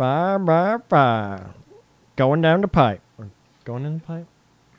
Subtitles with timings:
[0.00, 1.42] Bye, bye, bye.
[2.16, 3.02] Going down the pipe.
[3.18, 3.28] Or
[3.64, 4.26] going in the pipe?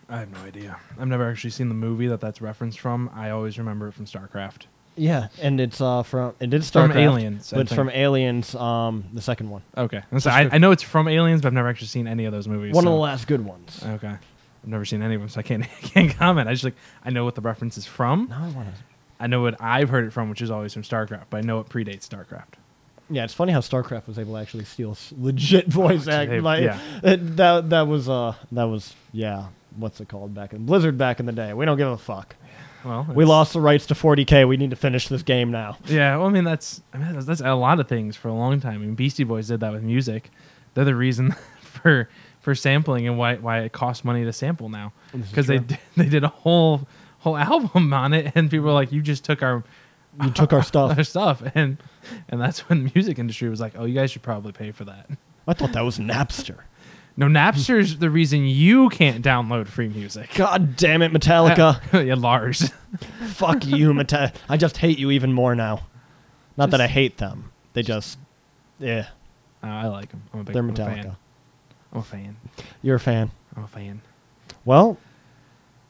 [0.10, 0.80] I have no idea.
[1.00, 3.08] I've never actually seen the movie that that's referenced from.
[3.14, 4.64] I always remember it from StarCraft.
[4.96, 7.78] Yeah, and it's uh from it did start From Aliens, I but it's think.
[7.80, 11.50] from Aliens, um, the second one, Okay, so I, I know it's from Aliens, but
[11.50, 12.74] I've never actually seen any of those movies.
[12.74, 13.80] one of the last good ones.
[13.86, 14.20] Okay, I've
[14.68, 16.50] never seen any of them, so I can't can't comment.
[16.50, 16.76] I just like
[17.06, 18.26] I know what the reference is from.
[18.28, 18.82] Now I want to.
[19.20, 21.60] I know what I've heard it from, which is always from StarCraft, but I know
[21.60, 22.56] it predates StarCraft.
[23.12, 26.44] Yeah, it's funny how StarCraft was able to actually steal s- legit voice they- acting.
[26.44, 26.80] Like yeah.
[27.04, 29.48] it- that that was uh that was yeah.
[29.78, 31.54] What's it called back in Blizzard back in the day?
[31.54, 32.36] We don't give a fuck.
[32.84, 34.48] Well, We it's- lost the rights to 40k.
[34.48, 35.78] We need to finish this game now.
[35.86, 38.34] Yeah, well, I mean that's I mean that's, that's a lot of things for a
[38.34, 38.76] long time.
[38.76, 40.30] I mean, Beastie Boys did that with music.
[40.74, 42.10] They're the reason for
[42.40, 45.58] for sampling and why why it costs money to sample now This is because they
[45.60, 45.68] true.
[45.68, 46.88] did, they did a whole
[47.20, 49.64] whole album on it, and people were like, "You just took our
[50.24, 50.98] You took our stuff.
[50.98, 51.78] our stuff," and
[52.30, 54.86] and that's when the music industry was like, "Oh, you guys should probably pay for
[54.86, 55.10] that."
[55.48, 56.60] I thought that was Napster.
[57.18, 60.30] No, Napster's the reason you can't download free music.
[60.36, 61.82] God damn it, Metallica.
[62.08, 62.72] yeah, Lars.
[63.28, 64.34] Fuck you, Metallica.
[64.48, 65.82] I just hate you even more now.
[66.58, 67.52] Not that I hate them.
[67.74, 68.18] They just,
[68.80, 69.08] yeah,
[69.64, 70.24] Oh, I like them.
[70.34, 71.04] I'm a big they're I'm a Metallica.
[71.04, 71.18] fan.
[71.94, 72.38] I'm a fan.
[72.82, 73.32] You're a fan.
[73.56, 74.02] I'm a fan.
[74.66, 74.98] Well,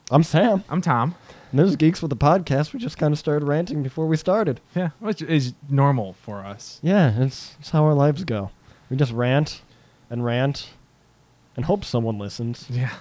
[0.10, 0.64] I'm Sam.
[0.70, 1.16] I'm Tom.
[1.52, 2.72] And this Geeks with the Podcast.
[2.74, 4.62] We just kind of started ranting before we started.
[4.74, 6.80] Yeah, which is normal for us.
[6.82, 8.52] Yeah, it's, it's how our lives go.
[8.90, 9.62] We just rant
[10.10, 10.70] and rant
[11.56, 12.68] and hope someone listens.
[12.70, 12.94] Yeah.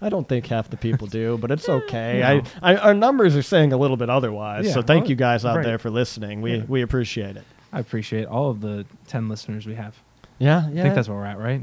[0.00, 2.20] I don't think half the people do, but it's okay.
[2.20, 2.50] No.
[2.62, 4.66] I, I, our numbers are saying a little bit otherwise.
[4.66, 5.64] Yeah, so thank well, you guys out right.
[5.64, 6.42] there for listening.
[6.42, 6.64] We Yeah.
[6.66, 7.44] we appreciate it.
[7.72, 9.96] I appreciate all of the 10 listeners we have.
[10.38, 10.80] Yeah, yeah.
[10.80, 11.62] I think that's where we're at, right?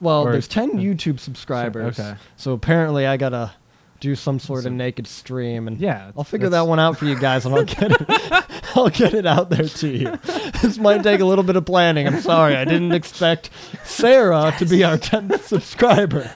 [0.00, 1.98] well, or- there's 10 uh, YouTube subscribers.
[1.98, 2.16] okay.
[2.36, 3.52] So apparently I got to
[4.00, 6.10] do some sort So- of naked stream and Yeah.
[6.16, 8.44] I'll figure that one out for you guys and I'll get it
[8.76, 10.16] I'll get it out there to you.
[10.62, 12.08] this might take a little bit of planning.
[12.08, 12.56] I'm sorry.
[12.56, 13.50] I didn't expect
[13.84, 16.32] Sarah to be our 10th subscriber.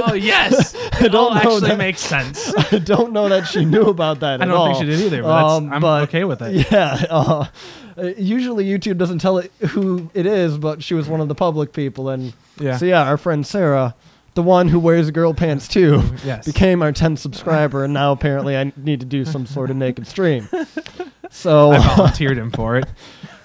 [0.00, 0.74] Oh, yes.
[1.00, 2.52] it All actually that- makes sense.
[2.72, 4.66] I don't know that she knew about that I don't all.
[4.74, 6.70] think she did either, but, Um, I'm but- okay with it.
[6.70, 7.04] Yeah.
[7.10, 7.46] Uh,
[8.16, 11.72] usually YouTube doesn't tell it who it is, but she was one of the public
[11.72, 12.76] people, and Yeah.
[12.76, 13.96] so yeah, our friend Sarah,
[14.38, 16.46] the one who wears girl pants too, Yes.
[16.46, 20.06] became our 10th subscriber, and now apparently I need to do some sort of naked
[20.06, 20.48] stream.
[21.28, 22.86] So I volunteered him for it.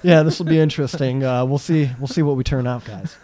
[0.03, 1.23] yeah, this will be interesting.
[1.23, 1.89] Uh, we'll see.
[1.97, 3.17] We'll see what we turn out, guys.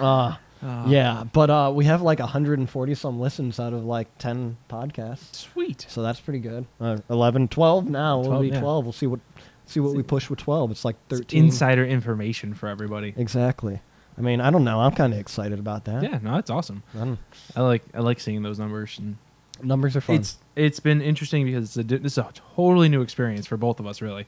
[0.00, 4.56] Uh, Uh, yeah, but uh, we have like 140 some listens out of like 10
[4.68, 5.34] podcasts.
[5.36, 5.84] Sweet.
[5.88, 6.66] So that's pretty good.
[6.80, 8.16] Uh, 11, 12 now.
[8.18, 8.60] We'll 12, be yeah.
[8.60, 8.84] 12.
[8.84, 9.20] We'll see what
[9.66, 10.70] see what we push with 12.
[10.72, 11.44] It's like It's 13.
[11.44, 13.12] insider information for everybody.
[13.16, 13.80] Exactly.
[14.16, 14.80] I mean, I don't know.
[14.80, 16.02] I'm kind of excited about that.
[16.02, 16.82] Yeah, no, that's awesome.
[16.98, 17.16] I
[17.56, 19.16] I like I like seeing those numbers and
[19.62, 20.16] numbers are fun.
[20.16, 23.56] it's it's been interesting because it's a, di- this is a totally new experience for
[23.56, 24.26] both of us really.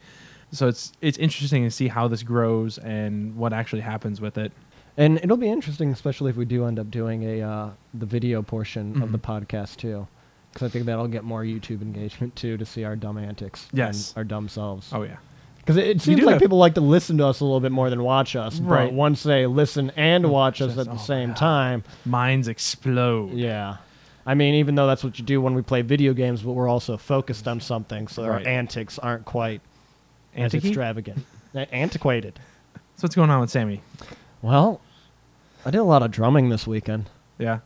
[0.52, 4.52] So it's it's interesting to see how this grows and what actually happens with it.
[4.96, 8.42] and it'll be interesting, especially if we do end up doing a uh, the video
[8.42, 9.22] portion of the Mhm.
[9.40, 10.06] podcast too,
[10.52, 13.68] because I think that'll get more YouTube engagement too to see our dumb antics.
[13.72, 14.10] Yes.
[14.10, 14.90] And our dumb selves.
[14.92, 15.16] Oh yeah.
[15.66, 17.72] Because it, it seems like have- people like to listen to us a little bit
[17.72, 18.60] more than watch us.
[18.60, 18.84] Right.
[18.84, 23.32] But once they listen and watch us at the oh, same time, Minds explode.
[23.32, 23.78] Yeah.
[24.24, 26.68] I mean, even though that's what you do when we play video games, but we're
[26.68, 28.46] also focused on something, so Right.
[28.46, 29.60] our antics aren't quite
[30.36, 31.26] as extravagant.
[31.54, 32.38] Antiquated.
[32.96, 33.80] So what's going on with Sammy?
[34.42, 34.80] Well,
[35.64, 37.10] I did a lot of drumming this weekend.
[37.38, 37.58] Yeah.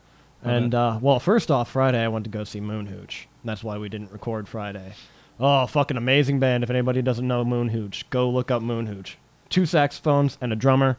[0.43, 3.28] And, uh, well, first off, Friday I went to go see Moon Hooch.
[3.44, 4.94] That's why we didn't record Friday.
[5.41, 6.62] Oh, fucking amazing band.
[6.62, 9.17] If anybody doesn't know Moon Hooch, go look up Moon Hooch.
[9.49, 10.99] Two saxophones and a drummer.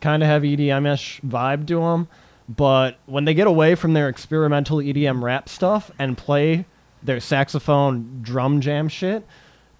[0.00, 2.08] Kind of have EDM-ish vibe to them.
[2.48, 6.66] But when they get away from their experimental EDM rap stuff and play
[7.02, 9.26] their saxophone drum jam shit,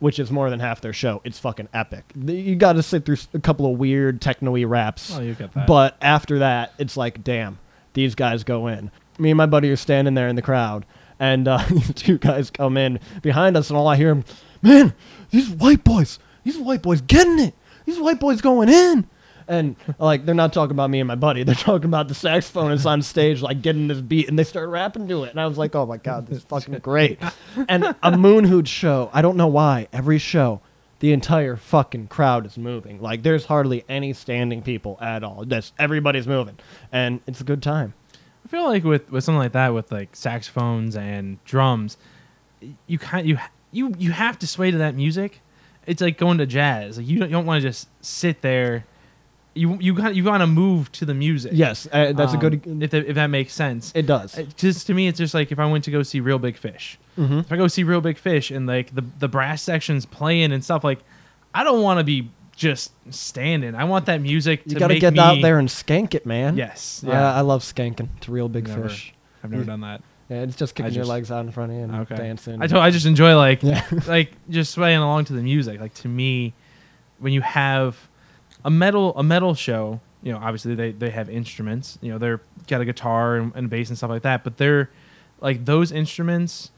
[0.00, 2.04] which is more than half their show, it's fucking epic.
[2.16, 5.14] You got to sit through a couple of weird techno-y raps.
[5.16, 5.66] Oh, you got that.
[5.66, 7.58] But after that, it's like, damn,
[7.92, 8.90] these guys go in.
[9.18, 10.84] Me and my buddy are standing there in the crowd,
[11.24, 14.24] and uh, these two guys come in behind us, and all I hear them,
[14.62, 14.94] man,
[15.30, 17.54] these white boys, these white boys getting it.
[17.86, 19.08] These white boys going in.
[19.46, 22.86] And like they're not talking about me and my buddy, they're talking about the saxophonist
[22.86, 25.30] on stage, like getting this beat, and they start rapping to it.
[25.30, 27.18] And I was like, oh my god, this is fucking great.
[27.68, 30.62] And a Moon Hooch show, I don't know why, every show,
[31.00, 33.02] the entire fucking crowd is moving.
[33.02, 35.44] Like there's hardly any standing people at all.
[35.44, 36.58] Just everybody's moving,
[36.90, 37.92] and it's a good time.
[38.54, 41.96] I feel like with, with something like that, with like saxophones and drums,
[42.86, 43.38] you kind you
[43.72, 45.40] you you have to sway to that music.
[45.86, 46.96] It's like going to jazz.
[46.96, 48.84] Like you don't, you don't want to just sit there.
[49.54, 51.52] You you got you got to move to the music.
[51.54, 52.82] Yes, uh, that's a Um, good.
[52.82, 53.92] If that, if that makes sense.
[53.94, 54.38] it does.
[54.56, 56.98] Just to me, it's just like if I went to go see Real Big Fish.
[57.18, 57.40] Mhm.
[57.40, 60.62] If I go see Real Big Fish and like the the brass sections playing and
[60.64, 61.00] stuff, like
[61.52, 63.74] I don't want to be just standing.
[63.74, 64.62] I want that music.
[64.66, 66.56] You got to get me, out there and skank it, man.
[66.56, 67.02] Yes.
[67.06, 67.12] Yeah.
[67.12, 67.34] Yeah.
[67.34, 68.08] I love skanking.
[68.18, 68.88] It's a real big Never.
[68.88, 69.12] fish.
[69.42, 70.02] I've never done that.
[70.30, 72.16] Yeah, it's just kicking your legs out in front of you and Okay.
[72.16, 72.62] dancing.
[72.62, 73.84] I I just enjoy like Yeah.
[74.06, 75.80] like just swaying along to the music.
[75.80, 76.54] Like to me,
[77.18, 78.08] when you have
[78.64, 81.98] a metal a metal show, you know, obviously they they have instruments.
[82.00, 84.44] You know, they're got a guitar and, and bass and stuff like that.
[84.44, 84.88] But they're
[85.42, 86.70] like those instruments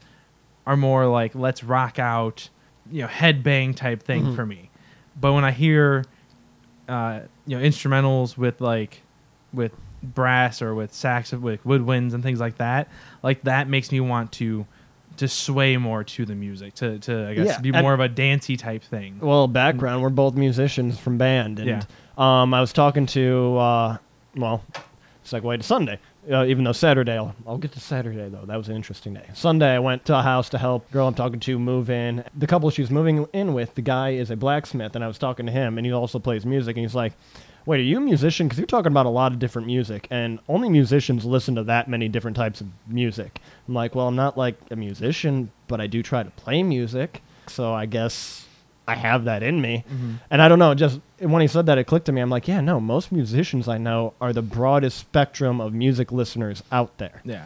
[0.65, 2.49] are more like let's rock out,
[2.91, 4.35] you know, headbang type thing Mhm.
[4.35, 4.66] for me.
[5.19, 6.05] But when I hear,
[6.87, 9.01] uh, you know, instrumentals with like
[9.53, 9.71] with
[10.03, 12.87] brass or with sax with woodwinds and things like that,
[13.23, 14.65] like that makes me want to
[15.17, 18.07] to sway more to the music, to to I guess Yeah, be more of a
[18.07, 19.19] dancey type thing.
[19.19, 21.67] Well, background, we're both musicians from band, and
[22.17, 22.41] Yeah.
[22.43, 23.97] um, I was talking to, uh,
[24.35, 24.63] well,
[25.25, 25.99] segue to Sunday.
[26.29, 28.45] Uh, even though Saturday, I'll, I'll get to Saturday though.
[28.45, 29.29] That was an interesting day.
[29.33, 32.23] Sunday, I went to a house to help girl I'm talking to move in.
[32.35, 35.45] The couple she's moving in with, the guy is a blacksmith, and I was talking
[35.45, 37.13] to him, and he also plays music, and he's like,
[37.65, 38.47] "Wait, are you a musician?
[38.47, 41.87] Because you're talking about a lot of different music, and only musicians listen to that
[41.87, 45.87] many different types of music." I'm like, "Well, I'm not like a musician, but I
[45.87, 48.46] do try to play music, so I guess."
[48.87, 49.83] I have that in me.
[50.31, 52.21] And I don't know, just when he said that, it clicked to me.
[52.21, 56.63] I'm like, yeah, no, most musicians I know are the broadest spectrum of music listeners
[56.71, 57.21] out there.
[57.25, 57.45] Yeah.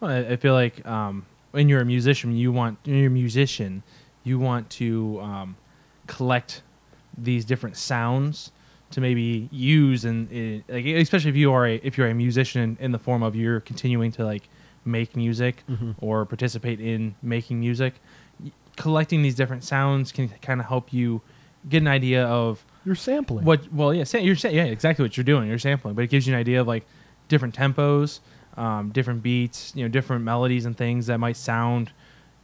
[0.00, 3.10] Well, I, I feel like um, when you're a musician, you want when you're a
[3.10, 3.82] musician,
[4.24, 5.56] you want to um,
[6.06, 6.62] collect
[7.16, 8.50] these different sounds
[8.92, 12.76] to maybe use and in, like especially if you are a if you're a musician
[12.80, 14.48] in the form of you're continuing to like
[14.84, 15.94] make music Mhm.
[16.00, 17.94] or participate in making music
[18.76, 21.20] collecting these different sounds can kind of help you
[21.68, 23.44] get an idea of You're sampling.
[23.44, 26.10] what well yeah sa- you're sa- yeah exactly what you're doing you're sampling but it
[26.10, 26.86] gives you an idea of like
[27.28, 28.20] different tempos
[28.56, 31.92] um, different beats you know different melodies and things that might sound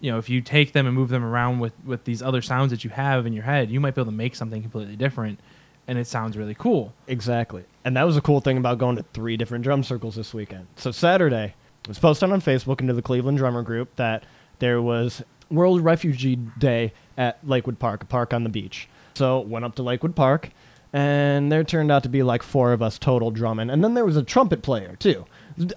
[0.01, 2.71] you know if you take them and move them around with with these other sounds
[2.71, 5.41] that you have in your head you might be able to make something completely different
[5.89, 7.65] and it sounds really cool Exactly.
[7.85, 10.67] And that was a cool thing about going to three different drum circles this weekend.
[10.75, 14.25] So Saturday, it was posted on Facebook into the Cleveland Drummer Group that
[14.59, 18.89] there was World Refugee Day at Lakewood Park, a park on the beach.
[19.15, 20.51] So went up to Lakewood Park,
[20.93, 23.71] and there turned out to be like four of us total drumming.
[23.71, 25.25] And then there was a trumpet player too.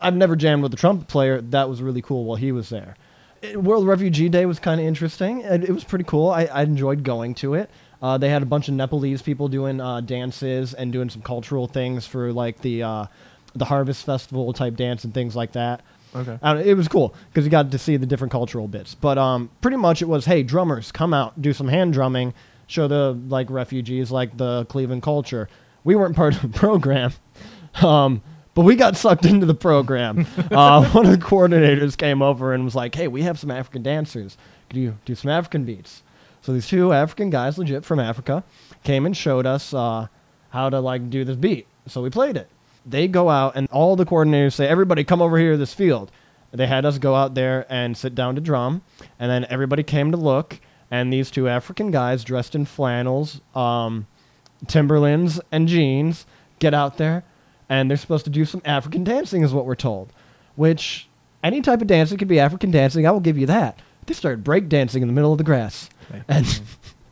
[0.01, 1.39] I've never jammed with a trumpet player.
[1.41, 2.95] That was really cool while he was there.
[3.41, 5.41] It- World Refugee Day was kind of interesting.
[5.41, 6.29] It, it was pretty cool.
[6.29, 7.69] I, I enjoyed going to it.
[8.01, 11.67] Uh, they had a bunch of Nepalese people doing uh, dances and doing some cultural
[11.67, 13.05] things for like the uh,
[13.55, 15.81] the Harvest Festival type dance and things like that.
[16.15, 18.95] Okay don't- it was cool because you got to see the different cultural bits.
[18.95, 22.33] But um, pretty much it was, hey, drummers, come out, do some hand drumming,
[22.67, 25.47] show the like refugees like the Cleveland culture.
[25.83, 27.13] We weren't part of the program,
[27.81, 28.21] um,
[28.53, 30.25] but we got sucked into the program.
[30.51, 33.83] uh, one of the coordinators came over and was like, hey, we have some African
[33.83, 34.37] dancers.
[34.69, 36.03] Could you do some African beats?
[36.41, 38.43] So these two African guys, legit from Africa,
[38.83, 40.07] came and showed us uh,
[40.49, 41.67] how to like do this beat.
[41.87, 42.49] So we played it.
[42.85, 46.11] They go out and all the coordinators say, "Everybody, come over here to this field."
[46.51, 48.81] They had us go out there and sit down to drum,
[49.19, 50.59] and then everybody came to look.
[50.91, 54.07] And these two African guys dressed in flannels, um,
[54.67, 56.25] Timberlands, and jeans
[56.57, 57.23] get out there,
[57.69, 60.11] and they're supposed to do some African dancing, is what we're told.
[60.55, 61.07] Which
[61.43, 63.05] any type of dancing could be African dancing.
[63.05, 63.79] I will give you that.
[64.07, 65.89] They started break dancing in the middle of the grass.
[66.27, 66.61] And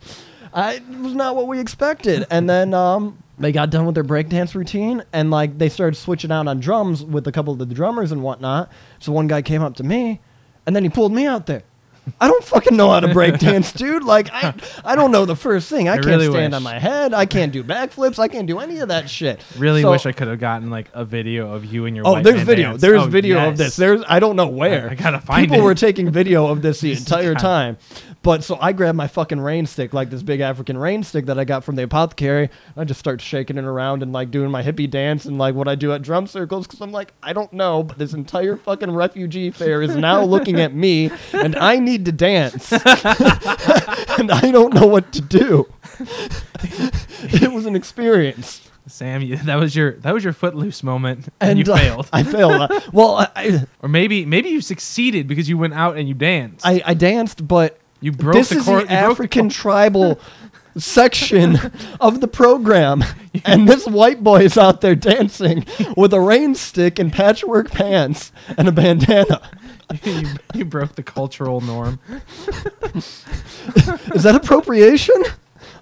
[0.53, 2.25] I, it was not what we expected.
[2.31, 6.31] And then um, they got done with their breakdance routine, and like they started switching
[6.31, 8.71] out on drums with a couple of the drummers and whatnot.
[8.99, 10.21] So one guy came up to me,
[10.65, 11.63] and then he pulled me out there.
[12.21, 14.01] I don't fucking know how to breakdance, dude.
[14.05, 14.53] Like I,
[14.85, 15.89] I don't know the first thing.
[15.89, 16.55] I, I can't really stand wish.
[16.57, 17.13] on my head.
[17.13, 18.17] I can't do backflips.
[18.17, 19.41] I can't do any of that shit.
[19.57, 22.21] really So- wish i could have gotten like a video of you and your Oh,
[22.21, 22.69] there's video.
[22.69, 22.81] dance.
[22.81, 23.75] There's Oh, video of this.
[23.75, 24.89] There's I don't know where.
[24.89, 25.49] I gotta find it.
[25.49, 25.65] People it.
[25.65, 27.77] were taking video of this the entire time.
[28.27, 31.39] But so I grab my fucking rain stick, like this big African rain stick that
[31.39, 32.49] I got from the apothecary.
[32.75, 35.69] I just start shaking it around and like doing my hippie dance and like what
[35.69, 38.91] I do at drum circles because I'm like I don't know, but this entire fucking
[38.91, 44.73] refugee fair is now looking at me and I need to dance and I don't
[44.73, 45.65] know what to do.
[46.01, 48.69] it was an experience.
[48.87, 52.23] sam you, that was your that was your footloose moment and, you uh, failed I
[52.23, 52.61] failed.
[52.61, 56.13] Uh, well, I, I, or maybe maybe you succeeded because you went out and you
[56.13, 60.19] danced I, I danced, but you broke this the is the broke the African tribal
[60.77, 61.57] section
[61.99, 63.03] of the program,
[63.45, 68.31] and this white boy is out there dancing with a rain stick and patchwork pants
[68.57, 69.41] and a bandana.
[70.03, 71.99] you, you broke the cultural norm.
[72.93, 75.15] Is that appropriation?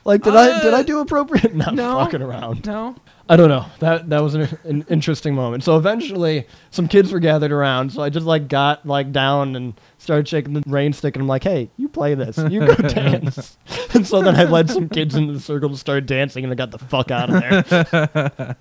[0.06, 1.54] Like, did I did I do appropriate?
[1.56, 1.98] Not no.
[1.98, 2.66] fucking around.
[2.66, 2.96] No.
[3.28, 3.66] I don't know.
[3.80, 5.64] That that was an, an interesting moment.
[5.64, 7.92] So eventually, some kids were gathered around.
[7.92, 11.28] So I just like got like down and started shaking the rain stick, and I'm
[11.28, 12.38] like, "Hey, you play this.
[12.38, 13.58] You go dance."
[13.96, 16.56] and so then I led some kids into the circle to start dancing, and I
[16.56, 18.56] got the fuck out of there.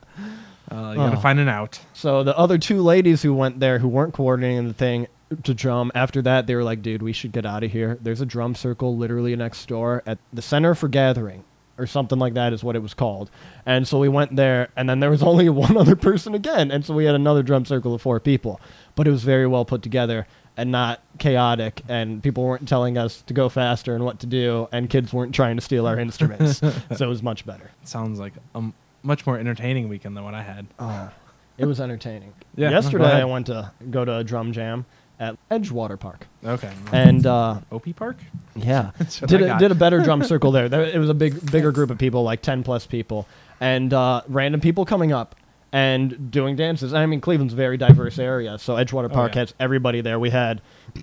[0.70, 1.20] Uh, you gotta Oh.
[1.20, 1.78] find an out.
[1.92, 5.08] so the other two ladies who went there, who weren't coordinating the thing
[5.42, 7.98] to drum, after that they were like, "Dude, we should get out of here.
[8.02, 11.44] There's a drum circle literally next door at the Center for Gathering."
[11.76, 13.32] Or something like that is what it was called.
[13.66, 16.70] And so we went there, and then there was only one other person again.
[16.70, 18.60] And so we had another drum circle of four people.
[18.94, 21.82] But it was very well put together and not chaotic.
[21.88, 24.68] And people weren't telling us to go faster and what to do.
[24.70, 26.58] And kids weren't trying to steal our instruments.
[26.96, 27.72] so it was much better.
[27.82, 30.68] Sounds like a m- much more entertaining weekend than what I had.
[30.78, 31.10] Oh,
[31.58, 32.34] it was entertaining.
[32.54, 33.04] Yeah, Yesterday.
[33.04, 34.86] I went to go to a drum jam
[35.18, 36.26] at Edgewater Park.
[36.44, 36.72] Okay.
[36.92, 38.16] And uh, Opie Park.
[38.54, 38.90] yeah,
[39.26, 39.58] did I a, got.
[39.60, 40.68] did a better drum circle there.
[40.70, 40.82] there.
[40.82, 43.26] It was a big bigger group of people, like ten plus people,
[43.60, 45.34] and uh, random people coming up
[45.74, 46.94] and doing dances.
[46.94, 49.40] I mean, Cleveland's a very diverse area, so Edgewater Oh, Park yeah.
[49.40, 50.20] has everybody there.
[50.20, 50.62] We had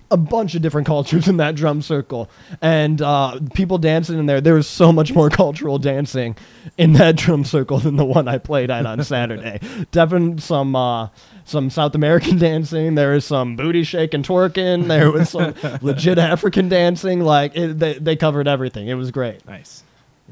[0.10, 2.30] a bunch of different cultures in that drum circle,
[2.62, 4.40] and uh, people dancing in there.
[4.40, 6.38] There was so much more cultural dancing
[6.78, 9.60] in that drum circle than the one I played at on Saturday.
[9.92, 10.74] Definitely some.
[10.76, 11.10] Uh,
[11.44, 12.96] some South American dancing.
[12.96, 14.88] There was some booty shaking, twerking.
[14.88, 17.20] There was some legit African dancing.
[17.22, 18.88] Like it, they, they covered everything.
[18.88, 19.46] It was great.
[19.48, 19.84] Nice.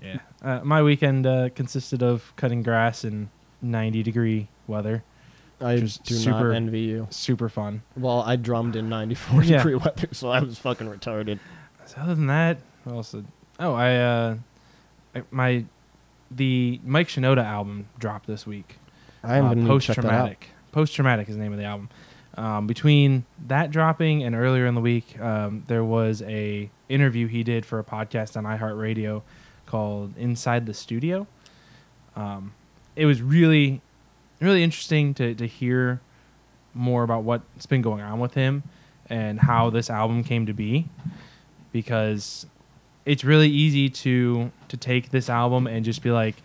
[0.01, 0.19] Yeah.
[0.41, 3.31] Uh, my weekend uh, consisted of cutting grass in
[3.61, 5.03] 90 degree weather.
[5.61, 7.07] I Just do super- not envy you.
[7.09, 7.81] Super fun.
[7.97, 9.57] Well, I drummed in 94 Yeah.
[9.57, 11.39] degree weather, so I was fucking retarded.
[11.85, 13.11] So other than that, what else?
[13.11, 13.25] Did,
[13.59, 14.35] oh, I uh,
[15.15, 15.65] I- my
[16.31, 18.77] the Mike Shinoda album dropped this week.
[19.23, 20.09] I haven't even post checked that out.
[20.11, 20.49] traumatic.
[20.71, 21.89] Post traumatic is the name of the album.
[22.37, 27.43] Um, between that dropping and earlier in the week, um, there was a interview he
[27.43, 29.23] did for a podcast on iHeartRadio
[29.65, 31.27] called Inside the Studio.
[32.15, 32.53] Um,
[32.99, 33.81] it was really,
[34.41, 36.01] really interesting to to hear
[36.73, 38.63] more about what's been going on with him
[39.09, 40.87] and how this album came to be,
[41.71, 42.45] because
[43.05, 46.35] it's really easy to to take this album and just be like,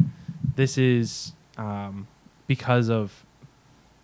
[0.54, 2.06] this is um,
[2.46, 3.26] because of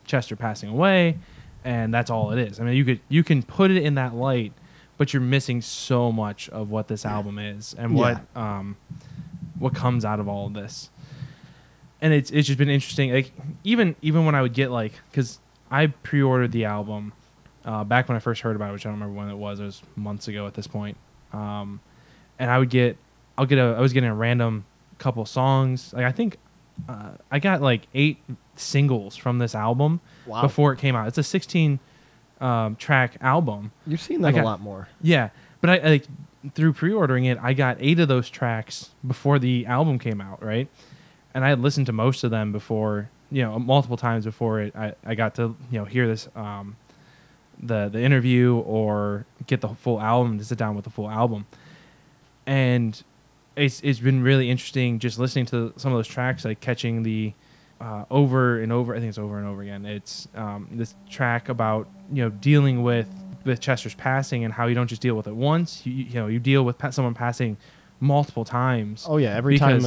[0.05, 1.19] Chester passing away,
[1.65, 2.59] and that's all it is.
[2.61, 4.53] I mean, you could you can put it in that light,
[4.99, 8.77] but you're missing so much of what this album is and what um,
[9.59, 10.91] what comes out of all of this.
[12.03, 13.13] And it's it's just been interesting.
[13.13, 13.33] Like
[13.65, 15.39] even even when I would get like because
[15.71, 17.13] I pre-ordered the album
[17.65, 19.61] uh, back when I first heard about it, which I don't remember when it was.
[19.61, 20.97] It was months ago at this point.
[21.33, 21.81] Um,
[22.39, 22.97] and I would get
[23.37, 24.65] I'll get a I was getting a random
[24.99, 25.93] couple songs.
[25.93, 26.39] Like I think
[26.89, 28.19] uh, I got like eight
[28.57, 30.43] singles from this album Wow.
[30.43, 31.09] before it came out.
[31.09, 31.79] It's a 16
[32.41, 33.73] um, track album.
[33.87, 34.89] You've seen that a lot more.
[35.03, 35.29] Yeah,
[35.61, 36.07] but I like
[36.55, 40.69] through pre-ordering it, I got eight of those tracks before the album came out, right?
[41.35, 44.75] And I had listened to most of them before, you know, multiple times before it.
[44.75, 46.77] I, I got to you know hear this um,
[47.63, 51.47] the the interview or get the full album to sit down with the full album,
[52.47, 53.03] and
[53.57, 57.33] it's it's been really interesting just listening to some of those tracks, like catching the
[57.81, 58.95] uh, over and over.
[58.95, 59.87] I think it's over and over again.
[59.87, 63.09] It's um, this track about you know dealing with
[63.45, 65.85] with Chester's passing and how you don't just deal with it once.
[65.87, 67.57] You, you know you deal with someone passing
[68.01, 69.07] multiple times.
[69.09, 69.83] Oh yeah, every time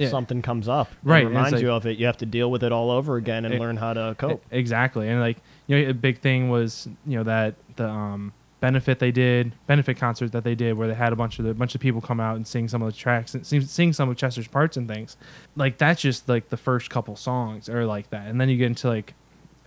[0.00, 0.08] yeah.
[0.08, 1.98] something comes up, Right, it reminds like- you of it.
[1.98, 4.42] You have to deal with it all over again and It- learn how to cope.
[4.52, 8.32] E- Exactly, and like you know, a big thing was you know that the um,
[8.60, 11.54] benefit they did, benefit concert that they did, where they had a bunch of the
[11.54, 14.08] bunch of people come out and sing some of the tracks and sing, sing some
[14.10, 15.16] of Chester's parts and things.
[15.56, 18.66] Like that's just like the first couple songs or like that, and then you get
[18.66, 19.14] into like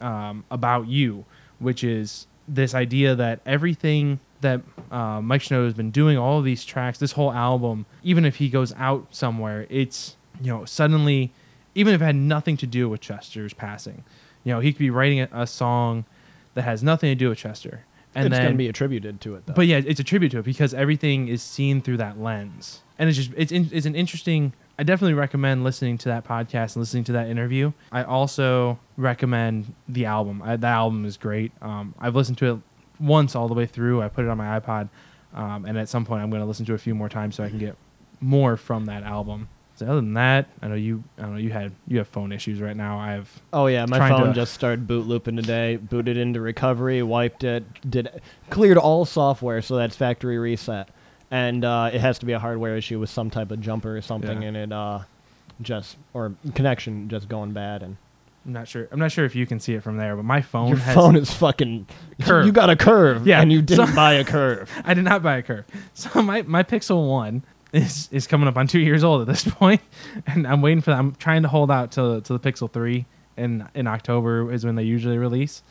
[0.01, 1.25] um, about you,
[1.59, 4.59] which is this idea that everything that
[4.91, 8.35] uh, Mike Shinoda has been doing, all of these tracks, this whole album, even if
[8.35, 11.31] he goes out somewhere, it's you know suddenly,
[11.75, 14.03] even if it had nothing to do with Chester's passing,
[14.43, 16.05] you know he could be writing a, a song
[16.53, 17.85] that has nothing to do with Chester,
[18.15, 19.53] and it's then going to be attributed to it, though.
[19.53, 23.09] but yeah, it's a tribute to it because everything is seen through that lens, and
[23.09, 24.53] it's just it's in, it's an interesting.
[24.77, 27.73] I definitely recommend listening to that podcast and listening to that interview.
[27.91, 30.41] I also recommend the album.
[30.43, 31.51] I, the album is great.
[31.61, 32.59] Um, I've listened to it
[32.99, 34.01] once all the way through.
[34.01, 34.89] I put it on my iPod,
[35.35, 37.35] um, and at some point I'm going to listen to it a few more times
[37.35, 37.75] so I can get
[38.19, 39.47] more from that album.
[39.75, 41.03] So other than that, I know you.
[41.17, 42.99] I know you had you have phone issues right now.
[42.99, 45.77] I have Oh yeah, my phone to- just started boot looping today.
[45.77, 50.89] Booted into recovery, wiped it, did cleared all software, so that's factory reset.
[51.31, 54.01] And uh, it has to be a hardware issue with some type of jumper or
[54.01, 54.47] something Yeah.
[54.49, 54.99] in it, uh,
[55.61, 57.81] just or connection just going bad.
[57.81, 57.97] And
[58.45, 58.87] I'm not sure.
[58.91, 61.15] I'm not sure if you can see it from there, but my phone your phone
[61.15, 61.87] is fucking.
[62.21, 62.45] Curve.
[62.45, 64.69] You got a curve, Yeah, and you didn't so- buy a curve.
[64.85, 65.65] I did not buy a curve.
[65.95, 67.41] So my, my Pixel One
[67.73, 69.81] is is coming up on two years old at this point,
[70.25, 70.99] and I'm waiting for that.
[70.99, 74.75] I'm trying to hold out till to the Pixel Three, in in October is when
[74.75, 75.63] they usually release.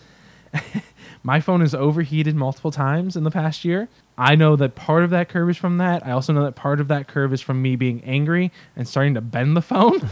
[1.23, 3.89] My phone has overheated multiple times in the past year.
[4.19, 6.07] I know that part of that curve is from that.
[6.07, 9.15] I also know that part of that curve is from me being angry and starting
[9.15, 10.11] to bend the phone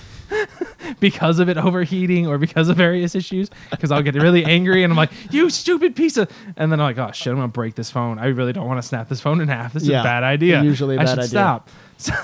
[1.01, 3.51] because of it overheating or because of various issues.
[3.71, 6.85] Because I'll get really angry and I'm like, "You stupid piece of," and then I'm
[6.97, 8.19] like, "Oh shit, I'm gonna break this phone.
[8.19, 9.73] I really don't want to snap this phone in half.
[9.75, 10.63] This is Yeah, a bad idea.
[10.63, 11.29] usually a I bad should idea.
[11.29, 12.15] stop." So,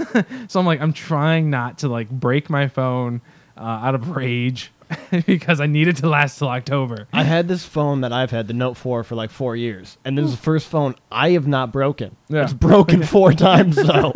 [0.48, 3.20] so I'm like, I'm trying not to like break my phone
[3.58, 4.72] uh, out of rage
[5.26, 7.08] because I need it to last till October.
[7.12, 10.16] I had this phone that I've had, the Note 4, for like four years, and
[10.16, 12.16] this is the first phone I have not broken.
[12.28, 12.44] Yeah.
[12.44, 14.12] It's broken four times though,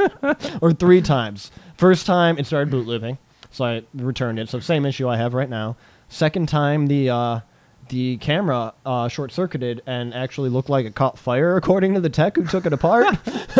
[0.60, 1.50] or three times.
[1.76, 3.18] First time it started boot looping,
[3.50, 4.48] so I returned it.
[4.48, 5.76] So same issue I have right now.
[6.08, 7.40] Second time the uh,
[7.90, 12.09] the camera uh, short circuited and actually looked like it caught fire, according to the
[12.09, 13.06] tech who took it apart.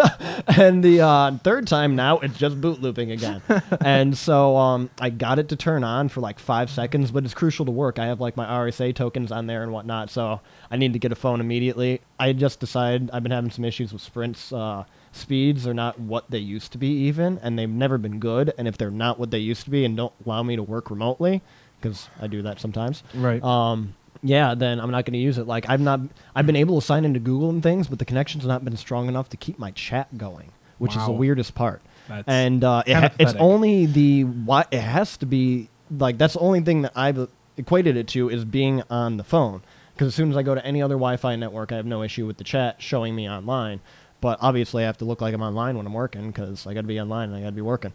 [0.57, 3.43] and the uh, third time now it's just boot looping again.
[3.81, 7.35] and so um, I got it to turn on for like five seconds, but it's
[7.35, 7.99] crucial to work.
[7.99, 11.13] I have like my RSA tokens on there and whatnot, so I need to get
[11.13, 12.01] a phone immediately.
[12.19, 15.65] I just decided I've been having some issues with Sprint's uh, speeds.
[15.65, 18.55] They're not what they used to be, even, and they've never been good.
[18.57, 20.91] And if they're not what they used to be and don't allow me to work
[20.91, 21.43] remotely,
[21.81, 23.43] because I do that sometimes, Right.
[23.43, 25.47] um, yeah, then I'm not going to use it.
[25.47, 26.01] Like I've not,
[26.35, 29.09] I've been able to sign into Google and things, but the connection's not been strong
[29.09, 31.19] enough to keep my chat going, which is the Wow.
[31.19, 31.83] weirdest part.
[32.09, 33.41] That's and uh, it kinda ha- it's pathetic.
[33.41, 37.97] only the why it has to be like that's the only thing that I've equated
[37.97, 39.63] it to is being on the phone.
[39.95, 42.27] Because as soon as I go to any other Wi-Fi network, I have no issue
[42.27, 43.81] with the chat showing me online.
[44.23, 46.83] But obviously, I have to look like I'm online when I'm working because I got
[46.83, 47.93] to be online and I got to be working.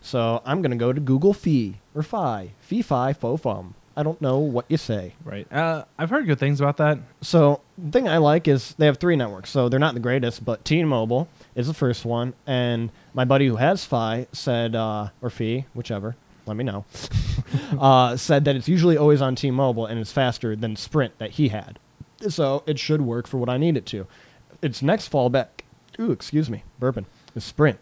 [0.00, 3.74] So I'm gonna go to Google Fi or Fi, Fi Fi Fo Fum.
[3.96, 5.14] I don't know what you say.
[5.24, 5.50] right.
[5.52, 6.98] Uh, I've heard good things about that.
[7.20, 9.50] So the thing I like is they have three networks.
[9.50, 13.56] So they're not the greatest, but T-Mobile is the first one, and my buddy who
[13.56, 16.84] has Fi said, uh, or Fi, whichever, let me know,
[17.78, 21.48] uh, said that it's usually always on T-Mobile and it's faster than Sprint that he
[21.48, 21.78] had.
[22.28, 24.06] So it should work for what I need it to.
[24.62, 25.48] Its next fallback,
[26.00, 27.78] ooh, excuse me, burping, is Sprint.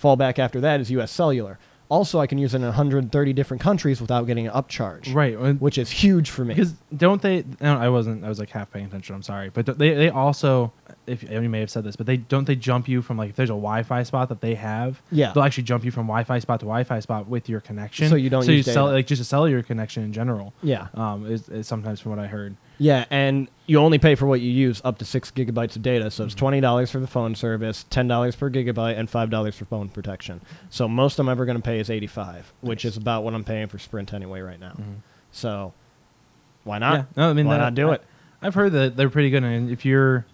[0.00, 1.10] Fallback after that is U.S.
[1.10, 1.58] Cellular.
[1.90, 5.36] Also, I can use it in 130 different countries without getting an upcharge, Right.
[5.36, 6.54] and- which is huge for me.
[6.54, 7.44] Because don't they?
[7.60, 8.24] No, I wasn't.
[8.24, 9.14] I was like half paying attention.
[9.16, 10.72] I'm sorry, but they they also,
[11.08, 13.36] if you may have said this, but they don't they jump you from like if
[13.36, 15.02] there's a Wi-Fi spot that they have.
[15.10, 15.32] Yeah.
[15.32, 18.08] They'll actually jump you from Wi-Fi spot to Wi-Fi spot with your connection.
[18.08, 20.54] So you don't So you sell like just a cellular connection in general.
[20.62, 20.86] yeah.
[20.94, 22.54] Um, is, is sometimes from what I heard.
[22.82, 26.10] Yeah, and you only pay for what you use up to six gigabytes of data.
[26.10, 29.54] So it's twenty dollars for the phone service, ten dollars per gigabyte, and five dollars
[29.54, 30.40] for phone protection.
[30.70, 33.44] So most I'm ever going to pay is eighty five, which is about what I'm
[33.44, 34.72] paying for Sprint anyway right now.
[34.72, 35.02] Mhm.
[35.30, 35.74] So
[36.64, 36.94] why not?
[36.94, 37.04] yeah.
[37.18, 38.04] No, I mean why that- not do I- it?
[38.42, 40.24] I've heard that they're pretty good, and if you're,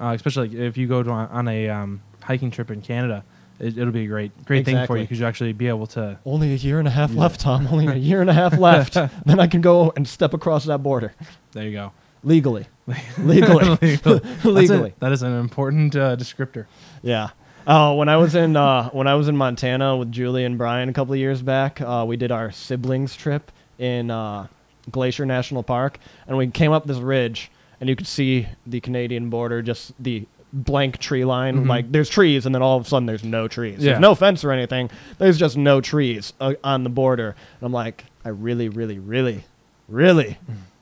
[0.00, 3.22] uh, especially like if you go to on, on a um, hiking trip in Canada,
[3.60, 6.18] it, it'll be a great great thing for you because you'll actually be able to.
[6.24, 7.20] Only a year and a half Yeah.
[7.20, 7.66] left, Tom.
[7.70, 8.94] Only a year and a half left.
[8.94, 11.12] then I can go and step across that border
[11.52, 11.92] There you go.
[12.22, 12.66] legally.
[13.18, 13.64] Legally.
[13.80, 14.18] Legal.
[14.18, 14.94] That's a- Legally.
[14.98, 16.66] that is an important uh, descriptor.
[17.02, 17.30] Yeah.
[17.66, 20.88] Oh, when I was in uh, when I was in Montana with Julie and Brian
[20.90, 24.48] a couple of years back, uh, we did our siblings trip in uh,
[24.90, 29.30] Glacier National Park, and we came up this ridge, and you could see the Canadian
[29.30, 31.64] border, just the blank tree line.
[31.64, 31.68] Mhm.
[31.68, 33.80] Like there's trees, and then all of a sudden there's no trees.
[33.80, 33.90] Yeah.
[33.92, 34.88] There's no fence or anything.
[35.18, 37.34] There's just no trees uh, on the border.
[37.60, 39.44] And I'm like, I really, really, really,
[39.88, 40.38] really.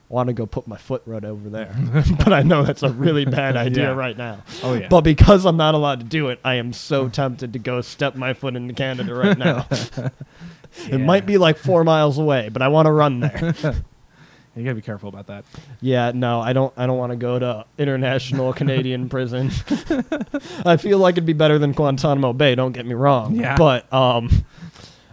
[0.09, 1.75] Want to go put my foot right over there,
[2.19, 3.95] but I know that's a really bad idea Yeah.
[3.95, 4.43] right now.
[4.61, 4.87] Oh yeah.
[4.87, 8.13] But because I'm not allowed to do it, I am so tempted to go step
[8.15, 9.65] my foot into Canada right now.
[10.89, 13.53] It might be like four miles away, but I want to run there.
[14.55, 15.45] You gotta be careful about that.
[15.81, 16.71] yeah, no, I don't.
[16.77, 19.49] I don't want to go to international Canadian prison.
[20.65, 22.53] I feel like it'd be better than Guantanamo Bay.
[22.55, 23.35] Don't get me wrong.
[23.35, 23.57] Yeah.
[23.57, 24.29] But um,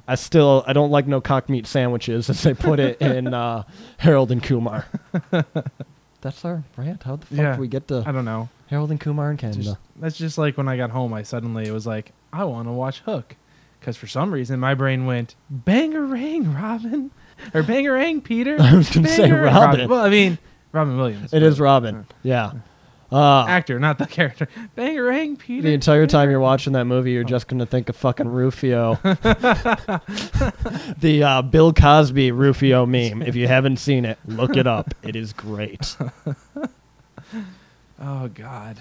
[0.06, 3.62] I still I don't like no cock meat sandwiches as they put it in uh,
[3.96, 4.86] Harold and Kumar.
[6.20, 7.02] That's our rant.
[7.04, 7.54] How the fuck Yeah.
[7.54, 8.48] do we get to I don't know.
[8.66, 9.62] Harold and Kumar in Canada?
[9.62, 11.14] Just, that's just like when I got home.
[11.14, 13.36] I suddenly it was like I want to watch Hook,
[13.80, 17.10] because for some reason my brain went bangarang Robin,
[17.54, 18.56] or bangarang Peter.
[18.60, 19.88] I was gonna say Bangarang Robin.
[19.88, 20.38] Well, I mean
[20.72, 21.32] Robin Williams.
[21.32, 22.06] It but- is Robin.
[22.22, 22.52] Yeah.
[23.12, 24.46] Uh, actor, not the character.
[24.76, 25.62] Bangarang Peter.
[25.62, 29.00] the entire time you're watching that movie, you're just gonna think of fucking Rufio.
[29.02, 30.00] the
[31.26, 33.22] uh, Bill Cosby Rufio meme.
[33.22, 34.94] If you haven't seen it, look it up.
[35.02, 35.96] It is great.
[38.02, 38.78] Oh God.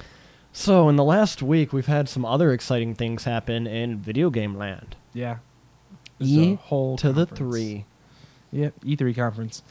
[0.53, 4.55] So in the last week, we've had some other exciting things happen in video game
[4.55, 4.95] land.
[5.13, 5.37] Yeah.
[6.19, 7.37] E whole to the conference.
[7.37, 7.85] three.
[8.51, 8.73] Yep.
[8.85, 9.63] E3 conference.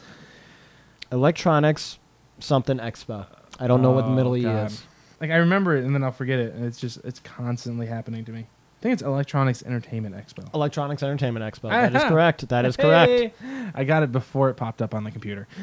[1.10, 1.98] Electronics
[2.38, 3.26] something expo.
[3.58, 4.66] I don't know what the Oh, middle E God.
[4.70, 4.82] is.
[5.20, 8.24] Like I remember it and then I'll forget it, and it's just it's constantly happening
[8.26, 8.40] to me.
[8.40, 10.54] I think it's Electronics Entertainment Expo.
[10.54, 11.70] Electronics Entertainment Expo.
[11.70, 12.48] That is correct.
[12.48, 13.10] That is correct.
[13.10, 13.70] Hey!
[13.74, 15.46] I got it before it popped up on the computer.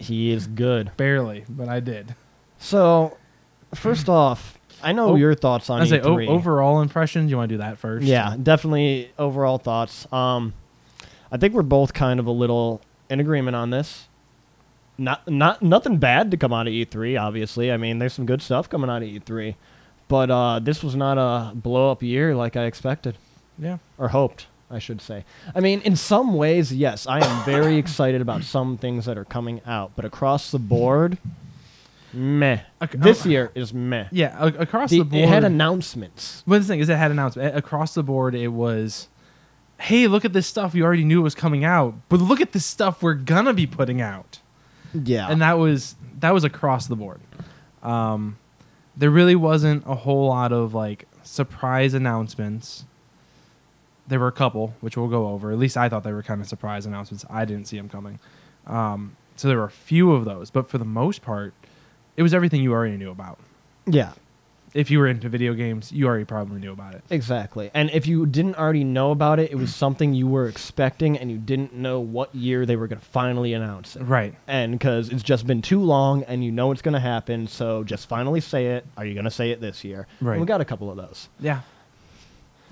[0.00, 0.92] He is good.
[0.96, 2.14] Barely, but I did.
[2.58, 3.16] So,
[3.74, 6.28] first off, I know Oh, your thoughts on I say o- E3.
[6.28, 7.32] overall impressions.
[7.32, 8.06] You want to do that first?
[8.06, 10.06] Yeah, definitely overall thoughts.
[10.12, 10.54] Um,
[11.30, 14.08] I think we're both kind of a little in agreement on this.
[14.96, 17.20] Not not nothing bad to come out of E3.
[17.20, 19.54] Obviously, I mean, there's some good stuff coming out of E3,
[20.08, 23.16] but uh, this was not a blow up year like I expected
[23.58, 23.78] Yeah.
[23.96, 24.46] or hoped.
[24.70, 25.24] I should say.
[25.54, 29.24] I mean, in some ways, yes, I am very excited about some things that are
[29.24, 31.16] coming out, but across the board,
[32.12, 32.60] meh.
[32.82, 34.08] Ac- This um, year is meh.
[34.12, 34.36] Yeah.
[34.38, 35.22] a- across The- the board.
[35.24, 36.42] it had announcements.
[36.46, 38.34] But the thing is, it had announcement across the board.
[38.34, 39.08] It was,
[39.78, 42.52] hey, look at this stuff we already knew it was coming out, but look at
[42.52, 44.40] this stuff we're gonna be putting out,
[44.92, 45.28] Yeah.
[45.30, 47.20] and that was that was across the board.
[47.82, 48.38] Um,
[48.96, 52.84] there really wasn't a whole lot of like surprise announcements.
[54.08, 55.52] There were a couple, which we'll go over.
[55.52, 57.24] At least I thought they were kind of surprise announcements.
[57.30, 58.18] I didn't see them coming.
[58.66, 61.54] Um, so there were a few of those, but for the most part,
[62.16, 63.38] it was everything you already knew about.
[63.86, 64.12] yeah.
[64.74, 67.02] If you were into video games, you already probably knew about it.
[67.10, 67.70] Exactly.
[67.74, 71.30] And if you didn't already know about it, it was something you were expecting and
[71.30, 74.02] you didn't know what year they were going to finally announce it.
[74.02, 74.34] Right.
[74.46, 77.82] And because it's just been too long and you know it's going to happen, so
[77.84, 78.86] just finally say it.
[78.96, 80.06] Are you going to say it this year?
[80.20, 80.40] And Right.
[80.40, 81.28] we got a couple of those.
[81.40, 81.60] Yeah.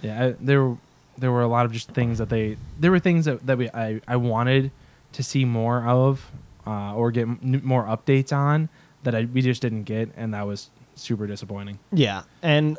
[0.02, 0.76] Yeah, I, there were
[1.18, 3.70] there were a lot of just things that they there were things that, that we
[3.70, 4.70] I, I wanted
[5.12, 6.30] to see more of
[6.66, 8.68] uh, or get m- more updates on
[9.04, 11.78] that I, we just didn't get and that was super disappointing.
[11.92, 12.22] Yeah.
[12.42, 12.76] And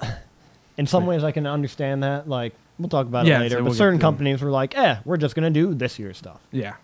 [0.78, 2.28] in some ways, I can understand that.
[2.28, 3.56] Like, we'll talk about Yeah, it later.
[3.56, 5.74] so but we'll get certain to companies were like, eh, we're just going to do
[5.74, 6.40] this year's stuff.
[6.52, 6.76] Yeah.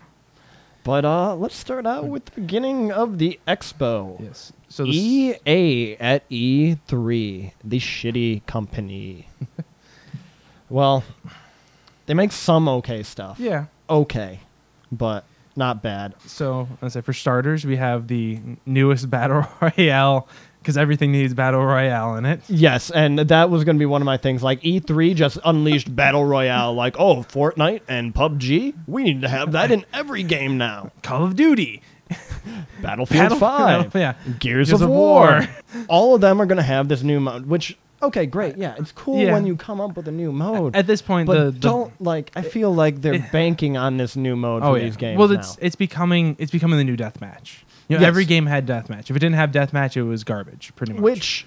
[0.84, 4.19] But uh, let's start out with the beginning of the expo.
[4.22, 4.52] Yes.
[4.67, 9.28] So this, EA at E3, the shitty company.
[10.69, 11.04] well,
[12.06, 13.39] they make some okay stuff.
[13.39, 13.65] yeah.
[13.89, 14.39] Okay,
[14.91, 15.24] but
[15.56, 16.15] not bad.
[16.26, 20.28] So I say for starters, we have the newest battle royale
[20.63, 22.39] because everything needs battle royale in it.
[22.47, 24.41] Yes, and that was going to be one of my things.
[24.41, 26.73] Like E3 just unleashed battle royale.
[26.73, 28.73] Like, oh, Fortnite and PUBG.
[28.88, 30.91] We need to have that in every game now.
[31.02, 31.82] Call of Duty.
[32.82, 33.95] Battlefield Battle- 5.
[33.95, 34.13] yeah.
[34.39, 35.47] Gears, Gears of, of War.
[35.73, 35.86] War.
[35.89, 38.58] All of them are going to have this new mode, which okay, great.
[38.58, 39.34] Yeah, it's cool Yeah.
[39.34, 40.76] when you come up with a new mode.
[40.76, 42.32] At this point, but the, the don't like.
[42.36, 44.84] I feel like they're it- banking on this new mode oh, for oh yeah.
[44.86, 45.39] these games well, now.
[45.39, 47.63] it's it's becoming it's becoming the new deathmatch.
[47.93, 48.08] You know, Yes.
[48.10, 49.10] every game had deathmatch.
[49.10, 51.01] If it didn't have deathmatch, it was garbage, pretty much.
[51.01, 51.45] which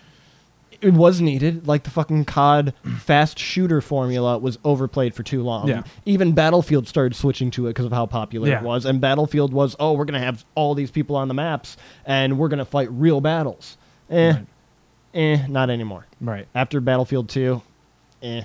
[0.80, 1.66] it was needed.
[1.66, 5.68] Like the fucking COD fast shooter formula was overplayed for too long.
[5.68, 5.82] Yeah.
[6.04, 8.59] Even Battlefield started switching to it because of how popular Yeah.
[8.59, 8.85] it was.
[8.85, 12.48] And Battlefield was, oh, we're gonna have all these people on the maps and we're
[12.48, 13.78] gonna fight real battles.
[14.11, 14.46] Eh, Right.
[15.14, 16.06] eh, not anymore.
[16.20, 16.46] right.
[16.54, 17.62] After Battlefield 2,
[18.22, 18.42] eh.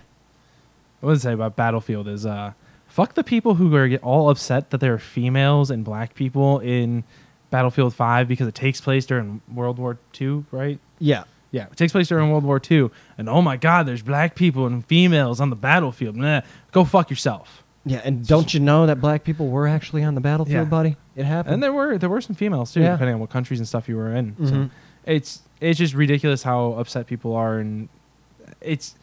[1.02, 2.54] What I would say about Battlefield is uh,
[2.88, 6.60] fuck the people who are get all upset that there are females and black people
[6.60, 7.04] in
[7.52, 10.80] Battlefield Five because it takes place during World War II, right?
[10.98, 11.26] Yeah.
[11.52, 14.66] Yeah, it takes place during World War II, and oh my God, there's black people
[14.66, 16.16] and females on the battlefield.
[16.16, 17.64] Nah, go fuck yourself.
[17.86, 20.70] Yeah, and don't you know that black people were actually on the battlefield, Yeah.
[20.70, 20.96] buddy?
[21.16, 21.56] It happened.
[21.56, 22.94] And there were there were some females too, Yeah.
[22.94, 24.36] depending on what countries and stuff you were in.
[24.48, 24.70] So Mhm.
[25.06, 27.90] it's it's just ridiculous how upset people are, and
[28.62, 28.96] it's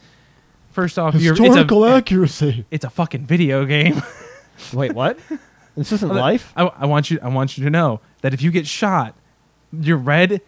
[0.71, 2.65] first off, you're, it's Historical a accuracy.
[2.71, 4.01] it's a fucking video game.
[4.73, 5.19] Wait, what?
[5.75, 6.51] This isn't life?
[6.55, 9.15] I, I want you I want you to know that if you get shot,
[9.71, 10.41] your red,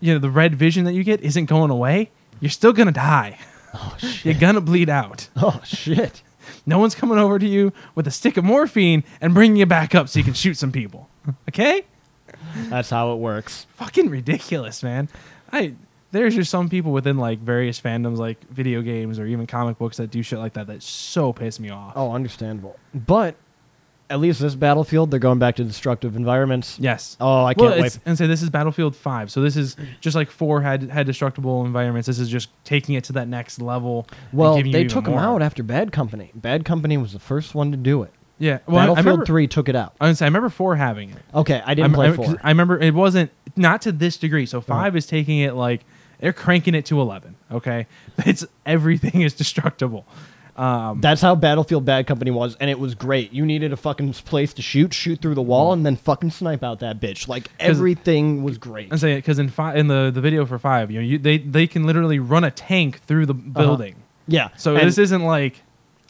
[0.00, 2.10] you know, the red vision that you get isn't going away.
[2.40, 3.38] You're still gonna die.
[3.72, 4.24] Oh, shit.
[4.24, 5.28] You're gonna bleed out.
[5.36, 6.22] Oh, shit.
[6.66, 9.94] No one's coming over to you with a stick of morphine and bringing you back
[9.94, 11.08] up so you can shoot some people.
[11.48, 11.84] Okay?
[12.68, 13.66] That's how it works.
[13.76, 15.08] Fucking ridiculous, man.
[15.52, 15.74] I
[16.10, 19.96] there's just some people within like various fandoms, like video games or even comic books,
[19.96, 20.68] that do shit like that.
[20.68, 21.94] That so piss me off.
[21.96, 22.78] Oh, understandable.
[22.94, 23.34] But
[24.14, 26.78] at least this battlefield, they're going back to destructive environments.
[26.78, 27.16] yes.
[27.20, 28.02] Oh, I can't it's, wait.
[28.06, 31.66] and say this is Battlefield Five, so this is just like four had had destructible
[31.66, 32.06] environments.
[32.06, 34.06] This is just taking it to that next level.
[34.32, 35.20] Well, they took them more.
[35.20, 36.30] out after Bad Company.
[36.34, 38.12] Bad Company was the first one to do it.
[38.38, 39.94] Yeah, well, I- I Battlefield remember, 3 took it out.
[40.00, 41.18] I, was say, I remember four having it.
[41.34, 42.24] Okay, I didn't I'm- play I, 4.
[42.24, 44.46] 'cause I remember it wasn't not to this degree.
[44.46, 45.84] So 5 is taking it like
[46.20, 47.34] they're cranking it to eleven.
[47.50, 47.86] Okay,
[48.18, 50.06] it's everything is destructible.
[50.56, 53.32] Um, That's how Battlefield Bad Company was, and it was great.
[53.32, 56.62] You needed a fucking place to shoot, shoot through the wall, and then fucking snipe
[56.62, 57.26] out that bitch.
[57.26, 58.92] Like, everything was great.
[58.92, 61.38] I'm saying because in five in the, the video for five, you know, you, they
[61.38, 63.96] they can literally run a tank through the building.
[64.28, 64.48] Yeah.
[64.56, 65.62] So and, this isn't like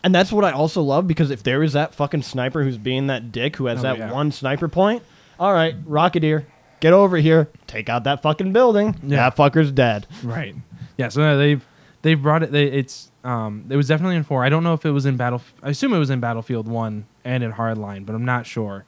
[0.03, 3.07] and that's what I also love because if there is that fucking sniper who's being
[3.07, 4.13] that dick who has Oh, that yeah.
[4.13, 5.03] one sniper point,
[5.41, 6.45] all right, Rocketeer,
[6.81, 8.95] get over here, take out that fucking building.
[9.03, 9.31] Yeah.
[9.31, 10.07] That fucker's dead.
[10.23, 10.55] right.
[10.99, 11.09] Yeah.
[11.09, 11.65] So they've
[12.03, 12.53] they've brought it.
[12.53, 14.45] They, it's um, it was definitely in four.
[14.45, 15.41] I don't know if it was in battle.
[15.63, 18.85] I assume it was in Battlefield One and in Hardline, but I'm not sure.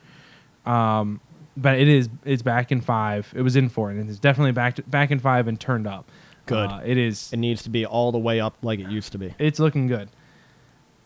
[0.67, 1.21] Um,
[1.57, 2.11] but it is.
[2.25, 3.33] It's back in five.
[3.35, 6.11] It was in four, and it's definitely back to, back in five and turned up.
[6.45, 6.71] Good.
[6.71, 7.33] Uh, it is.
[7.33, 9.35] It needs to be all the way up like it used to be.
[9.39, 10.11] It's looking good.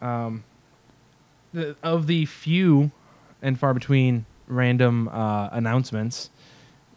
[0.03, 0.45] Um,
[1.53, 2.90] the, of the few
[3.43, 6.31] and far between random uh, announcements,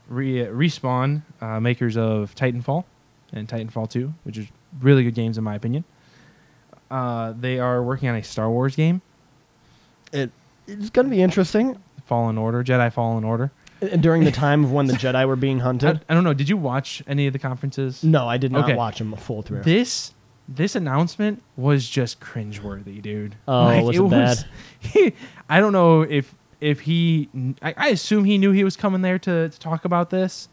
[0.07, 2.85] Re- Respawn, uh, makers of Titanfall
[3.31, 4.47] and Titanfall 2, which is
[4.81, 5.83] really good games in my opinion,
[6.93, 9.01] uh, they are working on a Star Wars game,
[10.11, 10.31] It
[10.67, 11.81] it's gonna be interesting.
[12.05, 13.51] Fallen Order, Jedi Fallen Order.
[13.81, 16.01] Uh, During the time of when the Jedi were being I, hunted.
[16.07, 16.33] I don't know.
[16.33, 18.03] Did you watch any of the conferences?
[18.03, 18.75] No, I did not Okay.
[18.75, 19.63] watch them full through.
[19.63, 20.13] This
[20.47, 23.35] this announcement was just cringeworthy, dude.
[23.47, 24.45] Oh, was it
[24.79, 25.13] He,
[25.49, 27.29] I don't know if if he.
[27.61, 30.47] I, I assume he knew he was coming there to, to talk about this,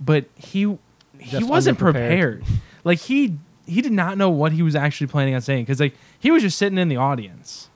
[0.00, 0.76] but he
[1.18, 1.92] he Just wasn't underprepared.
[1.92, 2.44] prepared.
[2.84, 5.94] Like he he did not know what he was actually planning on saying because like
[6.18, 7.68] he was just sitting in the audience.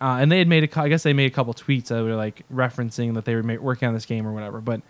[0.00, 2.14] Uh, and they had made a, I guess they made a couple tweets that were
[2.14, 4.60] like referencing that they were ma- working on this game or whatever.
[4.60, 4.80] But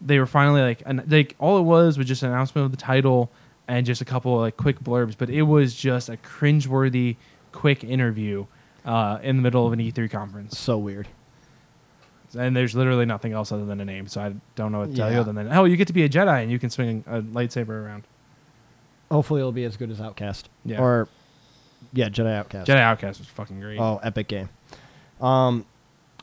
[0.00, 2.76] they were finally like, an, like all it was was just an announcement of the
[2.76, 3.30] title
[3.68, 5.14] and just a couple of, like quick blurbs.
[5.16, 7.14] But it was just a cringeworthy
[7.52, 8.46] quick interview
[8.84, 10.58] uh, in the middle of an E3 conference.
[10.58, 11.06] so weird.
[12.36, 14.96] And there's literally nothing else other than a name, so I don't know what to
[14.96, 15.20] tell you Yeah.
[15.20, 17.70] other than oh, you get to be a Jedi and you can swing a lightsaber
[17.70, 18.04] around.
[19.10, 20.48] Hopefully, it'll be as good as Outcast.
[20.64, 20.80] Yeah.
[20.80, 21.08] Or,
[21.92, 22.68] yeah, Jedi Outcast.
[22.68, 23.78] Jedi Outcast was fucking great.
[23.80, 24.48] Oh, epic game.
[25.20, 25.64] Um,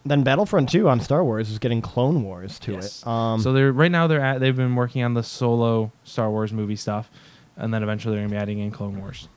[0.06, 3.02] then Battlefront 2 on Star Wars is getting Clone Wars to Yes.
[3.02, 3.08] it.
[3.08, 6.54] Um, so they're right now they're at they've been working on the solo Star Wars
[6.54, 7.12] movie stuff,
[7.58, 9.28] and then eventually they're gonna be adding in Clone Wars.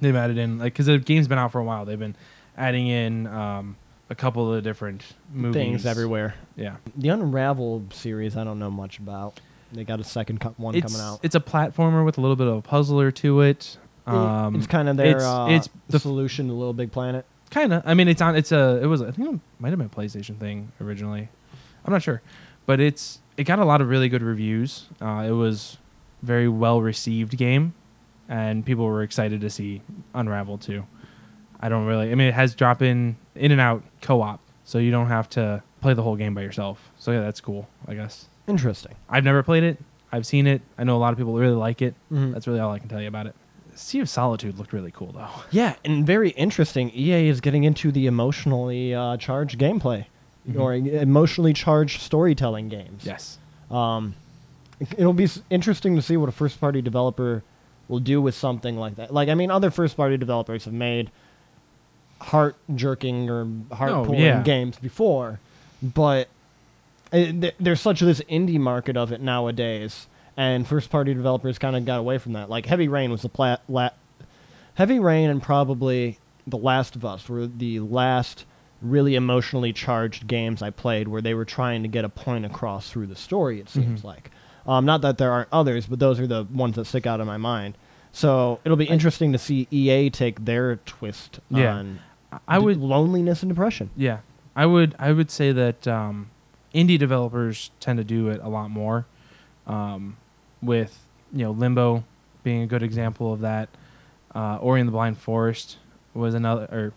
[0.00, 1.84] They've added in like because the game's been out for a while.
[1.84, 2.16] They've been
[2.58, 3.76] adding in um,
[4.10, 6.34] a couple of different movies things everywhere.
[6.56, 9.40] Yeah, The Unravel series, I don't know much about.
[9.72, 11.20] They got a second co- one it's coming out.
[11.22, 13.76] it's a platformer with a little bit of a puzzler to it.
[14.06, 17.24] Um, it's kind of their it's- uh, it's the- solution to Little Big Planet.
[17.50, 17.82] kind of.
[17.84, 18.36] I mean, it's on.
[18.36, 18.80] It's a.
[18.82, 19.02] It was.
[19.02, 21.28] I think it might have been a PlayStation thing originally.
[21.84, 22.22] I'm not sure,
[22.66, 23.20] but it's.
[23.36, 24.86] It got a lot of really good reviews.
[25.00, 25.76] Uh, it was
[26.22, 27.74] very well received game,
[28.28, 29.82] and people were excited to see
[30.14, 30.86] Unravel too.
[31.60, 32.10] I don't really.
[32.12, 35.62] I mean, it has drop in in and out co-op, so you don't have to
[35.80, 36.90] play the whole game by yourself.
[36.98, 37.68] So yeah, that's cool.
[37.88, 38.94] I guess Interesting.
[39.08, 39.78] I've never played it.
[40.12, 40.62] I've seen it.
[40.78, 41.94] I know a lot of people really like it.
[42.12, 42.32] Mhm.
[42.32, 43.34] That's really all I can tell you about it.
[43.74, 45.28] Sea of Solitude looked really cool though.
[45.50, 46.90] Yeah, and very interesting.
[46.94, 50.06] EA is getting into the emotionally uh, charged gameplay
[50.48, 50.60] Mhm.
[50.60, 53.04] or emotionally charged storytelling games.
[53.04, 53.38] Yes.
[53.70, 54.14] Um,
[54.96, 57.42] it'll be interesting to see what a first party developer
[57.88, 59.12] will do with something like that.
[59.12, 61.10] Like, I mean, other first party developers have made
[62.20, 64.42] heart jerking or heart pulling Oh, yeah.
[64.42, 65.38] games before,
[65.82, 66.28] but
[67.12, 71.84] it, there's such this indie market of it nowadays, and first party developers kind of
[71.84, 72.50] got away from that.
[72.50, 73.90] Like, Heavy Rain was the pla- la-
[74.74, 78.44] Heavy Rain and probably The Last of Us were the last
[78.82, 82.90] really emotionally charged games I played where they were trying to get a point across
[82.90, 84.04] through the story, it seems Mhm.
[84.04, 84.30] like.
[84.66, 87.26] Um, not that there aren't others, but those are the ones that stick out in
[87.26, 87.78] my mind.
[88.12, 91.72] So it'll be interesting to see EA take their twist Yeah.
[91.74, 91.98] on
[92.48, 93.90] I would loneliness and depression.
[93.96, 94.18] Yeah,
[94.54, 94.94] I would.
[94.98, 96.28] I would say that um,
[96.76, 99.06] indie developers tend to do it a lot more.
[99.66, 100.16] Um,
[100.62, 100.96] with
[101.32, 102.04] you know Limbo
[102.44, 103.68] being a good example of that.
[104.34, 105.78] Uh, Ori and the Blind Forest
[106.14, 106.64] was another.
[106.70, 106.92] Or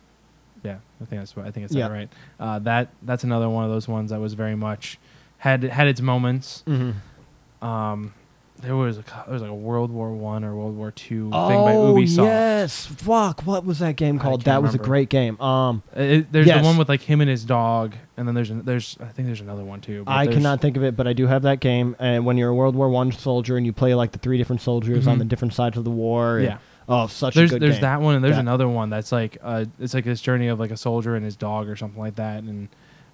[0.63, 1.87] yeah, I think that's what I think it's Yeah.
[1.87, 2.09] right.
[2.39, 4.99] Uh, that that's another one of those ones that was very much
[5.39, 6.63] had had its moments.
[6.67, 7.65] Mm-hmm.
[7.65, 8.13] Um,
[8.61, 11.29] there was a there was like a World War One or World War Two thing
[11.31, 12.25] by Oh Ubisoft.
[12.25, 13.41] yes, fuck!
[13.45, 14.43] What was that game called?
[14.43, 15.39] That was a great game.
[15.41, 16.61] Um, it- there's Yes.
[16.61, 19.27] the one with like him and his dog, and then there's an, there's I think
[19.27, 20.03] there's another one too.
[20.07, 21.95] I cannot think of it, but I do have that game.
[21.99, 24.61] And when you're a World War One soldier and you play like the three different
[24.61, 25.19] soldiers on Mhm.
[25.19, 26.37] the different sides of the war.
[26.37, 26.57] and- Yeah.
[26.91, 27.81] Oh, such there's a good there's game.
[27.83, 30.59] that one and there's That- another one that's like uh it's like this journey of
[30.59, 32.67] like a soldier and his dog or something like that and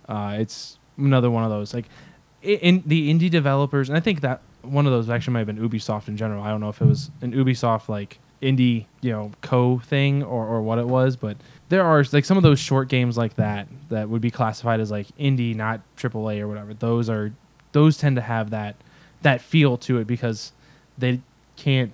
[0.08, 1.90] uh it's another one of those like
[2.42, 4.40] in the indie developers and I think that
[4.72, 6.86] one of those actually might have been Ubisoft in general I don't know if it
[6.86, 11.38] was an Ubisoft like indie you know co thing or or what it was but
[11.70, 14.92] there are like some of those short games like that that would be classified as
[14.92, 17.32] like indie not AAA or whatever those are
[17.72, 18.76] those tend to have that
[19.22, 20.52] that feel to it because
[20.98, 21.22] they
[21.56, 21.92] can't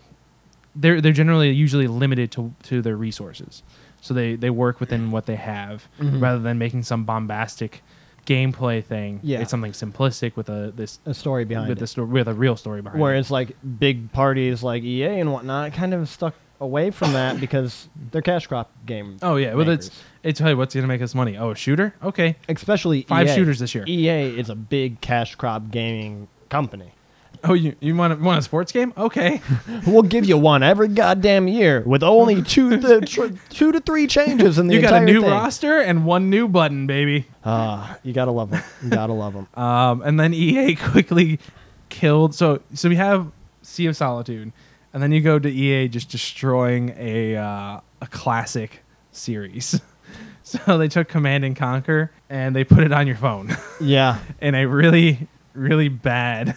[0.75, 3.61] they're they're generally usually limited to to their resources.
[4.01, 6.21] So they they work within what they have Mhm.
[6.21, 7.83] rather than making some bombastic
[8.25, 9.19] gameplay thing.
[9.23, 9.39] Yeah.
[9.41, 11.83] It's something simplistic with a this a story behind with it.
[11.83, 13.03] a sto- with a real story behind it.
[13.03, 17.89] Whereas like big parties like EA and whatnot kind of stuck away from that because
[18.11, 19.17] they're cash crop game.
[19.23, 19.87] Oh yeah, well makers.
[19.87, 21.37] it's it's hey, what's gonna make us money?
[21.37, 21.95] Oh, a shooter?
[22.03, 22.35] Okay.
[22.47, 23.33] especially Five EA.
[23.35, 23.83] shooters this year.
[23.87, 26.91] EA is a big cash crop gaming company.
[27.43, 28.93] Oh, you you want a, want a sports game?
[28.97, 29.41] Okay.
[29.87, 34.05] We'll give you one every goddamn year with only two to tr- two to three
[34.07, 34.83] changes in the game.
[34.83, 35.29] you got a new thing.
[35.31, 37.25] roster and one new button, baby.
[37.43, 38.61] Ah, you gotta love them.
[38.83, 39.47] You gotta love them.
[39.57, 41.39] Um, and then EA quickly
[41.89, 42.35] killed.
[42.35, 43.31] So so we have
[43.63, 44.51] Sea of Solitude,
[44.93, 49.81] and then you go to EA just destroying a uh, a classic series.
[50.43, 54.53] so they took Command and Conquer and they put it on your phone Yeah, in
[54.55, 56.55] a really really bad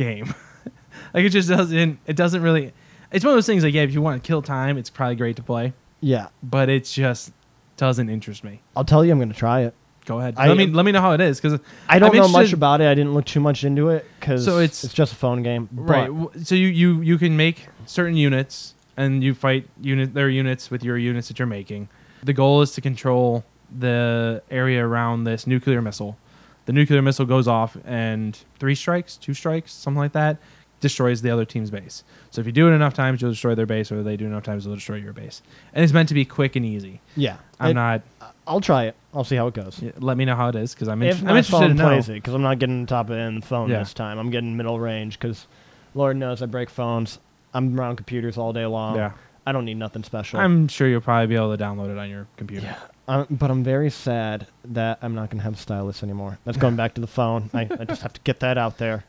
[0.00, 0.34] game.
[1.14, 1.98] like it just doesn't.
[2.06, 2.72] It doesn't really.
[3.12, 5.16] It's one of those things like yeah, if you want to kill time, it's probably
[5.16, 6.28] great to play, yeah.
[6.42, 7.32] but it just
[7.76, 8.60] doesn't interest me.
[8.76, 9.74] I'll tell you, I'm gonna try it.
[10.06, 10.34] Go ahead.
[10.36, 12.80] I- let me let me know how it is because I don't know much about
[12.80, 12.86] it.
[12.88, 15.68] I didn't look too much into it because So it's- it's just a phone game.
[15.72, 16.08] Right.
[16.08, 20.28] But w- So you, you you can make certain units and you fight unit their
[20.28, 21.88] units with your units that you're making.
[22.22, 23.44] The goal is to control
[23.76, 26.16] the area around this nuclear missile.
[26.66, 30.36] The nuclear missile goes off and three strikes, two strikes, something like that,
[30.80, 32.04] destroys the other team's base.
[32.30, 34.44] So if you do it enough times, you'll destroy their base, or they do enough
[34.44, 35.42] times, they'll destroy your base.
[35.74, 37.00] And it's meant to be quick and easy.
[37.16, 38.02] yeah, I'm it- not.
[38.46, 38.96] I'll try it.
[39.14, 39.80] I'll see how it goes.
[39.80, 41.68] yeah, Let me know how it is because I'm, if in, my I'm interested phone
[41.68, 41.86] to know.
[41.88, 43.78] plays it, because I'm not getting top end of the phone Yeah.
[43.80, 44.18] this time.
[44.18, 45.46] I'm getting middle range because
[45.94, 47.18] Lord knows I break phones.
[47.54, 48.96] I'm around computers all day long.
[48.96, 49.12] Yeah.
[49.46, 50.40] I don't need nothing special.
[50.40, 52.66] I'm sure you'll probably be able to download it on your computer.
[52.66, 52.78] Yeah.
[53.08, 56.38] Um, but I'm very sad that I'm not going to have a stylus anymore.
[56.44, 57.50] That's going back to the phone.
[57.52, 59.04] I, I just have to get that out there.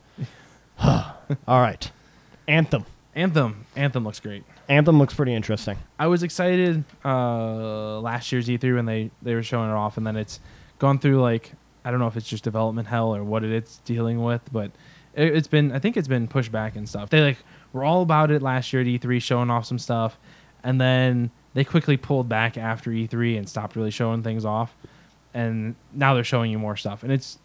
[0.82, 1.14] All
[1.46, 1.90] right.
[2.48, 2.84] Anthem.
[3.14, 3.66] Anthem.
[3.76, 4.44] Anthem looks great.
[4.68, 5.78] Anthem looks pretty interesting.
[5.98, 10.06] I was excited uh, last year's E3 when they, they were showing it off, and
[10.06, 10.40] then it's
[10.78, 11.52] gone through like
[11.84, 14.70] I don't know if it's just development hell or what it's dealing with, but
[15.14, 17.10] it, it's been I think it's been pushed back and stuff.
[17.10, 17.38] They like
[17.72, 20.18] were all about it last year at E3, showing off some stuff,
[20.62, 24.74] and then they quickly pulled back after E3 and stopped really showing things off,
[25.34, 27.38] and now they're showing you more stuff, and it's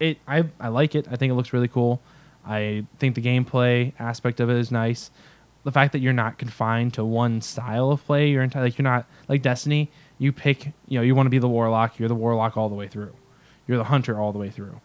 [0.00, 1.06] it I I like it.
[1.10, 2.00] I think it looks really cool.
[2.46, 5.10] I think the gameplay aspect of it is nice.
[5.64, 8.84] The fact that you're not confined to one style of play you're entire like you're
[8.84, 12.14] not like destiny you pick you know you want to be the warlock you're the
[12.14, 13.14] warlock all the way through.
[13.66, 14.80] You're the hunter all the way through.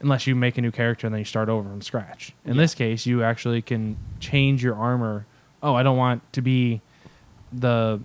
[0.00, 2.32] Unless you make a new character and then you start over from scratch.
[2.44, 5.26] In this case you actually can change your armor.
[5.62, 6.82] Oh i don't want to be
[7.52, 8.00] the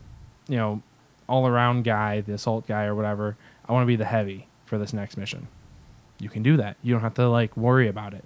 [0.47, 0.81] you know
[1.27, 3.35] all around guy the assault guy or whatever
[3.67, 5.47] i want to be the heavy for this next mission
[6.19, 8.23] you can do that you don't have to like worry about it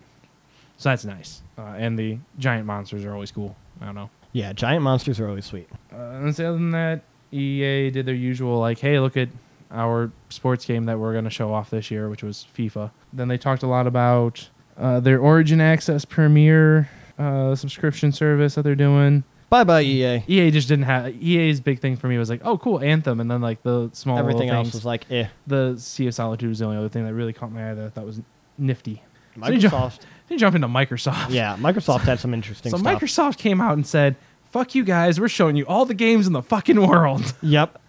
[0.77, 4.53] so that's nice uh, and the giant monsters are always cool i don't know Yeah,
[4.53, 5.67] giant monsters are always sweet.
[5.93, 7.01] uh, and other than that,
[7.31, 9.29] EA did their usual like, hey, look at
[9.71, 12.91] our sports game that we're going to show off this year, which was FIFA.
[13.13, 18.61] Then they talked a lot about uh, their Origin Access Premier uh, subscription service that
[18.63, 19.23] they're doing.
[19.49, 20.23] Bye bye, EA.
[20.27, 23.29] EA just didn't have EA's big thing for me was like, oh, cool, Anthem, and
[23.31, 24.73] then like the small Everything else things.
[24.75, 25.27] was like, eh.
[25.47, 27.85] the Sea of Solitude was the only other thing that really caught my eye that
[27.85, 28.21] I thought was
[28.57, 29.01] nifty.
[29.43, 29.99] So you Microsoft.
[30.01, 31.31] Then you jump into Microsoft.
[31.31, 32.99] yeah, Microsoft had some interesting So stuff.
[33.01, 34.17] Microsoft came out and said,
[34.51, 37.81] "Fuck you guys, we're showing you all the games in the fucking world." Yep.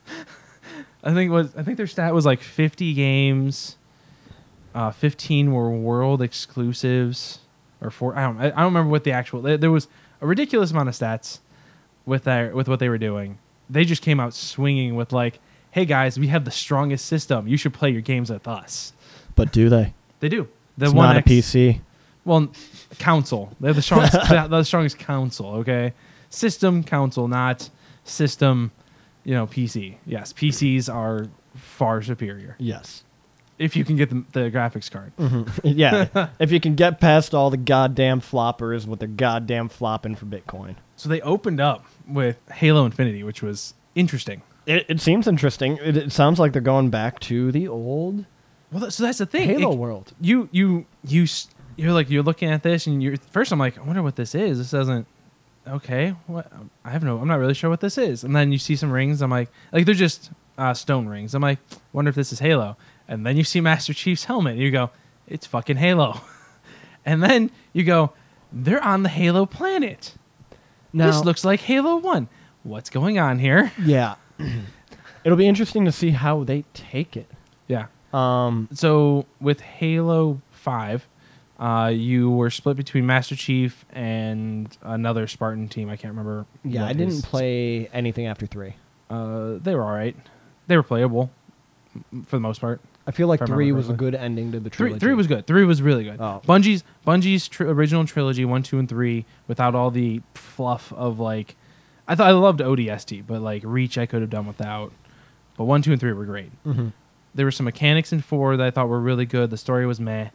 [1.03, 3.77] I think was I think their stat was like 50 games.
[4.75, 7.41] Uh, 15 were world exclusives,
[7.81, 8.17] or four.
[8.17, 8.39] I don't.
[8.39, 9.43] I I don't remember what the actual.
[9.43, 9.89] There was
[10.21, 11.41] a ridiculous amount of stats
[12.11, 13.39] with their with what they were doing.
[13.71, 15.39] They just came out swinging with like,
[15.71, 17.47] "Hey guys, we have the strongest system.
[17.49, 18.93] You should play your games with us."
[19.37, 19.95] But do they?
[20.19, 20.49] They do.
[20.77, 21.81] The it's One not a X- PC.
[22.25, 22.51] Well,
[22.99, 23.53] council.
[23.61, 24.13] They're the strongest.
[24.29, 25.47] the, the strongest council.
[25.61, 25.95] Okay,
[26.29, 27.71] system council, not
[28.05, 28.73] system.
[29.23, 29.97] You know, PC.
[30.05, 33.05] Yes, PCs are far superior Yes.
[33.59, 35.13] if you can get the, the graphics card.
[35.19, 35.59] Mm-hmm.
[35.65, 36.29] yeah.
[36.41, 40.77] if you can get past all the goddamn floppers with their goddamn flopping for Bitcoin.
[40.97, 44.43] So they opened up with Halo Infinity, which was interesting.
[44.67, 45.79] It, it seems interesting.
[45.83, 48.25] It, it sounds like they're going back to the old
[48.71, 49.49] Well, that- so that's the thing.
[49.49, 50.13] Halo It- world.
[50.21, 53.79] you you you s- you're like you're looking at this and you're first I'm like
[53.79, 54.59] I wonder what this is.
[54.59, 55.07] This doesn't
[55.67, 56.11] okay.
[56.27, 56.53] What
[56.85, 58.23] I have no I'm not really sure what this is.
[58.25, 59.23] And then you see some rings.
[59.23, 61.35] I'm like like they're just uh, stone rings.
[61.35, 61.59] I'm like
[61.93, 62.77] wonder if this is Halo.
[63.09, 64.55] And then you see Master Chief's helmet.
[64.55, 64.91] And you go
[65.27, 66.21] it's fucking Halo.
[67.05, 68.13] and then you go
[68.53, 70.15] they're on the Halo planet.
[70.93, 72.29] Now, this looks like Halo One.
[72.63, 73.73] What's going on here?
[73.83, 74.17] yeah.
[75.25, 77.31] It'll be interesting to see how they take it.
[77.69, 77.87] Yeah.
[78.13, 81.07] Um, so with Halo Five,
[81.59, 85.89] uh, you were split between Master Chief and another Spartan team.
[85.91, 86.47] I can't remember.
[86.65, 88.75] yeah, I didn't play anything after three.
[89.09, 90.17] Uh, they were all right.
[90.67, 91.31] They were playable
[92.27, 92.81] for the most part.
[93.07, 95.01] I feel like I three was a good ending to the Three, trilogy.
[95.01, 95.47] three was good.
[95.47, 96.21] Three was really good.
[96.21, 96.43] Oh.
[96.47, 101.57] Bungie's Bungie's tr- original trilogy, one, two, and three, without all the fluff of like,
[102.07, 104.93] I thought I loved ODST, but like Reach, I could have done without.
[105.57, 106.51] But one, two, and three were great.
[106.65, 106.93] Mhm.
[107.35, 109.51] there were some mechanics in four that I thought were really good.
[109.51, 110.29] The story was meh.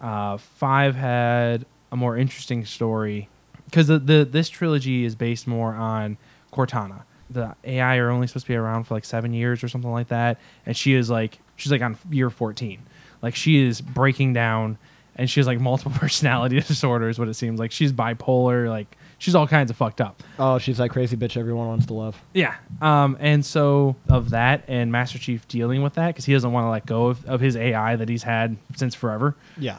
[0.00, 3.28] Uh, five had a more interesting story
[3.66, 6.16] because the, the this trilogy is based more on
[6.52, 7.02] Cortana.
[7.30, 10.08] The AI are only supposed to be around for like seven years or something like
[10.08, 12.82] that, and she is like she's like on year fourteen.
[13.22, 14.78] Like she is breaking down,
[15.16, 17.18] and she has like multiple personality disorders.
[17.18, 18.68] What it seems like she's bipolar.
[18.68, 20.22] Like she's all kinds of fucked up.
[20.38, 22.20] Oh, she's that crazy bitch everyone wants to love.
[22.32, 22.54] Yeah.
[22.82, 26.66] Um, and so of that and Master Chief dealing with that because he doesn't want
[26.66, 29.36] to let go of, of his AI that he's had since forever.
[29.56, 29.78] Yeah.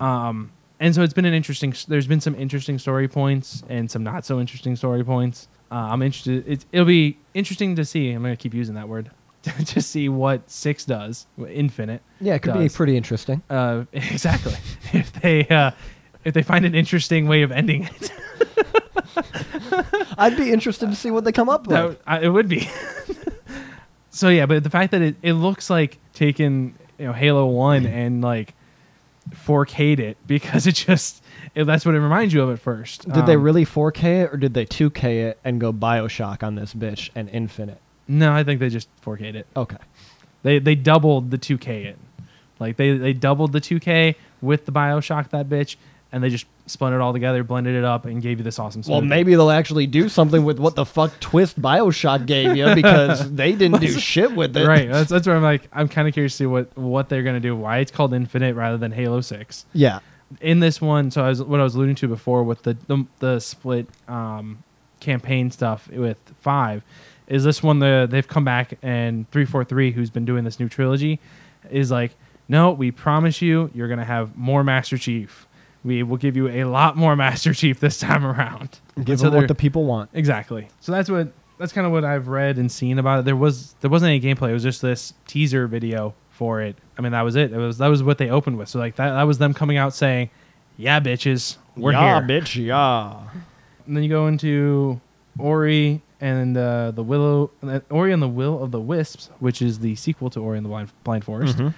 [0.00, 0.50] Um,
[0.80, 1.72] and so it's been an interesting.
[1.86, 5.48] There's been some interesting story points and some not so interesting story points.
[5.70, 6.46] Uh, I'm interested.
[6.46, 8.10] It, it'll be interesting to see.
[8.10, 9.10] I'm gonna keep using that word
[9.66, 11.26] to see what six does.
[11.48, 12.02] Infinite.
[12.20, 13.42] Yeah, it could be pretty interesting.
[13.50, 14.54] Uh, exactly.
[14.92, 15.72] if they uh,
[16.24, 18.12] if they find an interesting way of ending it,
[20.18, 21.76] I'd be interested to see what they come up with.
[21.76, 22.68] that, I, it would be.
[24.10, 27.86] so yeah, but the fact that it, it looks like taking you know Halo One
[27.86, 28.54] and like
[29.30, 31.22] 4K'd it because it just
[31.54, 33.10] it, that's what it reminds you of at first.
[33.10, 36.54] Did they Um, really 4K it or did they 2K it and go Bioshock on
[36.54, 37.80] this bitch and Infinite?
[38.06, 39.46] No, I think they just 4K'd it.
[39.56, 39.76] Okay.
[40.42, 41.98] They they doubled the 2K it.
[42.60, 45.76] Like they they doubled the 2K with the BioShock that bitch,
[46.12, 48.82] and they just spun it all together, blended it up, and gave you this awesome.
[48.86, 53.32] Well, maybe they'll actually do something with what the fuck twist Bioshock gave you because
[53.32, 54.66] they didn't do shit with it.
[54.66, 54.90] right.
[54.90, 57.40] That's that's where I'm like I'm kind of curious to see what what they're gonna
[57.40, 57.56] do.
[57.56, 59.64] Why it's called Infinite rather than Halo Six.
[59.72, 60.00] Yeah.
[60.42, 63.06] in this one, so I was what I was alluding to before with the the,
[63.20, 64.62] the split um,
[65.00, 66.82] campaign stuff with five,
[67.26, 70.60] is this one the they've come back and three four three, who's been doing this
[70.60, 71.20] new trilogy,
[71.70, 72.14] is like,
[72.48, 75.46] no, we promise you, you're gonna have more Master Chief.
[75.84, 78.78] We will give you a lot more Master Chief this time around.
[79.02, 80.10] Give so them what the people want.
[80.12, 80.68] Exactly.
[80.80, 83.24] So that's what that's kind of what I've read and seen about it.
[83.24, 84.50] There was there wasn't any gameplay.
[84.50, 86.76] It was just this teaser video for it.
[86.98, 87.52] I mean, that was it.
[87.52, 88.68] It was that was what they opened with.
[88.68, 90.30] So like that that was them coming out saying,
[90.76, 93.20] "Yeah, bitches, we're yeah, here." bitch, yeah.
[93.86, 95.00] And then you go into
[95.38, 99.78] Ori and uh, the Willow, uh, Ori and the Will of the Wisps, which is
[99.80, 101.74] the sequel to Ori and the Blind, Blind Forest, Mhm.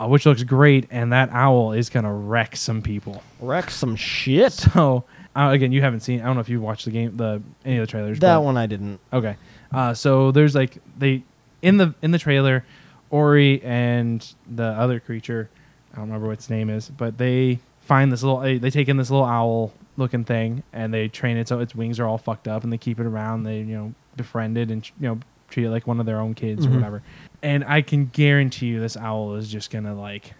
[0.00, 0.86] uh, which looks great.
[0.90, 3.22] And that owl is gonna wreck some people.
[3.40, 4.52] Wreck some shit.
[4.72, 5.04] So
[5.36, 6.22] uh, again, you haven't seen.
[6.22, 8.18] I don't know if you watched the game, the any of the trailers.
[8.20, 8.98] That but- one I didn't.
[9.12, 9.36] Okay.
[9.72, 11.22] Uh, so there's like they
[11.60, 12.64] in the in the trailer,
[13.10, 15.50] Ori and the other creature,
[15.92, 18.88] I don't remember what its name is, but they find this little they they take
[18.88, 22.18] in this little owl looking thing and they train it so its wings are all
[22.18, 23.44] fucked up and they keep it around.
[23.44, 25.18] They you know befriend it and you know
[25.48, 26.70] treat it like one of their own kids Mhm.
[26.70, 27.02] or whatever.
[27.42, 30.34] And I can guarantee you this owl is just gonna like.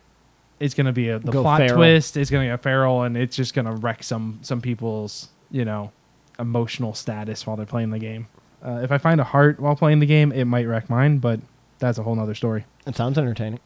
[0.58, 1.76] It's gonna be a the Go plot feral.
[1.76, 2.16] twist.
[2.16, 5.92] It's gonna get feral, and it's just gonna wreck some some people's you know
[6.38, 8.26] emotional status while they're playing the game.
[8.64, 11.40] Uh, if I find a heart while playing the game, it might wreck mine, but
[11.78, 12.64] that's a whole nother story.
[12.86, 13.60] It sounds entertaining.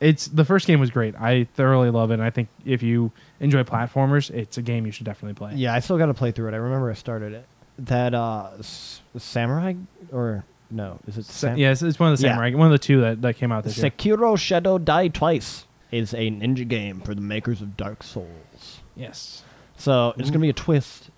[0.00, 1.14] It's the first game was great.
[1.14, 2.14] I thoroughly love it.
[2.14, 5.54] And I think if you enjoy platformers, it's a game you should definitely play.
[5.54, 6.54] Yeah, I still got to play through it.
[6.54, 7.46] I remember I started it.
[7.78, 9.74] That uh, s- samurai
[10.12, 10.98] or no?
[11.06, 12.32] Is it Sa- sam- yeah, it's, it's one of the Yeah.
[12.32, 13.90] samurai, one of the two that, that came out this year.
[13.90, 18.80] Sekiro Shadow Die Twice is a ninja game for the makers of Dark Souls.
[18.96, 19.42] Yes.
[19.76, 21.10] So it's gonna be a twist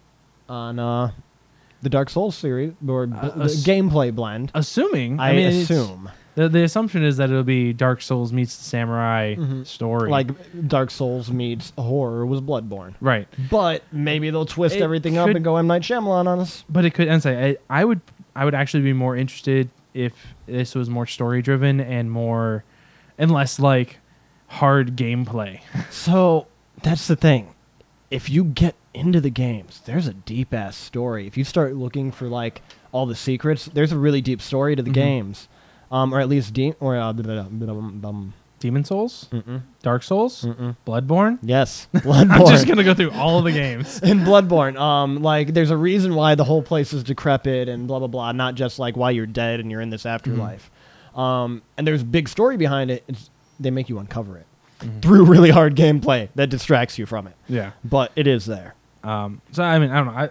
[0.48, 1.10] on uh,
[1.82, 4.50] the Dark Souls series or b- Uh, the ass- gameplay blend.
[4.54, 8.32] Assuming, I, I, mean, it's- assume the the assumption is that it'll be Dark Souls
[8.32, 9.66] meets the samurai Mhm.
[9.66, 10.28] story, like
[10.68, 13.26] Dark Souls meets horror was Bloodborne, right.
[13.50, 16.64] but maybe they'll twist It everything up could- and go M Night Shyamalan on us.
[16.68, 18.00] But it could, and say, I, I would,
[18.36, 20.12] I would actually be more interested if
[20.46, 22.62] this was more story driven and more,
[23.18, 23.98] and less like
[24.48, 25.60] hard gameplay.
[25.90, 26.46] So
[26.82, 27.48] that's the thing.
[28.10, 31.26] If you get into the games, there's a deep ass story.
[31.26, 32.62] If you start looking for like
[32.92, 34.94] all the secrets, there's a really deep story to the Mhm.
[34.94, 35.48] games,
[35.90, 37.12] um, or at least deep or uh,
[38.58, 40.76] Demon's Souls, mm-mm, Dark Souls, mm-mm.
[40.86, 41.38] Bloodborne.
[41.42, 44.00] Yes, I'm just gonna go through all of the games.
[44.02, 47.98] in Bloodborne, um, like there's a reason why the whole place is decrepit and blah
[47.98, 48.32] blah blah.
[48.32, 50.70] Not just like why you're dead and you're in this afterlife.
[51.14, 53.04] Um, and there's a big story behind it.
[53.08, 54.46] It's, they make you uncover it
[54.80, 55.00] Mhm.
[55.00, 57.34] through really hard gameplay that distracts you from it.
[57.48, 57.70] Yeah.
[57.84, 58.74] But it is there.
[59.02, 60.12] Um, so I mean, I don't know.
[60.20, 60.30] I,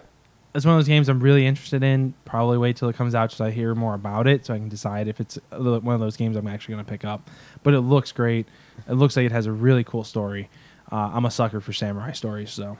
[0.56, 2.14] it's one of those games I'm really interested in.
[2.24, 4.68] Probably wait till it comes out so I hear more about it, so I can
[4.68, 7.28] decide if it's one of those games I'm actually going to pick up.
[7.62, 8.46] But it looks great.
[8.88, 10.48] It looks like it has a really cool story.
[10.90, 12.78] Uh, I'm a sucker for samurai stories, so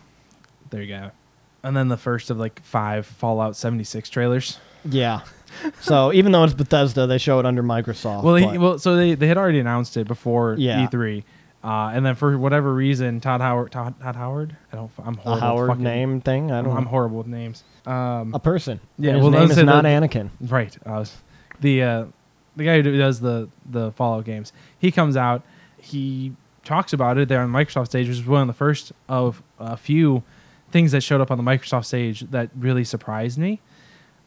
[0.71, 1.11] there you go.
[1.63, 4.59] And then the first of like five Fallout 76 trailers.
[4.85, 5.21] Yeah.
[5.81, 8.23] so even though it's Bethesda, they show it under Microsoft.
[8.23, 10.87] well, he, well, so they, they had already announced it before Yeah.
[10.87, 11.25] E3,
[11.67, 15.17] uh, and then for whatever reason, Todd Howard, Todd, Todd Howard, I don't, I'm a
[15.17, 15.33] horrible.
[15.33, 16.51] with Howard fucking- name thing.
[16.53, 16.77] I don't.
[16.77, 17.65] I'm horrible with names.
[17.87, 18.81] Um, a person.
[18.99, 20.31] Yeah, And his well, name is not that- Anakin.
[20.41, 20.77] Right.
[20.87, 21.17] I was,
[21.61, 22.05] the uh,
[22.57, 24.53] the guy who does the the Fallout games.
[24.79, 25.43] He comes out.
[25.81, 26.33] He
[26.65, 29.77] talks about it there on Microsoft stage, which was one of the first of a
[29.77, 30.23] few
[30.73, 33.61] things that showed up on the Microsoft stage that really surprised me.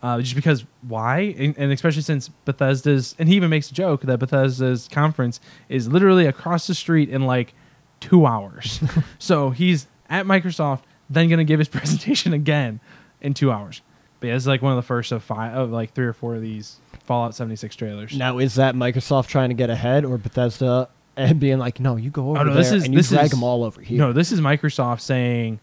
[0.01, 4.01] Uh, just because why, and, and especially since Bethesda's, and he even makes a joke
[4.03, 7.53] that Bethesda's conference is literally across the street in like
[7.99, 8.79] two hours.
[9.19, 12.79] so he's at Microsoft, then gonna give his presentation again
[13.19, 13.81] in two hours.
[14.21, 16.35] But yeah, it's like one of the first of five, of like three or four
[16.35, 18.17] of these Fallout 76 trailers.
[18.17, 20.87] Now, is that Microsoft trying to get ahead, or Bethesda
[21.17, 23.09] and being like, "No, you go over Oh, no, there this is- and you this
[23.09, 23.97] drag is- them all over here"?
[23.97, 25.59] No, this is Microsoft saying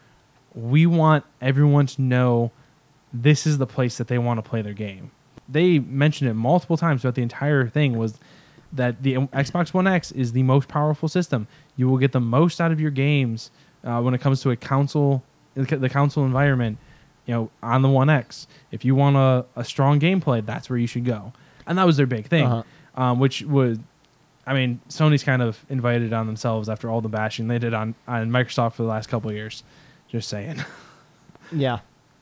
[0.55, 2.51] we want everyone to know
[3.23, 5.11] this is the place that they want to play their game.
[5.49, 8.19] They mentioned it multiple times throughout the entire thing was
[8.73, 11.47] that the Xbox One X is the most powerful system.
[11.77, 13.51] You will get the most out of your games
[13.85, 15.23] uh, when it comes to a console,
[15.55, 16.79] the console environment.
[17.27, 20.79] You know, on the One X, if you want a, a strong gameplay, that's where
[20.79, 21.33] you should go.
[21.67, 23.03] And that was their big thing, Uh-huh.
[23.03, 23.79] um, which was
[24.49, 27.97] I mean, Sony's kind of invited on themselves after all the bashing they did on,
[28.07, 29.62] on Microsoft for the last couple of years.
[30.09, 30.64] Just saying.
[31.53, 31.79] Yeah.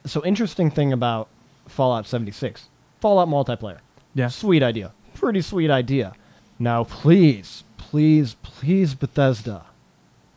[0.06, 1.28] So interesting thing about
[1.66, 2.68] Fallout 76,
[3.00, 3.78] Fallout multiplayer.
[4.14, 4.28] Yeah.
[4.28, 4.92] Sweet idea.
[5.14, 6.14] Pretty sweet idea.
[6.58, 9.64] Now, please, please, please, Bethesda,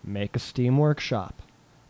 [0.03, 1.41] make a Steam Workshop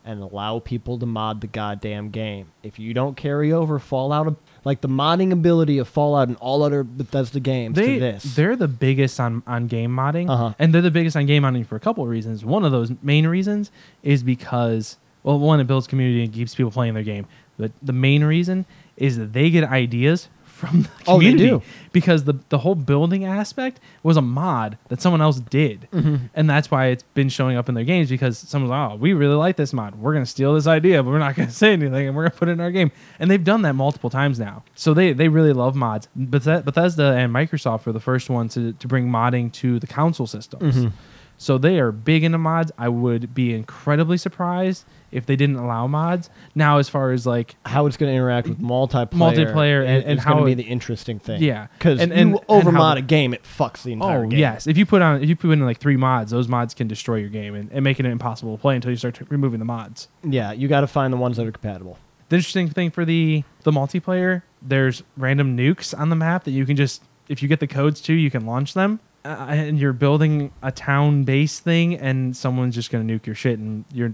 [0.04, 2.48] and allow people to mod the goddamn game.
[2.64, 6.84] If you don't carry over Fallout, like the modding ability of Fallout and all other
[6.84, 10.54] Bethesda games They to this, they're the biggest on, on game modding, Uh-huh.
[10.60, 12.44] and they're the biggest on game modding for a couple of reasons.
[12.46, 13.70] One of those main reasons
[14.02, 17.26] is because well, one, it builds community and keeps people playing their game.
[17.58, 21.62] But the main reason is that they get ideas from the Oh, they community do.
[21.92, 26.16] because the the whole building aspect was a mod that someone else did, Mm-hmm.
[26.34, 29.14] and that's why it's been showing up in their games because someone's like, oh, we
[29.14, 29.94] really like this mod.
[29.96, 32.48] We're gonna steal this idea, but we're not gonna say anything, and we're gonna put
[32.50, 32.92] it in our game.
[33.20, 36.08] And they've done that multiple times now, so they they really love mods.
[36.18, 40.26] Bethe- Bethesda and Microsoft were the first ones to to bring modding to the console
[40.28, 40.76] systems.
[40.76, 40.92] Mhm.
[41.38, 42.72] So they are big into mods.
[42.80, 46.30] I would be incredibly surprised if they didn't allow mods.
[46.56, 50.06] Now, as far as like how it's going to interact with multiplayer, Multiplayer and- and
[50.06, 51.42] going how to be the interesting thing.
[51.42, 51.68] Yeah.
[51.78, 54.40] because And- you and- and over mod a game, it fucks the entire oh game.
[54.40, 56.88] yes, if you put on if you put in like three mods, those mods can
[56.88, 59.60] destroy your game and, and making it impossible to play until you start t- removing
[59.60, 60.08] the mods.
[60.24, 61.98] yeah, you got to find the ones that are compatible.
[62.30, 66.66] The interesting thing for the the multiplayer, there's random nukes on the map that you
[66.66, 69.00] can just if you get the codes to, you can launch them.
[69.26, 73.60] Uh, and you're building a town base thing, and someone's just gonna nuke your shit,
[73.60, 74.14] and you're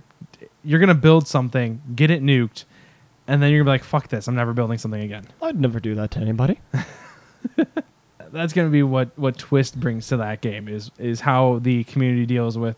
[0.64, 2.64] you're gonna build something, get it nuked,
[3.28, 4.28] and then you're gonna be like, "Fuck this!
[4.28, 6.60] I'm never building something again." I'd never do that to anybody.
[8.32, 12.26] That's gonna be what what Twist brings to that game is is how the community
[12.26, 12.78] deals with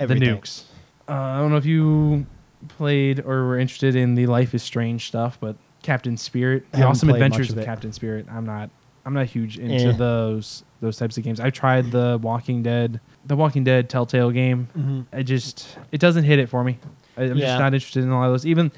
[0.00, 0.28] Everything.
[0.28, 0.64] the nukes.
[1.08, 2.26] Uh, I don't know if you
[2.68, 7.10] played or were interested in the Life is Strange stuff, but Captain Spirit, the Awesome
[7.10, 7.64] Adventures of of.
[7.64, 8.26] Captain Spirit.
[8.30, 8.70] I'm not
[9.06, 9.92] I'm not huge into Eh.
[9.92, 11.40] those those types of games.
[11.40, 14.68] I've tried the Walking Dead, the Walking Dead Telltale game.
[14.76, 15.06] Mhm.
[15.12, 16.78] I just it doesn't hit it for me.
[17.20, 17.46] I, I'm Yeah.
[17.46, 18.46] just not interested in a lot of those.
[18.46, 18.72] Even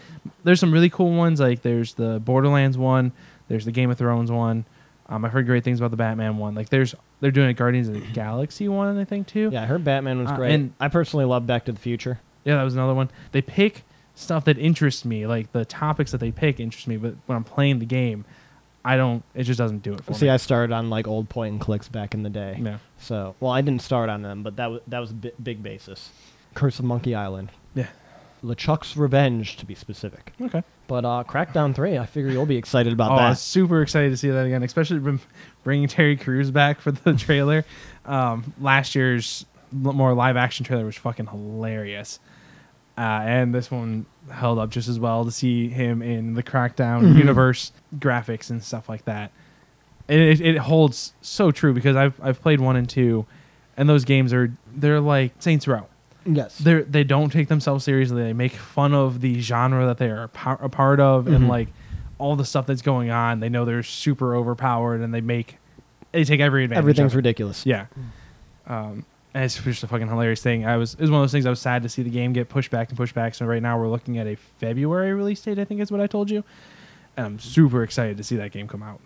[0.45, 3.13] there's some really cool ones like there's the Borderlands one,
[3.49, 4.65] there's the Game of Thrones one.
[5.09, 6.55] Um, I've heard great things about the Batman one.
[6.55, 9.51] Like there's they're doing a Guardians of the Galaxy one, I think too.
[9.53, 10.53] Yeah, I heard Batman was Uh, great.
[10.55, 12.21] and- I personally love Back to the Future.
[12.45, 13.11] Yeah, that was another one.
[13.33, 13.85] They pick
[14.15, 17.45] stuff that interests me, like the topics that they pick interest me, but when I'm
[17.45, 18.25] playing the game,
[18.85, 19.23] I don't.
[19.35, 20.27] It just doesn't do it for See, me.
[20.27, 22.59] See, I started on like old point and clicks back in the day.
[22.61, 25.63] yeah, So, well, I didn't start on them, but that was that was a big
[25.63, 26.11] basis.
[26.55, 27.51] Curse of Monkey Island.
[27.75, 27.87] yeah.
[28.45, 30.33] LeChuck's Revenge, to be specific.
[30.41, 30.63] Okay.
[30.89, 33.39] But uh, Crackdown 3, I figure you'll be excited about oh, I that.
[33.39, 35.21] super excited to see that again, especially bring-
[35.65, 37.65] bringing Terry Crews back for the trailer.
[38.05, 39.47] Um, last year's
[39.85, 42.19] l- more live action trailer was fucking hilarious.
[42.99, 47.03] Uh, and this one held up just as well to see him in the Crackdown
[47.15, 47.17] Mhm.
[47.19, 49.31] universe graphics and stuff like that.
[50.09, 53.25] It, it, it holds so true because I've I've played one and two,
[53.79, 55.87] and those games are they're like Saints Row.
[56.25, 56.59] Yes.
[56.59, 58.23] They they don't take themselves seriously.
[58.23, 60.29] They make fun of the genre that they are a
[60.69, 61.35] part of, Mhm.
[61.37, 61.69] and like
[62.19, 63.41] all the stuff that's going on.
[63.41, 65.59] They know they're super overpowered, and they make
[66.13, 66.79] they take every advantage.
[66.83, 67.19] Everything's of it.
[67.19, 67.67] ridiculous.
[67.67, 67.87] Yeah.
[68.67, 69.05] Um,
[69.35, 70.67] and it's just a fucking hilarious thing.
[70.67, 72.33] I was it was one of those things I was sad to see the game
[72.33, 73.35] get pushed back and pushed back.
[73.35, 75.59] So right now we're looking at a February release date.
[75.59, 76.45] I think is what I told you.
[77.17, 79.01] And I'm super excited to see that game come out.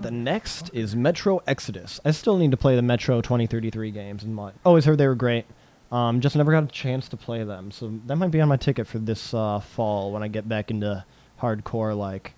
[0.00, 2.00] The next is Metro Exodus.
[2.04, 5.44] I still need to play the Metro 2033 games and always heard they were great.
[5.90, 8.56] Um, just never got a chance to play them, so that might be on my
[8.58, 11.04] ticket for this uh, fall when I get back into
[11.40, 12.34] hardcore, like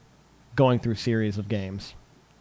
[0.55, 1.95] going through series of games.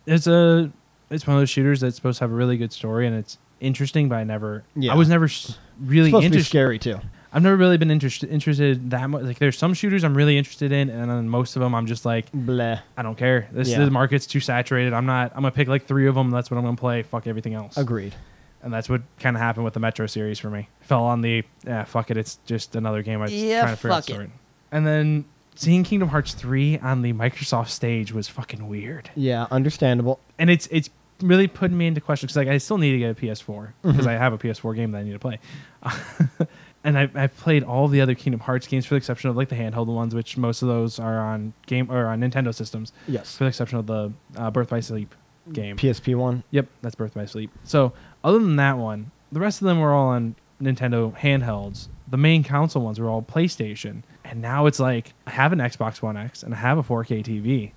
[0.06, 0.72] It's a
[1.10, 3.38] it's one of those shooters that's supposed to have a really good story and it's
[3.60, 4.92] interesting, but I never Yeah.
[4.94, 6.50] I was never s- really it's supposed to be interested.
[6.50, 7.00] scary too.
[7.34, 9.24] I've never really been interested interested that much.
[9.24, 12.06] Like there's some shooters I'm really interested in, and then most of them I'm just
[12.06, 12.80] like Bleh.
[12.98, 13.48] I don't care.
[13.52, 13.84] This Yeah.
[13.84, 14.94] the market's too saturated.
[14.94, 15.32] I'm not.
[15.36, 16.30] I'm gonna pick like three of them.
[16.32, 17.02] That's what I'm gonna play.
[17.04, 17.78] Fuck everything else.
[17.78, 18.14] Agreed.
[18.62, 20.70] And that's what kind of happened with the Metro series for me.
[20.82, 23.20] Fell on the yeah, fuck it, it's just another game.
[23.20, 24.16] I was Yeah, trying to figure out fuck the it.
[24.16, 24.32] story.
[24.72, 30.20] And then seeing Kingdom Hearts three on the Microsoft stage was fucking weird, Yeah, understandable.
[30.38, 30.90] and it's it's
[31.22, 34.06] really putting me into question because like I still need to get a PS4 because
[34.06, 34.10] Mhm.
[34.10, 35.40] I have a PS4 game that I need to play.
[36.84, 39.50] and I, I've played all the other Kingdom Hearts games for the exception of like
[39.50, 43.36] the handheld ones, which most of those are on game or on Nintendo systems, Yes.
[43.38, 45.14] for the exception of the uh, Birth by Sleep
[45.52, 45.76] game.
[45.78, 46.44] PSP one.
[46.52, 47.52] Yep, that's Birth by Sleep.
[47.64, 47.92] So
[48.24, 51.88] other than that one, the rest of them were all on Nintendo handhelds.
[52.08, 54.04] The main console ones were all PlayStation.
[54.26, 57.24] And now it's like I have an Xbox One X and I have a 4K
[57.24, 57.72] TV.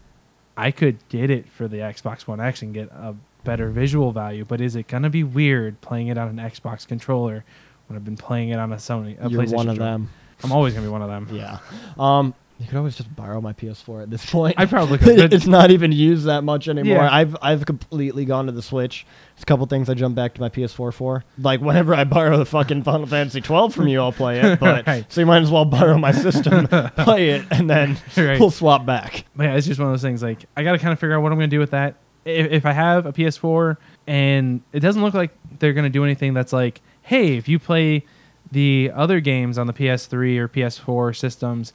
[0.57, 3.14] I could get it for the Xbox One X and get a
[3.45, 7.45] better visual value, but is it gonna be weird playing it on an Xbox controller
[7.86, 9.16] when I've been playing it on a Sony?
[9.24, 9.93] A You're PlayStation one of controller?
[9.93, 10.11] them.
[10.45, 11.28] I'm always gonna be one of them.
[11.32, 11.59] Yeah.
[11.99, 14.55] Um, you could always just borrow my PS4 at this point.
[14.59, 15.33] I probably could.
[15.33, 16.97] it's not even used that much anymore.
[16.99, 17.13] Yeah.
[17.15, 19.05] I've I've completely gone to the Switch.
[19.35, 21.25] There's a couple things I jump back to my PS4 for.
[21.39, 24.61] Like whenever I borrow the fucking Final Fantasy 12 from you, I'll play it.
[24.61, 25.13] But Right.
[25.13, 28.39] so you might as well borrow my system, play it, and then Right.
[28.39, 29.25] we'll swap back.
[29.35, 30.23] But yeah, it's just one of those things.
[30.23, 31.97] Like I got to kind of figure out what I'm going to do with that.
[32.25, 36.05] If, if I have a PS4 and it doesn't look like they're going to do
[36.05, 38.05] anything that's like, hey, if you play
[38.53, 41.73] the other games on the PS3 or PS4 systems,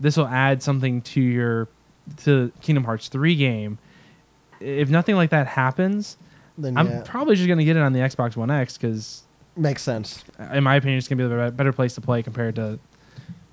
[0.00, 1.68] this will add something to your
[2.24, 3.78] to Kingdom Hearts 3 game.
[4.60, 6.16] If nothing like that happens,
[6.56, 9.22] Then I'm probably just going to get it on the Xbox One X because,
[9.56, 10.24] makes sense.
[10.52, 12.78] in my opinion, it's going to be the better place to play compared to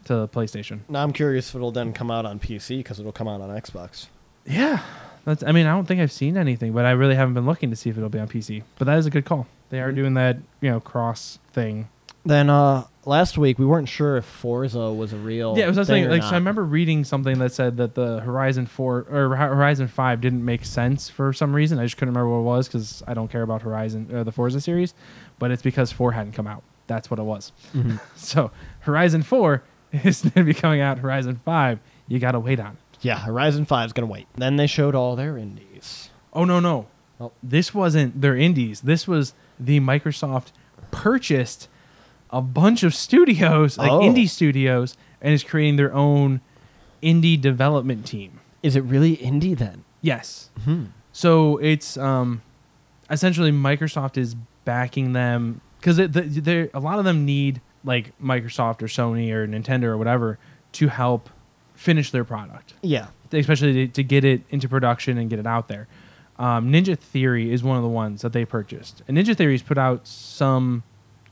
[0.06, 0.82] to PlayStation.
[0.88, 3.50] Now I'm curious if it'll then come out on PC because it'll come out on
[3.50, 4.06] Xbox.
[4.46, 4.80] Yeah.
[5.26, 7.72] That's I mean, I don't think I've seen anything, but I really haven't been looking
[7.72, 8.62] to see if it'll be on PC.
[8.78, 9.48] But that is a good call.
[9.72, 9.96] They are Mhm.
[9.96, 11.90] doing that, you know, cross thing.
[12.24, 15.58] Then uh, last week we weren't sure if Forza was a real.
[15.58, 16.30] yeah, it was thing saying or like so.
[16.30, 20.66] I remember reading something that said that the Horizon 4 or Horizon 5 didn't make
[20.66, 21.80] sense for some reason.
[21.80, 24.32] I just couldn't remember what it was cuz I don't care about Horizon or the
[24.32, 24.94] Forza series,
[25.40, 26.64] but it's because 4 hadn't come out.
[26.88, 27.52] That's what it was.
[27.74, 28.00] Mhm.
[28.16, 28.52] So,
[28.82, 29.64] Horizon 4
[30.04, 31.80] is going to be coming out Horizon 5.
[32.08, 32.78] You got to wait on it.
[33.02, 34.28] Yeah, Horizon 5 is going to wait.
[34.36, 36.10] Then they showed all their indies.
[36.34, 36.88] Oh no no.
[37.20, 37.32] Oh.
[37.42, 38.82] This wasn't their indies.
[38.82, 40.48] This was the Microsoft
[40.92, 41.68] purchased
[42.32, 44.00] a bunch of studios, like Oh.
[44.00, 46.42] indie studios, and is creating their own
[47.02, 48.40] indie development team.
[48.64, 49.84] Is it really indie then?
[50.02, 50.50] Yes.
[50.64, 50.86] Hmm.
[51.12, 52.42] So it's um,
[53.10, 58.88] essentially Microsoft is backing them because the, a lot of them need like Microsoft or
[58.88, 60.40] Sony or Nintendo or whatever
[60.74, 61.30] to help
[61.76, 63.08] finish their product Yeah.
[63.32, 65.88] especially to, to get it into production and get it out there.
[66.40, 69.78] Um, Ninja Theory is one of the ones that they purchased, and Ninja Theory's put
[69.78, 70.84] out some,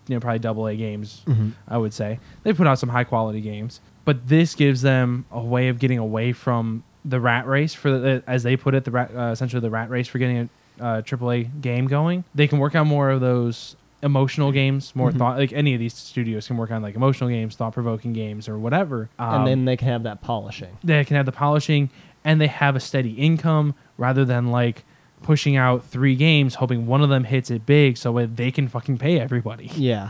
[0.07, 1.21] you know, probably double A games.
[1.27, 1.51] Mhm.
[1.67, 5.41] I would say they put out some high quality games, but this gives them a
[5.41, 8.91] way of getting away from the rat race for the, as they put it, the
[8.91, 10.49] rat, uh, essentially the rat race for getting
[10.79, 12.23] a uh, AAA game going.
[12.33, 15.17] They can work on more of those emotional games, more Mhm.
[15.17, 15.37] thought.
[15.37, 18.57] Like any of these studios can work on like emotional games, thought provoking games, or
[18.57, 19.09] whatever.
[19.19, 20.77] Um, and then they can have that polishing.
[20.83, 21.89] they can have the polishing
[22.25, 24.83] and they have a steady income rather than like
[25.23, 28.97] pushing out three games hoping one of them hits it big so they can fucking
[28.99, 29.71] pay everybody.
[29.75, 30.09] Yeah.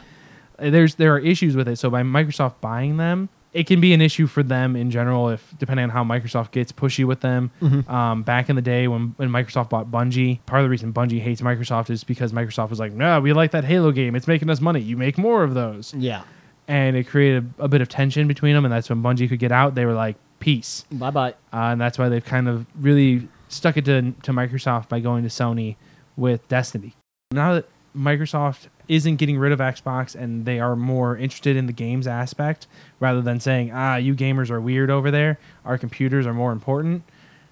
[0.60, 1.78] Uh, There's there are issues with it.
[1.78, 5.54] So by Microsoft buying them, it can be an issue for them in general if
[5.60, 7.52] depending on how Microsoft gets pushy with them.
[7.62, 7.88] Mhm.
[7.90, 11.22] Um, back in the day when, when Microsoft bought Bungie, part of the reason Bungie
[11.22, 14.16] hates Microsoft is because Microsoft was like, no, we like that Halo game.
[14.16, 14.80] It's making us money.
[14.80, 15.94] You make more of those.
[15.94, 16.24] Yeah.
[16.68, 18.66] And it created a, bit of tension between them.
[18.66, 19.76] And that's when Bungie could get out.
[19.76, 21.30] They were like, peace Bye bye.
[21.54, 25.24] uh, and that's why they've kind of really stuck it to, to Microsoft by going
[25.24, 25.76] to Sony
[26.16, 26.94] with Destiny.
[27.32, 31.74] Now that Microsoft isn't getting rid of Xbox and they are more interested in the
[31.74, 32.68] games aspect
[33.00, 37.04] rather than saying, ah, you gamers are weird over there, our computers are more important.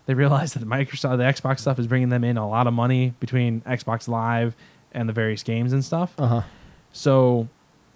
[0.06, 2.74] They realize that the Microsoft, the Xbox stuff is bringing them in a lot of
[2.74, 4.56] money between Xbox Live
[4.92, 6.14] and the various games and stuff.
[6.18, 6.42] Uh huh.
[6.92, 7.48] So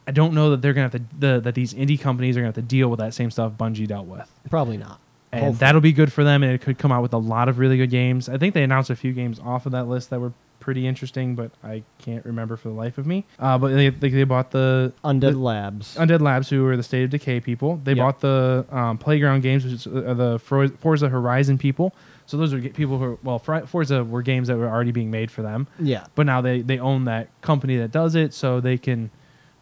[0.07, 2.49] I don't know that they're gonna have to the, that these indie companies are gonna
[2.49, 4.99] have to deal with that same stuff Bungie dealt with Probably not.
[5.35, 5.59] And Hopefully.
[5.59, 7.77] that'll be good for them and it could come out with a lot of really
[7.77, 10.33] good games i think they announced a few games off of that list that were
[10.59, 14.09] pretty interesting but i can't remember for the life of me uh, but they, they,
[14.09, 15.95] they bought the Undead The- Labs.
[15.95, 17.97] undead labs who are the state of decay people they Yep.
[18.03, 21.93] bought the um, playground games which is uh, the forza horizon people
[22.25, 25.29] so those are people who are, well forza were games that were already being made
[25.29, 26.05] for them yeah.
[26.15, 29.11] but now they, they own that company that does it so they can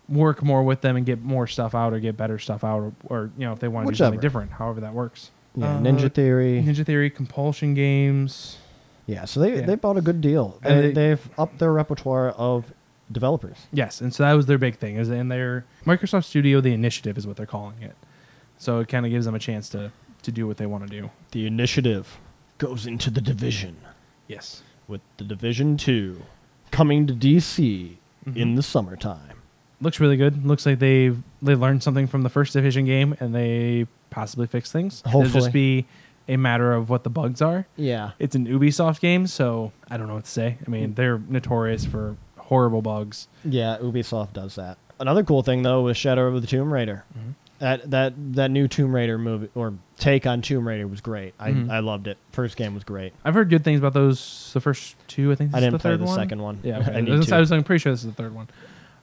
[0.10, 2.94] work more with them and get more stuff out or get better stuff out or,
[3.06, 5.76] or you know if they want to do something different however that works Yeah.
[5.76, 6.64] Uh, Ninja Theory.
[6.66, 8.58] Ninja Theory, Compulsion Games.
[9.06, 9.26] Yeah.
[9.26, 9.66] So they Yeah.
[9.66, 10.60] they bought a good deal.
[10.64, 12.74] And They, they- they, have upped their repertoire of
[13.12, 13.58] developers.
[13.72, 14.96] Yes, and so that was their big thing.
[14.96, 17.96] Is in their Microsoft Studio, the initiative is what they're calling it.
[18.58, 19.92] So it kind of gives them a chance to
[20.24, 21.10] to do what they want to do.
[21.32, 22.18] The initiative
[22.58, 23.76] goes into the division
[24.28, 24.64] Yes.
[24.88, 26.22] with the Division Two
[26.72, 27.98] coming to DC
[28.34, 29.42] in the summertime.
[29.84, 30.46] Looks really good.
[30.46, 31.12] Looks like they
[31.42, 35.02] they learned something from the first division game and they possibly fix things.
[35.02, 35.26] Hopefully.
[35.26, 35.86] It'll just be
[36.28, 37.68] a matter of what the bugs are.
[37.76, 38.12] Yeah.
[38.18, 40.58] It's an Ubisoft game, so I don't know what to say.
[40.66, 43.28] I mean, they're notorious for horrible bugs.
[43.44, 44.78] Yeah, Ubisoft does that.
[45.00, 47.04] Another cool thing though was Shadow of the Tomb Raider.
[47.18, 47.30] Mm-hmm.
[47.60, 51.34] That that that new Tomb Raider movie or take on Tomb Raider was great.
[51.40, 51.70] I, Mhm.
[51.72, 52.18] I loved it.
[52.32, 53.14] First game was great.
[53.24, 54.52] I've heard good things about those.
[54.54, 55.54] The first two, I think.
[55.54, 56.16] I didn't the play the one.
[56.16, 56.60] second one.
[56.64, 56.92] Yeah, I okay.
[56.98, 57.32] I, need was.
[57.32, 58.50] I was I'm pretty sure this is the third one.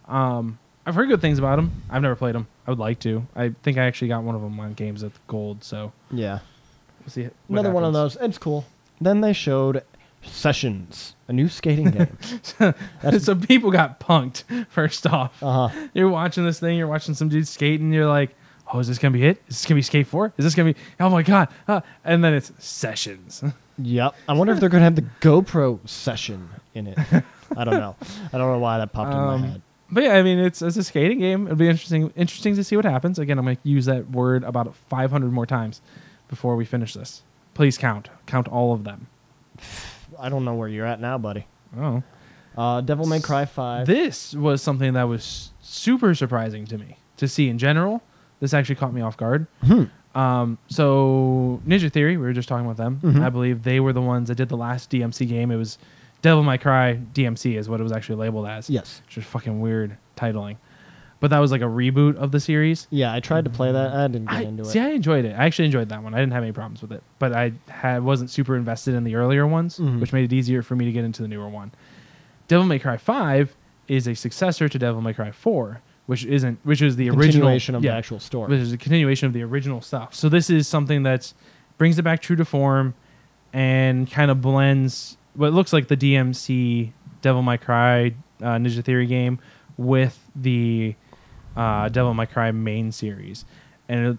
[0.08, 0.58] Um,
[0.90, 1.70] I've heard good things about them.
[1.88, 2.48] I've never played them.
[2.66, 3.24] I would like to.
[3.36, 5.62] I think I actually got one of them on games at Gold.
[5.62, 6.40] So yeah.
[7.00, 7.22] we'll see.
[7.24, 8.14] what Another one of happens.
[8.14, 8.28] those.
[8.28, 8.64] It's cool.
[9.00, 9.82] Then they showed
[10.22, 12.18] Sessions, a new skating game.
[12.58, 14.44] That's- so people got punked.
[14.68, 15.86] First off, Uh huh.
[15.94, 16.76] you're watching this thing.
[16.76, 18.34] You're watching some dude skate, and you're like,
[18.72, 19.38] "Oh, is this gonna be it?
[19.48, 20.32] Is this gonna be Skate Four?
[20.36, 20.80] Is this gonna be?
[21.00, 23.42] Oh my god!" Uh, and then it's sessions.
[23.82, 24.14] Yep.
[24.28, 26.98] I wonder if they're gonna have the GoPro session in it.
[27.56, 27.96] I don't know.
[28.30, 29.62] I don't know why that popped in Um, my head.
[29.92, 31.46] But yeah, I mean, it's it's a skating game.
[31.46, 33.18] It'll be interesting interesting to see what happens.
[33.18, 35.80] Again, I'm gonna use that word about 500 more times
[36.28, 37.22] before we finish this.
[37.54, 39.08] Please count, count all of them.
[40.18, 41.46] I don't know where you're at now, buddy.
[41.76, 42.02] Oh,
[42.56, 43.86] Uh, Devil May Cry Five.
[43.86, 48.02] this was something that was super surprising to me to see in general.
[48.40, 49.46] This actually caught me off guard.
[49.64, 49.84] Hmm.
[50.18, 52.98] Um, so Ninja Theory, we were just talking about them.
[53.02, 53.22] Mhm.
[53.22, 55.50] I believe they were the ones that did the last DMC game.
[55.50, 55.78] It was
[56.22, 58.68] Devil May Cry DMC is what it was actually labeled as.
[58.68, 59.02] Yes.
[59.06, 60.56] which is fucking weird titling.
[61.18, 62.86] But that was like a reboot of the series.
[62.90, 63.92] Yeah, I tried to play that.
[63.92, 64.82] I didn't get I, into see, it.
[64.82, 65.34] I enjoyed it.
[65.38, 66.14] I actually enjoyed that one.
[66.14, 69.16] I didn't have any problems with it, but I had, wasn't super invested in the
[69.16, 70.00] earlier ones, Mhm.
[70.00, 71.72] which made it easier for me to get into the newer one.
[72.48, 73.54] Devil May Cry Five
[73.86, 77.84] is a successor to Devil May Cry Four, which isn't, which is the original of
[77.84, 78.48] yeah, the actual story.
[78.50, 80.14] which is a continuation of the original stuff.
[80.14, 81.32] So this is something that
[81.76, 82.94] brings it back true to form
[83.52, 89.06] and kind of blends what looks like the DMC Devil May Cry uh, Ninja Theory
[89.06, 89.38] game
[89.76, 90.94] with the
[91.56, 93.44] uh, Devil May Cry main series,
[93.88, 94.18] and it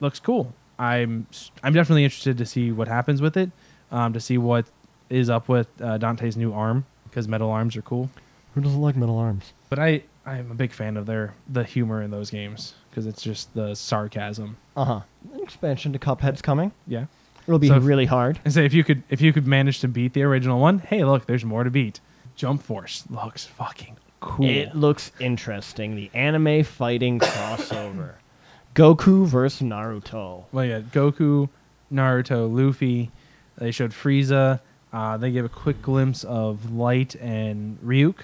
[0.00, 0.54] looks cool.
[0.78, 1.26] I'm
[1.62, 3.50] I'm definitely interested to see what happens with it,
[3.90, 4.66] um, to see what
[5.10, 8.10] is up with uh, Dante's new arm because metal arms are cool.
[8.54, 9.52] Who doesn't like metal arms?
[9.68, 13.22] But I I'm a big fan of their the humor in those games because it's
[13.22, 14.56] just the sarcasm.
[14.76, 15.00] Uh huh.
[15.34, 16.72] An expansion to Cuphead's coming.
[16.86, 17.06] Yeah.
[17.48, 18.38] It'll be So if- really hard.
[18.44, 21.02] And say if you could if you could manage to beat the original one, hey,
[21.04, 21.98] look, there's more to beat.
[22.36, 24.46] Jump Force looks fucking cool.
[24.46, 25.96] It looks interesting.
[25.96, 28.12] The anime fighting crossover.
[28.74, 30.44] Goku versus Naruto.
[30.52, 31.48] well, yeah, Goku,
[31.92, 33.10] Naruto, Luffy.
[33.56, 34.60] They showed Frieza.
[34.92, 38.14] Uh, they gave a quick glimpse of Light and Ryuk,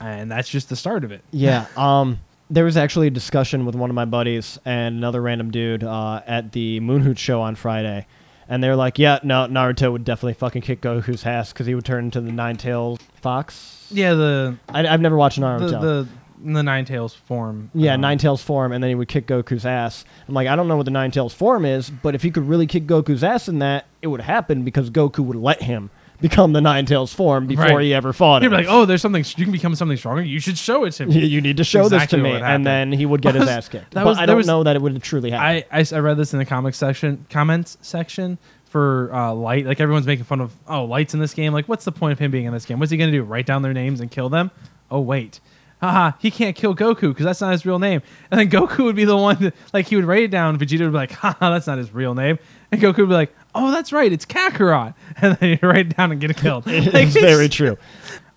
[0.00, 1.22] and that's just the start of it.
[1.30, 1.66] Yeah.
[1.76, 2.18] Um.
[2.50, 6.20] There was actually a discussion with one of my buddies and another random dude uh,
[6.26, 8.06] at the Moon Hooch show on Friday,
[8.48, 11.84] and they're like, "Yeah, no, Naruto would definitely fucking kick Goku's ass because he would
[11.84, 15.80] turn into the Nine Tails Fox." Yeah, the I, I've never watched the Naruto.
[15.80, 16.08] the,
[16.52, 17.70] the Nine Tails form.
[17.74, 20.04] Yeah, um, Nine Tails form, and then he would kick Goku's ass.
[20.28, 22.48] I'm like, I don't know what the Nine Tails form is, but if he could
[22.48, 25.90] really kick Goku's ass in that, it would happen because Goku would let him
[26.28, 27.82] become the Nine Tails form before Right.
[27.84, 28.58] he ever fought You'd him.
[28.58, 30.22] be like, oh, there's something you can become something stronger.
[30.22, 31.14] You should show it to me.
[31.14, 33.46] You- you need to show Exactly this to me, and then he would get his
[33.48, 33.90] ass kicked.
[33.92, 35.64] that but was- I don't was- know that it would truly happen.
[35.70, 40.06] I I read this in the comic section comments section for uh, light like everyone's
[40.06, 42.44] making fun of oh lights in this game like what's the point of him being
[42.46, 44.50] in this game what's he gonna do write down their names and kill them
[44.90, 45.38] oh wait
[45.80, 48.02] haha he can't kill goku because that's not his real name
[48.32, 50.80] and then goku would be the one that like he would write it down vegeta
[50.80, 52.36] would be like haha that's not his real name
[52.72, 55.96] and goku would be like oh that's right it's kakarot and then he'd write it
[55.96, 57.76] down and get killed like, it's very true.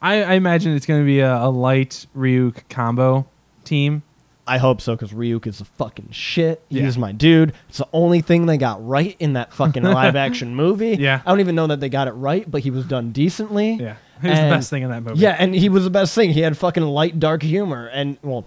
[0.02, 3.28] I, I imagine it's gonna be a, a light ryuk combo
[3.64, 4.04] team
[4.48, 6.64] I hope so because Ryuk is a fucking shit.
[6.70, 6.84] Yeah.
[6.84, 7.54] He's my dude.
[7.68, 10.96] It's the only thing they got right in that fucking live action movie.
[10.98, 11.22] Yeah.
[11.26, 13.74] I don't even know that they got it right, but he was done decently.
[13.74, 16.16] yeah he was the best thing in that movie Yeah, and he was the best
[16.16, 16.32] thing.
[16.32, 18.46] He had fucking light dark humor and well,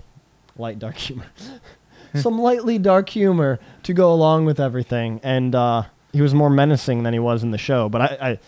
[0.56, 1.26] light dark humor.
[2.14, 5.20] Some lightly dark humor to go along with everything.
[5.22, 8.38] And uh he was more menacing than he was in the show, but I, I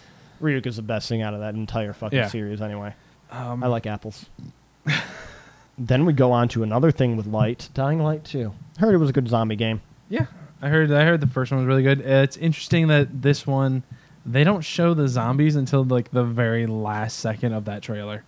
[0.43, 2.29] Ryuk is the best thing out of that entire fucking Yeah.
[2.29, 2.95] series anyway.
[3.31, 4.27] um, I like apples.
[5.79, 8.53] then we go on to another thing with Light, Dying Light 2.
[8.79, 9.81] Heard it was a good zombie game.
[10.09, 10.27] Yeah,
[10.61, 10.91] I heard.
[10.93, 12.01] I heard the first one was really good.
[12.01, 13.83] Uh, It's interesting that this one
[14.25, 18.23] they don't show the zombies until like the very last second of that trailer,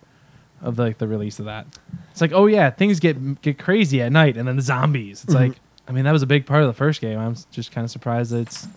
[0.61, 1.67] of like the release of that.
[2.11, 5.23] It's like, oh yeah, things get get crazy at night, and then the zombies.
[5.23, 5.39] It's Mhm.
[5.49, 7.19] like, I mean, that was a big part of the first game.
[7.19, 8.67] I'm s- just kind of surprised that it's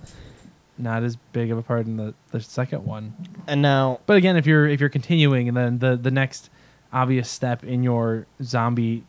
[0.78, 3.14] not as big of a part in the, the second one.
[3.46, 6.50] And now But again, if you're if you're continuing, and then the the next
[6.92, 9.04] obvious step in your zombie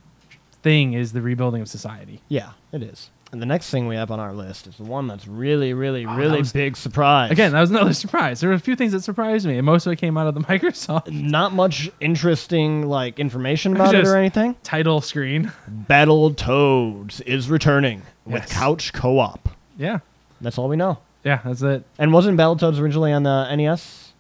[0.62, 2.22] thing is the rebuilding of society.
[2.28, 3.10] Yeah, it is.
[3.32, 6.04] And the next thing we have on our list is the one that's really, really,
[6.04, 7.30] Oh, that really was- big surprise.
[7.30, 8.40] Again, that was another surprise.
[8.40, 10.34] There were a few things that surprised me, and most of it came out of
[10.34, 14.56] the Microsoft not much interesting like information about it Just- or anything.
[14.64, 15.52] title screen.
[15.68, 18.52] Battle Toads is returning with Yes.
[18.52, 19.48] couch co-op.
[19.78, 20.00] Yeah,
[20.42, 20.98] That's all we know.
[21.24, 21.84] Yeah, that's it.
[21.98, 24.14] And wasn't Battletoads originally on the NES?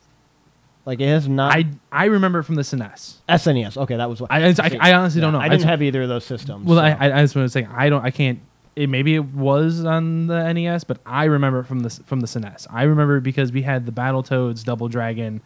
[0.85, 1.55] Like it has not.
[1.55, 3.15] I I remember it from the SNES.
[3.27, 3.77] SNES.
[3.77, 4.31] Okay, that was what.
[4.31, 5.39] I, I, I honestly don't know.
[5.39, 6.65] I didn't just- have either of those systems.
[6.65, 6.83] Well, so.
[6.83, 8.03] I, I, I just want to say I don't.
[8.03, 8.39] I can't.
[8.75, 12.27] It maybe it was on the NES, but I remember it from the from the
[12.27, 12.65] SNES.
[12.71, 15.41] I remember it because we had the Battletoads Double Dragon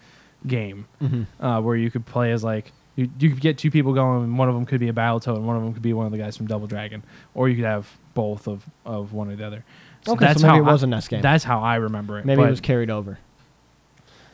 [0.46, 1.26] game Mhm.
[1.40, 4.24] uh, where you could play as like you, you could get two people going.
[4.26, 6.06] And one of them could be a Battletoad, and one of them could be one
[6.06, 9.36] of the guys from Double Dragon, or you could have both of, of one or
[9.36, 9.66] the other.
[10.08, 11.22] Okay, so maybe it was I, a NES game.
[11.22, 12.26] That's how I remember it.
[12.26, 13.20] Maybe it was carried over.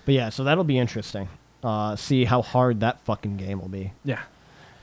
[0.05, 1.29] But yeah, so that'll be interesting.
[1.63, 3.91] Uh, see how hard that fucking game will be.
[4.03, 4.21] yeah.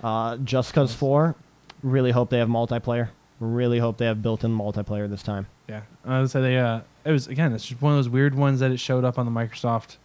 [0.05, 1.35] Uh, Just Cause 4,
[1.83, 3.09] really hope they have multiplayer.
[3.41, 5.47] Really hope they have built-in multiplayer this time.
[5.69, 6.59] Yeah, I would say they.
[6.59, 7.53] Uh, it was again.
[7.55, 9.97] It's just one of those weird ones that it showed up on the Microsoft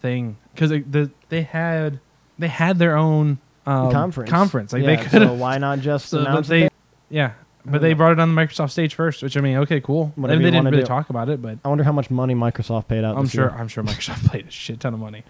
[0.00, 2.00] thing because the they had
[2.38, 4.30] they had their own um, conference.
[4.30, 6.72] Conference like yeah, they could So why not just So, announce they, it?
[7.08, 7.32] yeah,
[7.70, 10.12] but they brought it on the Microsoft stage first, which I mean, okay, cool.
[10.16, 10.86] Whatever and you they didn't wanna really do.
[10.88, 13.16] talk about it, but I wonder how much money Microsoft paid out.
[13.16, 13.54] I'm this sure year.
[13.58, 15.22] I'm sure Microsoft paid a shit ton of money.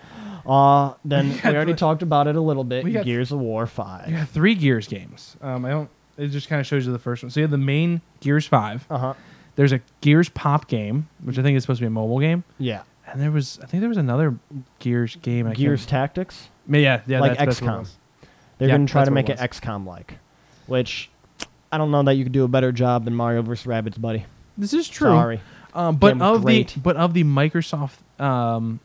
[0.47, 2.85] Uh, then we already talked about it a little bit.
[2.85, 4.09] we got- Gears of War 5.
[4.09, 5.37] You got three Gears games.
[5.41, 5.91] Um, I don't.
[6.19, 7.31] It just kind of shows you the first one.
[7.31, 8.87] So you have the main Gears Five.
[8.89, 9.15] Uh huh.
[9.57, 12.45] There's a Gears Pop game, which I think is supposed to be a mobile game.
[12.59, 12.83] Yeah.
[13.07, 14.39] And there was, I think there was another
[14.79, 15.47] Gears game.
[15.47, 16.49] I can't- Gears Tactics.
[16.69, 17.79] Yeah, yeah, Like that's, that's what it XCOM.
[17.81, 17.97] was.
[18.59, 20.19] They're Yeah, going to try that's to what make it it XCOM like,
[20.67, 21.11] which
[21.77, 23.67] I don't know that you could do a better job than Mario vs.
[23.67, 24.25] Rabbids, buddy.
[24.57, 25.11] This is true.
[25.11, 25.43] Sorry.
[25.75, 26.69] Um, but Game of great.
[26.69, 28.81] the but of the Microsoft um,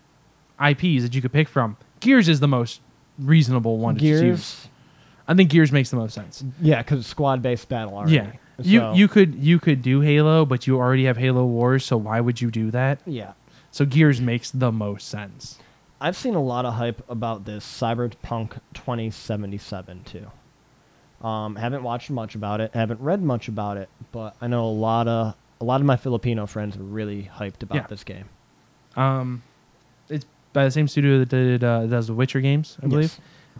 [0.59, 2.81] IPs that you could pick from, Gears is the most
[3.17, 4.19] reasonable one to choose.
[4.19, 4.67] Gears.
[5.25, 6.43] I think Gears makes the most sense.
[6.59, 8.15] Yeah, because squad-based battle already.
[8.15, 8.31] Yeah.
[8.59, 12.19] You you could you could do Halo, but you already have Halo Wars, so why
[12.19, 12.99] would you do that?
[13.05, 13.31] Yeah.
[13.71, 15.59] So Gears makes the most sense.
[16.01, 20.27] I've seen a lot of hype about this Cyberpunk 2077 too.
[21.24, 24.72] Um, haven't watched much about it, haven't read much about it, but I know a
[24.72, 27.88] lot of a lot of my Filipino friends are really hyped about Yeah.
[27.88, 28.26] this game.
[28.95, 29.43] Um,
[30.09, 33.19] it's by the same studio that did uh, does the Witcher games, I believe,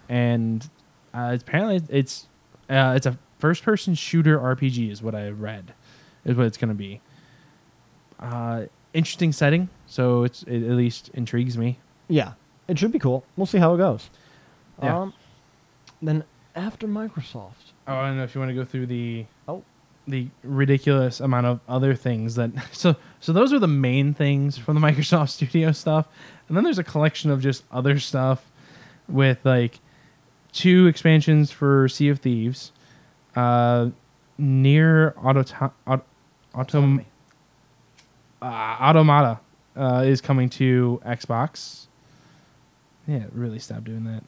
[0.09, 0.68] and
[1.14, 2.28] uh, apparently it's
[2.70, 5.74] uh, it's a first person shooter RPG, is what I read,
[6.26, 7.01] is what it's going to be.
[8.20, 11.80] Uh, interesting setting, so it's it at least intrigues me.
[12.07, 12.34] Yeah,
[12.68, 13.24] it should be cool.
[13.38, 14.09] We'll see how it goes.
[14.82, 14.97] Yeah.
[15.01, 15.14] Um,
[16.01, 16.24] then
[16.56, 19.64] after Microsoft, Oh, I don't know if you want to go through the Oh.
[20.08, 24.76] the ridiculous amount of other things that so so those are the main things from
[24.80, 26.08] the Microsoft Studio stuff,
[26.47, 28.52] and then there's a collection of just other stuff
[29.08, 29.80] with like
[30.52, 32.72] two expansions for Sea of Thieves,
[33.36, 33.89] uh,
[34.39, 35.43] NieR auto
[35.88, 36.04] auto,
[36.54, 37.06] autom-
[38.41, 39.39] uh, Automata
[39.76, 41.88] uh, is coming to Xbox.
[43.08, 44.24] Yeah, really stop doing that.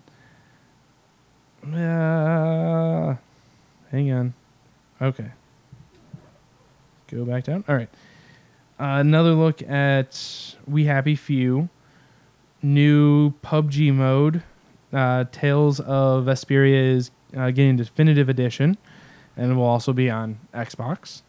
[1.64, 3.16] Uh,
[3.92, 4.34] hang on.
[5.02, 5.32] Okay.
[7.08, 7.64] Go back down.
[7.68, 7.90] All right.
[8.80, 11.70] Uh, another look at We Happy Few.
[12.62, 14.44] New PUBG mode.
[14.92, 18.78] Uh, Tales of Vesperia is uh, getting definitive edition,
[19.36, 21.22] and will also be on Xbox.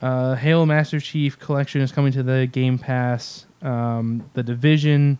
[0.00, 3.46] Uh, Halo Master Chief Collection is coming to the Game Pass.
[3.62, 5.18] Um, the Division,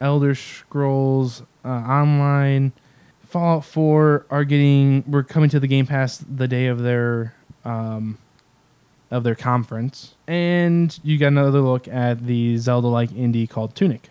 [0.00, 2.72] Elder Scrolls uh, Online,
[3.32, 5.02] Fallout 4 are getting.
[5.06, 8.18] We're coming to the Game Pass the day of their um,
[9.10, 14.08] of their conference, and you got another look at the Zelda-like indie called Tunic.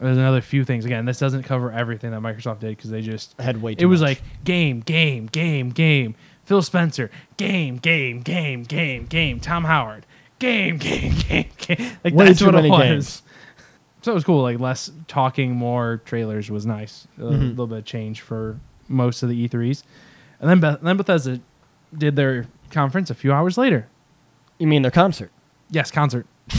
[0.00, 0.84] There's another few things.
[0.84, 3.84] Again, this doesn't cover everything that Microsoft did because they just I had way too
[3.84, 4.08] it was much.
[4.10, 6.14] like game, game, game, game.
[6.44, 9.38] Phil Spencer, game, game, game, game, game.
[9.38, 10.04] Tom Howard,
[10.40, 11.96] game, game, game, game.
[12.02, 12.80] Like Way that's too what many it was.
[12.80, 13.21] games.
[14.02, 14.42] So it was cool.
[14.42, 17.06] Like less talking, more trailers was nice.
[17.18, 17.50] A Mhm.
[17.50, 19.84] little bit of change for most of the E3s,
[20.40, 21.40] and then Beth- then Bethesda
[21.96, 23.86] did their conference a few hours later.
[24.58, 25.30] you mean their concert?
[25.70, 26.26] Yes, concert.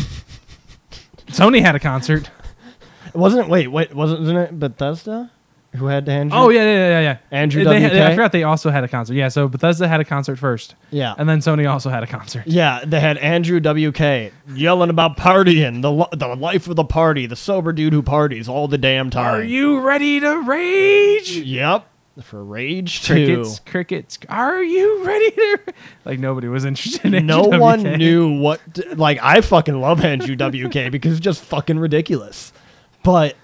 [1.27, 2.29] Sony had a concert.
[3.13, 3.49] Wasn't it?
[3.49, 5.29] Wait, wait, wasn't wasn't it Bethesda
[5.75, 6.37] who had Andrew?
[6.37, 7.17] Oh yeah, yeah, yeah, yeah.
[7.31, 7.97] Andrew They had- WK?
[7.99, 9.13] I forgot they also had a concert.
[9.15, 11.15] Yeah, so Bethesda had a concert first, yeah.
[11.17, 12.43] and then Sony also had a concert.
[12.45, 17.35] Yeah, they had Andrew WK yelling about partying, the the life of the party, the
[17.35, 19.35] sober dude who parties all the damn time.
[19.35, 21.31] Are you ready to rage?
[21.37, 21.87] Yep.
[22.21, 23.13] For Rage 2.
[23.15, 24.19] Crickets, crickets.
[24.29, 25.59] Are you ready to?
[26.05, 27.25] Like nobody was interested in.
[27.25, 28.61] No one knew what.
[28.75, 32.53] t- like, I fucking love Andrew WK because it's just fucking ridiculous.
[33.01, 33.35] But,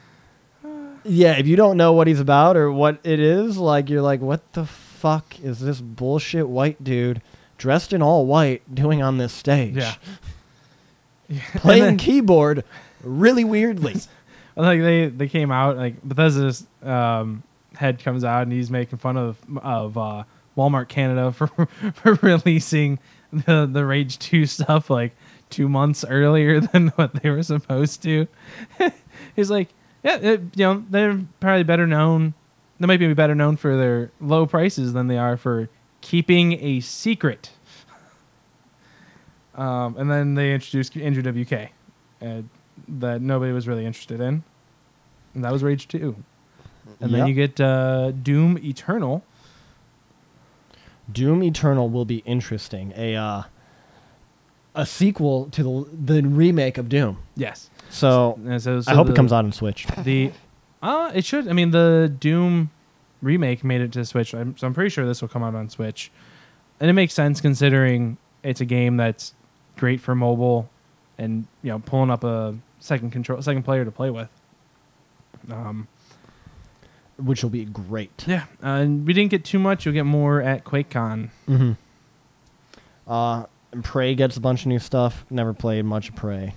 [1.10, 4.22] yeah, if you don't know what he's about or what it is, like, you're like,
[4.22, 7.22] what the fuck is this bullshit white dude
[7.58, 9.76] dressed in all white doing on this stage?
[9.76, 9.96] Yeah.
[11.28, 11.42] Yeah.
[11.56, 12.64] Playing then- keyboard
[13.04, 13.96] really weirdly.
[14.56, 17.44] like they they came out like Bethesda's um,
[17.76, 20.24] head comes out and he's making fun of of uh,
[20.58, 21.48] Walmart Canada for
[21.94, 23.00] for releasing
[23.32, 25.16] the the Rage Two stuff like
[25.50, 28.28] two months earlier than what they were supposed to.
[29.36, 29.70] he's like,
[30.04, 32.34] yeah, it, you know, they're probably better known.
[32.80, 35.70] They might be better known for their low prices than they are for
[36.02, 37.52] keeping a secret.
[39.56, 41.72] Um, and then they introduced Andrew WK,
[42.22, 42.44] uh,
[42.88, 44.44] that nobody was really interested in,
[45.34, 46.16] and that was Rage Two.
[47.02, 49.24] And then you get uh, Doom Eternal.
[51.12, 52.94] Doom Eternal will be interesting.
[52.96, 53.44] A uh,
[54.76, 57.18] a sequel to the the remake of Doom.
[57.36, 57.70] Yes.
[57.90, 59.86] So so- so I hope the- it comes out on Switch.
[60.04, 60.32] The
[60.82, 61.48] uh, it should.
[61.48, 62.70] I mean, the Doom
[63.22, 65.68] remake made it to Switch, I'm, so I'm pretty sure this will come out on
[65.70, 66.10] Switch,
[66.80, 69.34] and it makes sense considering it's a game that's
[69.76, 70.70] great for mobile,
[71.18, 74.30] and you know, pulling up a second control, second player to play with.
[75.52, 75.88] Um,
[77.18, 78.24] which will be great.
[78.28, 79.86] yeah, uh, and we didn't get too much.
[79.86, 81.30] You'll get more at QuakeCon.
[81.50, 83.12] Mm-hmm.
[83.12, 85.26] Uh, and Prey gets a bunch of new stuff.
[85.30, 86.54] Never played much of Prey.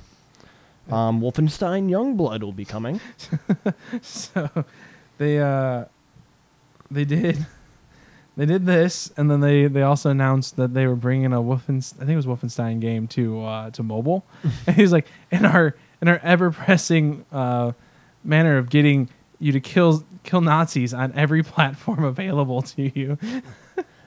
[0.92, 3.00] Um, Wolfenstein Youngblood will be coming.
[4.02, 4.64] so
[5.18, 5.84] they uh
[6.90, 7.46] they did
[8.36, 11.96] they did this and then they they also announced that they were bringing a Wolfenstein
[11.96, 14.24] I think it was Wolfenstein game to uh to mobile
[14.66, 17.72] and he's like in our in our ever pressing uh
[18.24, 23.18] manner of getting you to kill kill Nazis on every platform available to you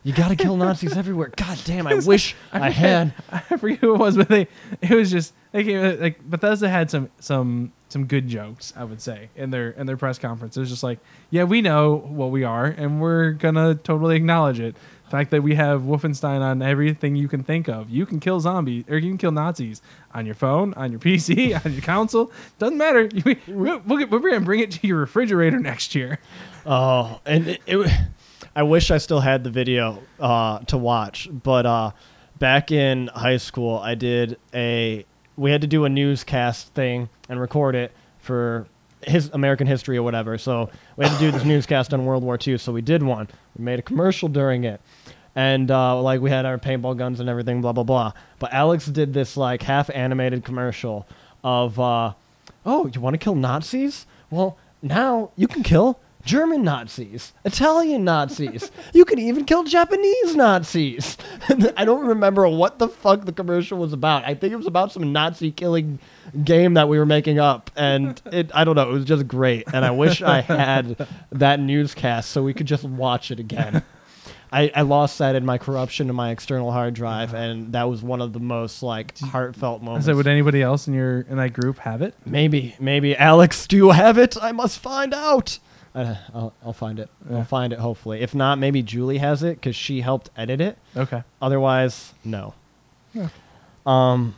[0.06, 1.32] You gotta kill Nazis everywhere.
[1.36, 1.88] God damn!
[1.88, 3.12] I wish I had.
[3.32, 4.48] I forget who it was but they
[4.80, 8.84] it was just they came uh, like Bethesda had some some some good jokes I
[8.84, 11.00] would say in their in their press conference it was just like
[11.32, 14.76] yeah we know what we are and we're gonna totally acknowledge it
[15.06, 18.40] the fact that we have Wolfenstein on everything you can think of you can kill
[18.40, 19.82] zombies or you can kill Nazis
[20.14, 24.40] on your phone on your PC on your console doesn't matter we, we're, we're gonna
[24.42, 26.20] bring it to your refrigerator next year
[26.66, 27.92] Oh, and it, it,
[28.56, 31.28] I wish I still had the video uh, to watch.
[31.32, 31.92] But uh,
[32.40, 35.06] back in high school, I did a.
[35.38, 38.68] We had to do a newscast thing and record it for
[39.02, 40.38] his American history or whatever.
[40.38, 42.58] So we had to do this newscast on World War II.
[42.58, 43.28] So we did one.
[43.58, 44.80] We made a commercial during it.
[45.36, 48.14] And uh, like we had our paintball guns and everything, blah blah blah.
[48.40, 51.06] But Alex did this like half animated commercial
[51.44, 52.14] of, uh,
[52.66, 54.06] oh, you want to kill Nazis?
[54.30, 58.72] Well, now you can kill German Nazis, Italian Nazis.
[58.94, 61.18] you could even kill Japanese Nazis.
[61.78, 64.26] I don't remember what the fuck the commercial was about.
[64.26, 66.00] I think it was about some Nazi killing
[66.44, 68.90] game that we were making up, and it I don't know.
[68.90, 72.84] It was just great, and I wish I had that newscast so we could just
[72.84, 73.84] watch it again.
[74.52, 78.02] I, I lost that in my corruption to my external hard drive, and that was
[78.02, 80.06] one of the most like heartfelt moments.
[80.06, 83.76] said would anybody else in your in that group have it Maybe, maybe Alex, do
[83.76, 84.38] you have it?
[84.42, 85.60] I must find out.
[85.96, 87.10] Uh, I'll, I'll find it.
[87.30, 87.38] Yeah.
[87.38, 87.80] I'll find it.
[87.80, 90.78] Hopefully, if not, maybe Julie has it because she helped edit it.
[90.96, 92.54] okay Otherwise, no.
[93.14, 93.30] Yeah.
[93.86, 94.36] Um,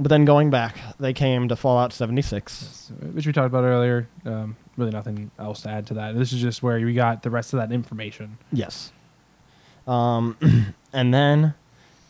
[0.00, 2.90] but then going back, they came to Fallout 76.
[3.12, 4.08] which we talked about earlier.
[4.24, 6.16] Um, really, nothing else to add to that.
[6.16, 8.38] This is just where we got the rest of that information.
[8.50, 8.92] Yes.
[9.86, 10.36] Um,
[10.92, 11.54] and then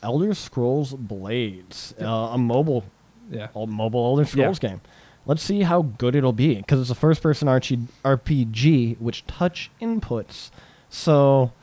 [0.01, 2.85] Elder Scrolls Blades, uh, a mobile
[3.29, 4.79] Yeah, a mobile Elder Scrolls game.
[5.25, 10.49] Let's see how good it'll be because it's a first-person RPG which touch inputs.
[10.89, 11.53] So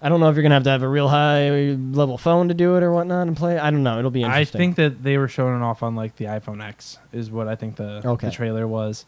[0.00, 2.76] I don't know if you're gonna have to have a real high-level phone to do
[2.76, 3.58] it or whatnot and play.
[3.58, 3.98] I don't know.
[3.98, 4.36] It'll be interesting.
[4.36, 4.58] I interesting.
[4.58, 7.56] think that they were showing it off on like the iPhone X is what I
[7.56, 8.28] think the Okay.
[8.28, 9.04] the trailer was.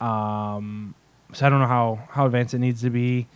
[0.00, 0.94] Um,
[1.32, 3.26] so I don't know how how advanced it needs to be.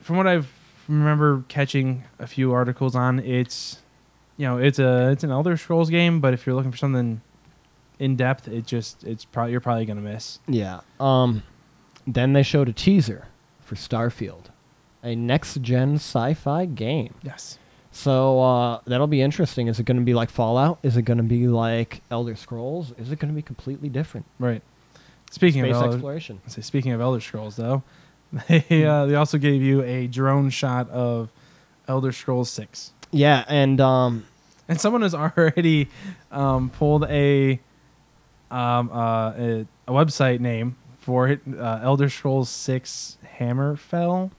[0.00, 0.52] From what I've
[0.88, 3.78] remember catching a few articles on, it's
[4.36, 7.20] you know it's a it's an Elder Scrolls game, but if you're looking for something
[7.98, 10.38] in depth, it just it's probably you're probably gonna miss.
[10.48, 10.80] Yeah.
[11.00, 11.42] Um,
[12.06, 13.26] then they showed a teaser
[13.60, 14.44] for Starfield,
[15.02, 17.14] a next-gen sci-fi game.
[17.22, 17.58] Yes.
[17.90, 19.66] So uh, that'll be interesting.
[19.68, 20.78] Is it going to be like Fallout?
[20.82, 22.92] Is it going to be like Elder Scrolls?
[22.98, 24.26] Is it going to be completely different?
[24.38, 24.60] Right.
[25.30, 26.40] Speaking Space of Elder, exploration.
[26.46, 27.82] say, speaking of Elder Scrolls, though,
[28.48, 31.30] they uh, they also gave you a drone shot of
[31.88, 34.26] Elder Scrolls Six, Yeah, and um,
[34.68, 35.88] and someone has already
[36.30, 37.58] um, pulled a
[38.50, 44.30] um, uh, a, a website name for it, uh, Elder Scrolls Six Hammerfell.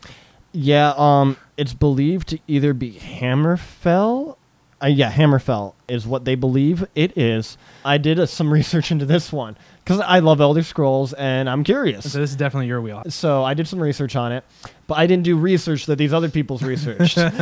[0.51, 4.38] yeah, um, it's believed to either be Hammerfell
[4.82, 7.58] Uh, yeah, Hammerfell is what they believe it is.
[7.84, 11.64] I did uh, some research into this one because I love Elder Scrolls and I'm
[11.64, 12.12] curious.
[12.12, 13.03] So this is definitely your wheel.
[13.10, 14.43] So I did some research on it,
[14.88, 17.18] but I didn't do research that these other people's researched.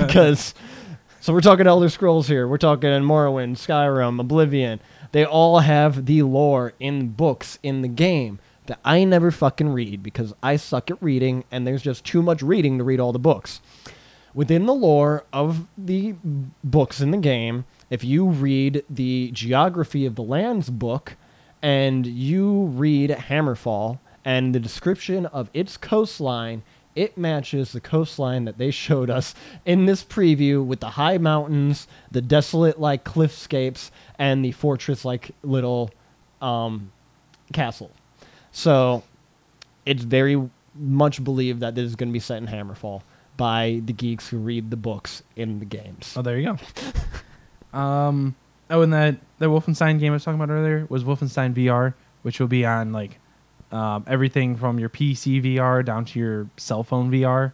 [0.00, 0.54] Because,
[1.20, 2.48] so we're talking Elder Scrolls here.
[2.48, 4.80] We're talking Morrowind, Skyrim, Oblivion.
[5.12, 10.02] They all have the lore in books in the game that I never fucking read
[10.02, 13.18] because I suck at reading and there's just too much reading to read all the
[13.18, 13.60] books.
[14.32, 16.14] Within the lore of the
[16.62, 21.16] books in the game, if you read the Geography of the Lands book
[21.60, 26.62] and you read Hammerfell and the description of its coastline,
[26.94, 29.34] it matches the coastline that they showed us
[29.64, 33.90] in this preview with the high mountains, the desolate like cliffscapes,
[34.20, 35.90] and the fortress like little
[36.42, 36.92] um,
[37.52, 37.90] castle.
[38.52, 39.02] So
[39.86, 43.02] it's very much believed that this is going to be set in Hammerfell
[43.36, 46.14] by the geeks who read the books in the games.
[46.16, 46.56] Oh, there you
[47.72, 47.76] go.
[47.76, 48.36] um.
[48.72, 52.38] Oh, and that the Wolfenstein game I was talking about earlier was Wolfenstein VR, which
[52.38, 53.18] will be on like
[53.72, 57.52] um, everything from your PC VR down to your cell phone VR,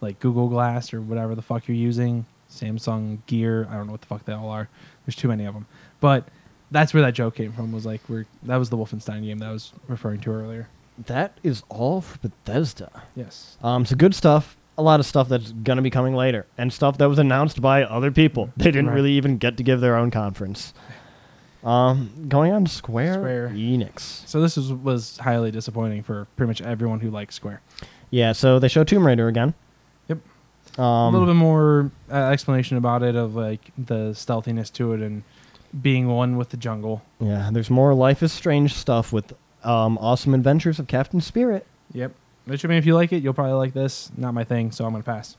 [0.00, 3.68] like Google Glass or whatever the fuck you're using, Samsung Gear.
[3.70, 4.68] I don't know what the fuck they all are.
[5.06, 5.66] There's too many of them,
[6.00, 6.26] but
[6.70, 7.72] that's where that joke came from.
[7.72, 10.68] Was like we're that was the Wolfenstein game that I was referring to earlier.
[11.06, 13.02] That is all for Bethesda.
[13.16, 13.56] Yes.
[13.62, 14.56] Um, so good stuff.
[14.78, 17.84] A lot of stuff that's gonna be coming later, and stuff that was announced by
[17.84, 18.50] other people.
[18.56, 18.94] They didn't Right.
[18.94, 20.72] really even get to give their own conference.
[21.62, 23.48] Um, going on to Square, Square.
[23.54, 24.26] Enix.
[24.26, 27.60] So this was was highly disappointing for pretty much everyone who likes Square.
[28.10, 29.52] Yeah, so they show Tomb Raider again.
[30.08, 30.18] Yep.
[30.78, 35.00] Um, a little bit more uh, explanation about it of like the stealthiness to it
[35.02, 35.22] and
[35.80, 37.02] being one with the jungle.
[37.20, 41.66] Yeah, there's more Life is Strange stuff with um, Awesome Adventures of Captain Spirit.
[41.92, 42.12] Yep.
[42.46, 44.10] Which I mean, if you like it, you'll probably like this.
[44.16, 45.36] Not my thing, so I'm gonna pass.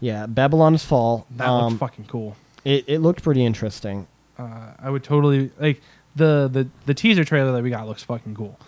[0.00, 1.26] Yeah, Babylon's Fall.
[1.36, 2.36] That um, looks fucking cool.
[2.64, 4.06] it, it looked pretty interesting.
[4.38, 5.80] Uh, I would totally like
[6.16, 8.58] the, the the teaser trailer that we got looks fucking cool.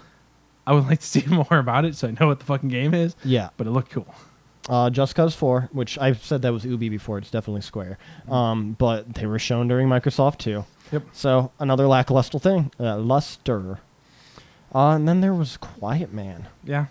[0.66, 2.94] I would like to see more about it so I know what the fucking game
[2.94, 3.48] is, Yeah.
[3.56, 4.14] but it looked cool.
[4.68, 7.98] Uh, Just Cause 4, which I've said that was Ubi before, it's definitely Square.
[8.30, 10.64] Um, but they were shown during Microsoft too.
[10.92, 11.04] Yep.
[11.12, 12.70] So another lackluster thing.
[12.78, 13.80] Uh, luster.
[14.74, 16.48] Uh, and then there was Quiet Man.
[16.64, 16.86] Yeah,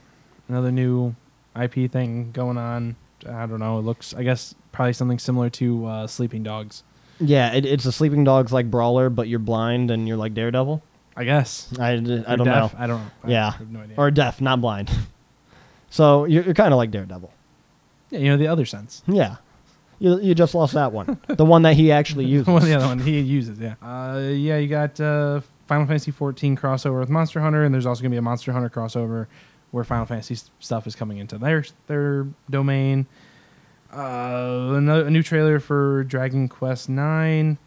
[0.48, 1.16] another new
[1.60, 2.96] IP thing going on.
[3.28, 3.78] I don't know.
[3.80, 6.84] It looks, I guess, probably something similar to uh, Sleeping Dogs.
[7.20, 10.82] Yeah, it, it's a Sleeping Dogs like brawler, but you're blind and you're like Daredevil.
[11.16, 11.70] I guess.
[11.80, 12.28] I, I don't.
[12.28, 13.12] I don't know.
[13.24, 13.52] I Yeah.
[13.52, 13.96] have no idea.
[13.98, 14.90] Or deaf, not blind.
[15.90, 17.32] so you're, you're kind of like Daredevil.
[18.10, 19.04] yeah, you know the other sense.
[19.08, 19.36] Yeah.
[20.04, 21.18] You, you just lost that one.
[21.28, 22.46] the one that he actually uses.
[22.48, 23.76] well, the other one he uses, yeah.
[23.82, 28.02] Uh, yeah, you got uh, Final Fantasy 14 crossover with Monster Hunter, and there's also
[28.02, 29.28] gonna be a Monster Hunter crossover
[29.72, 33.08] where Final Fantasy stuff is coming into their their domain.
[33.94, 37.58] Uh, another, a new trailer for Dragon Quest Nine,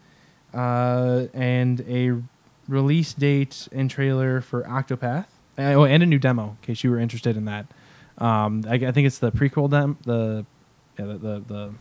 [0.53, 2.21] uh, and a
[2.67, 5.25] release date and trailer for Octopath.
[5.57, 7.65] Uh, oh, and a new demo in case you were interested in that.
[8.19, 10.45] Um, I, I think it's the prequel dem the
[10.99, 11.73] yeah the the, the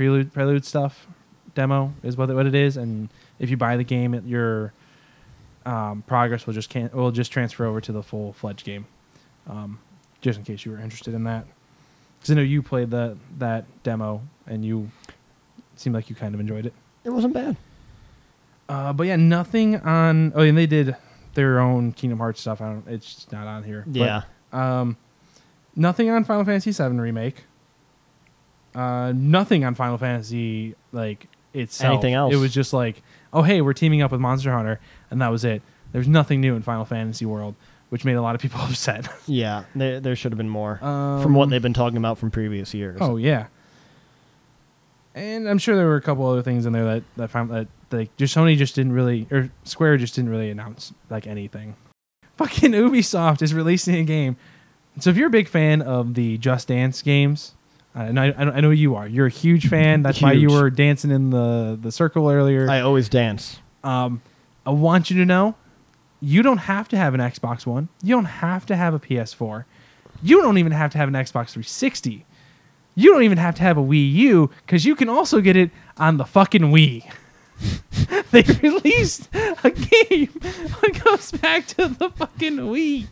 [0.00, 1.06] prelude prelude stuff
[1.54, 4.72] demo is what it, what it is, and if you buy the game, it, your
[5.66, 8.86] um, progress will just can will just transfer over to the full fledged game.
[9.46, 9.78] Um,
[10.22, 11.44] just in case you were interested in that,
[12.18, 14.90] because I know you played that that demo and you
[15.76, 16.72] seemed like you kind of enjoyed it.
[17.04, 17.56] It wasn't bad.
[18.70, 20.32] Uh, but yeah, nothing on.
[20.34, 20.96] Oh, and they did
[21.34, 22.62] their own Kingdom Hearts stuff.
[22.62, 22.88] I don't.
[22.88, 23.84] It's just not on here.
[23.86, 24.22] But, Yeah.
[24.52, 24.96] um,
[25.76, 27.44] nothing on Final Fantasy VII remake.
[28.74, 31.92] Uh, nothing on Final Fantasy like itself.
[31.94, 32.32] Anything else?
[32.32, 33.02] It was just like,
[33.32, 35.62] oh hey, we're teaming up with Monster Hunter, and that was it.
[35.92, 37.56] There's nothing new in Final Fantasy world,
[37.88, 39.08] which made a lot of people upset.
[39.26, 42.30] Yeah, there, there should have been more um, from what they've been talking about from
[42.30, 42.98] previous years.
[43.00, 43.46] Oh yeah.
[45.12, 47.66] And I'm sure there were a couple other things in there that that found that
[47.90, 51.74] like just Sony just didn't really or Square just didn't really announce like anything.
[52.36, 54.36] Fucking Ubisoft is releasing a game.
[54.98, 57.54] So if you're a big fan of the Just Dance games,
[57.94, 59.06] and I, I know- you are.
[59.06, 60.02] You're a huge fan.
[60.02, 62.68] That's why you were dancing in the the circle earlier.
[62.70, 63.58] I always dance.
[63.82, 64.20] Um,
[64.64, 65.54] I want you to know,
[66.20, 67.88] you don't have to have an Xbox One.
[68.02, 69.64] You don't have to have a PS4.
[70.22, 72.26] You don't even have to have an Xbox 360.
[72.94, 75.70] You don't even have to have a Wii U because you can also get it
[75.96, 77.10] on the fucking Wii.
[78.30, 83.06] they released a game that goes back to the fucking Wii.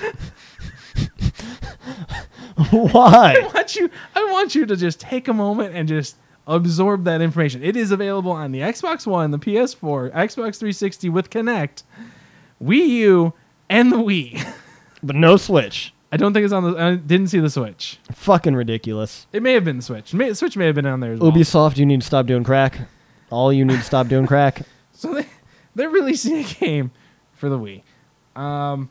[2.72, 3.50] I Why?
[3.54, 3.90] want you.
[4.14, 6.16] I want you to just take a moment and just
[6.46, 7.62] absorb that information.
[7.62, 11.82] It is available on the Xbox One, the PS4, Xbox 360 with Kinect,
[12.62, 13.32] Wii U,
[13.68, 14.46] and the Wii.
[15.02, 15.94] but no Switch.
[16.10, 16.78] I don't think it's on the.
[16.78, 17.98] I didn't see the Switch.
[18.12, 19.26] Fucking ridiculous.
[19.32, 20.12] It may have been the Switch.
[20.12, 21.32] May, Switch may have been on there as well.
[21.32, 22.80] Ubisoft, you need to stop doing crack.
[23.30, 24.62] All you need to stop doing crack.
[24.94, 25.26] So they
[25.74, 26.92] they're releasing a game
[27.32, 27.82] for the Wii.
[28.40, 28.88] Um,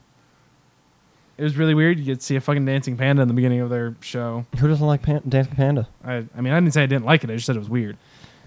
[1.37, 1.99] it was really weird.
[1.99, 4.45] You to see a fucking dancing panda in the beginning of their show.
[4.59, 5.87] Who doesn't like pan- Dancing Panda?
[6.03, 7.29] I I mean I didn't say I didn't like it.
[7.29, 7.97] I just said it was weird.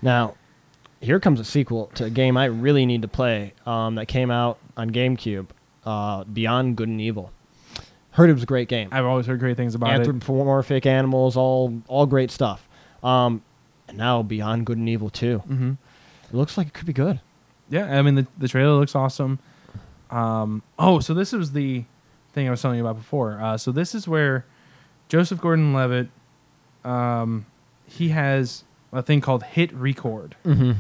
[0.03, 0.35] Now,
[1.01, 4.31] here comes a sequel to a game I really need to play um, that came
[4.31, 5.47] out on GameCube,
[5.85, 7.31] uh, Beyond Good and Evil.
[8.13, 8.89] Heard it was a great game.
[8.93, 10.07] I've always heard great things about it.
[10.07, 12.69] Anthropomorphic animals, all all great stuff.
[13.03, 13.43] Um,
[13.89, 15.39] and now Beyond Good and Evil 2.
[15.39, 15.73] Mm-hmm.
[16.29, 17.21] It looks like it could be good.
[17.71, 19.39] Yeah, I mean the the trailer looks awesome.
[20.11, 21.85] Um, oh, so this was the
[22.35, 23.41] thing I was telling you about before.
[23.41, 24.45] Uh, so this is where
[25.09, 26.09] Joseph Gordon-Levitt,
[26.85, 27.47] um,
[27.87, 30.73] he has a thing called Hit Record, Mm-hmm.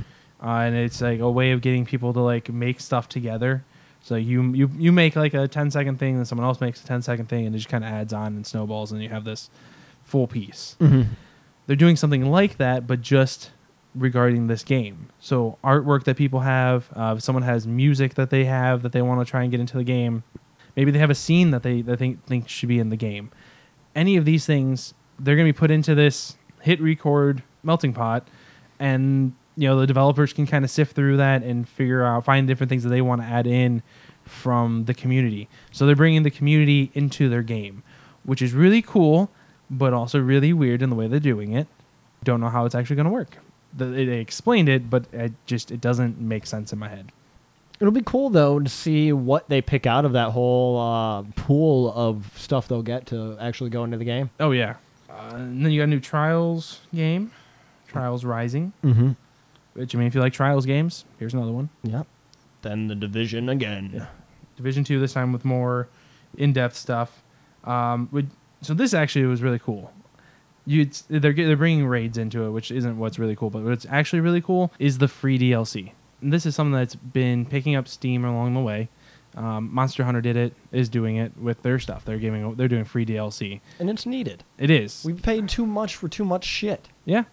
[0.46, 3.64] uh, and it's like a way of getting people to like make stuff together.
[4.02, 6.86] So you you you make like a 10 second thing, and someone else makes a
[6.86, 9.24] 10 second thing, and it just kind of adds on and snowballs, and you have
[9.24, 9.48] this
[10.02, 10.76] full piece.
[10.80, 11.12] Mm-hmm.
[11.66, 13.50] They're doing something like that, but just
[13.94, 15.08] regarding this game.
[15.20, 19.00] So artwork that people have, uh, if someone has music that they have that they
[19.00, 20.24] want to try and get into the game,
[20.76, 23.30] maybe they have a scene that they, think should be in the game.
[23.94, 28.26] Any of these things, they're going to be put into this hit record melting pot,
[28.78, 32.48] and you know the developers can kind of sift through that and figure out find
[32.48, 33.82] different things that they want to add in
[34.24, 35.48] from the community.
[35.70, 37.82] So they're bringing the community into their game,
[38.24, 39.30] which is really cool,
[39.70, 41.68] but also really weird in the way they're doing it.
[42.24, 43.38] Don't know how it's actually going to work.
[43.76, 47.12] They they explained it, but it just it doesn't make sense in my head.
[47.80, 51.92] It'll be cool though to see what they pick out of that whole uh, pool
[51.94, 54.30] of stuff they'll get to actually go into the game.
[54.38, 54.76] Oh yeah,
[55.10, 57.32] uh, and then you got a new Trials game,
[57.88, 58.72] Trials Rising.
[58.84, 59.12] Mm-hmm.
[59.74, 61.68] Which I mean, if you like Trials games, here's another one.
[61.82, 62.06] Yep.
[62.62, 63.90] Then the division again.
[63.92, 64.06] Yeah.
[64.56, 65.88] Division two this time with more
[66.38, 67.22] in-depth stuff.
[67.64, 68.30] Um, would,
[68.62, 69.92] so this actually was really cool.
[70.64, 74.20] You they're they're bringing raids into it, which isn't what's really cool, but what's actually
[74.20, 75.92] really cool is the free DLC.
[76.24, 78.88] And this is something that's been picking up steam along the way.
[79.36, 82.06] Um, Monster Hunter did it, is doing it with their stuff.
[82.06, 83.60] They're giving they're doing free DLC.
[83.78, 84.42] And it's needed.
[84.56, 85.02] It is.
[85.04, 86.88] We've paid too much for too much shit.
[87.04, 87.24] Yeah.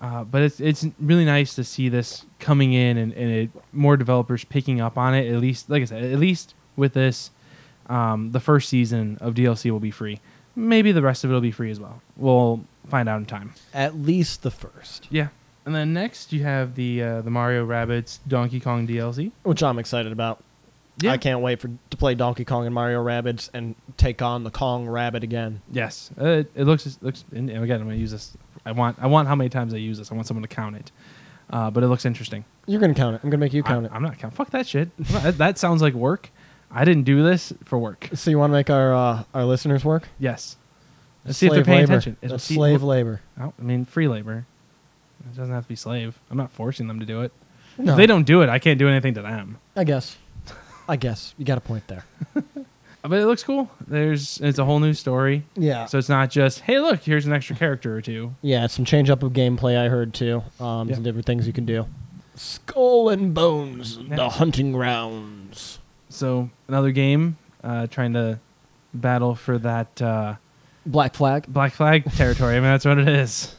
[0.00, 3.96] Uh, but it's it's really nice to see this coming in and, and it, more
[3.96, 5.32] developers picking up on it.
[5.32, 7.30] At least, like I said, at least with this,
[7.86, 10.20] um, the first season of DLC will be free.
[10.56, 12.02] Maybe the rest of it will be free as well.
[12.16, 13.54] We'll find out in time.
[13.72, 15.06] At least the first.
[15.10, 15.28] Yeah.
[15.66, 19.32] And then next you have the uh, the Mario Rabbids Donkey Kong DLC.
[19.44, 20.42] Which I'm excited about.
[21.00, 21.10] Yeah.
[21.12, 24.50] I can't wait for to play Donkey Kong and Mario Rabbids and take on the
[24.50, 25.60] Kong Rabbit again.
[25.72, 26.10] Yes.
[26.20, 27.24] Uh, it, it looks it looks.
[27.32, 28.36] And again, I'm gonna use this.
[28.64, 30.12] I want I want how many times I use this.
[30.12, 30.92] I want someone to count it.
[31.50, 32.44] Uh, but it looks interesting.
[32.66, 33.20] You're gonna count it.
[33.24, 34.36] I'm gonna make you count I, I'm not counting.
[34.36, 34.90] Fuck that shit.
[35.12, 36.30] Not- that, that sounds like work.
[36.70, 38.10] I didn't do this for work.
[38.14, 40.08] So you want to make our uh, our listeners work?
[40.18, 40.56] Yes.
[41.24, 41.98] Let's see if they're Slave paying labor.
[41.98, 42.38] attention.
[42.38, 43.20] See- slave labor.
[43.38, 44.46] I mean, free labor.
[45.32, 46.18] It doesn't have to be slave.
[46.30, 47.32] I'm not forcing them to do it.
[47.78, 49.58] No, If they don't do it, I can't do anything to them.
[49.76, 50.16] I guess.
[50.88, 52.04] I guess you got a point there.
[53.06, 53.68] But it looks cool.
[53.86, 55.44] There's it's a whole new story.
[55.56, 55.84] Yeah.
[55.84, 58.34] So it's not just hey look here's an extra character or two.
[58.40, 60.42] Yeah, some change up of gameplay I heard too.
[60.58, 61.84] Um, some different things you can do.
[62.34, 64.16] Skull and Bones, Yeah.
[64.16, 65.80] the hunting grounds.
[66.08, 68.40] So another game uh, trying to
[68.94, 70.36] battle for that uh,
[70.86, 71.44] Black Flag.
[71.46, 72.56] Black Flag territory.
[72.56, 73.54] I mean that's what it is.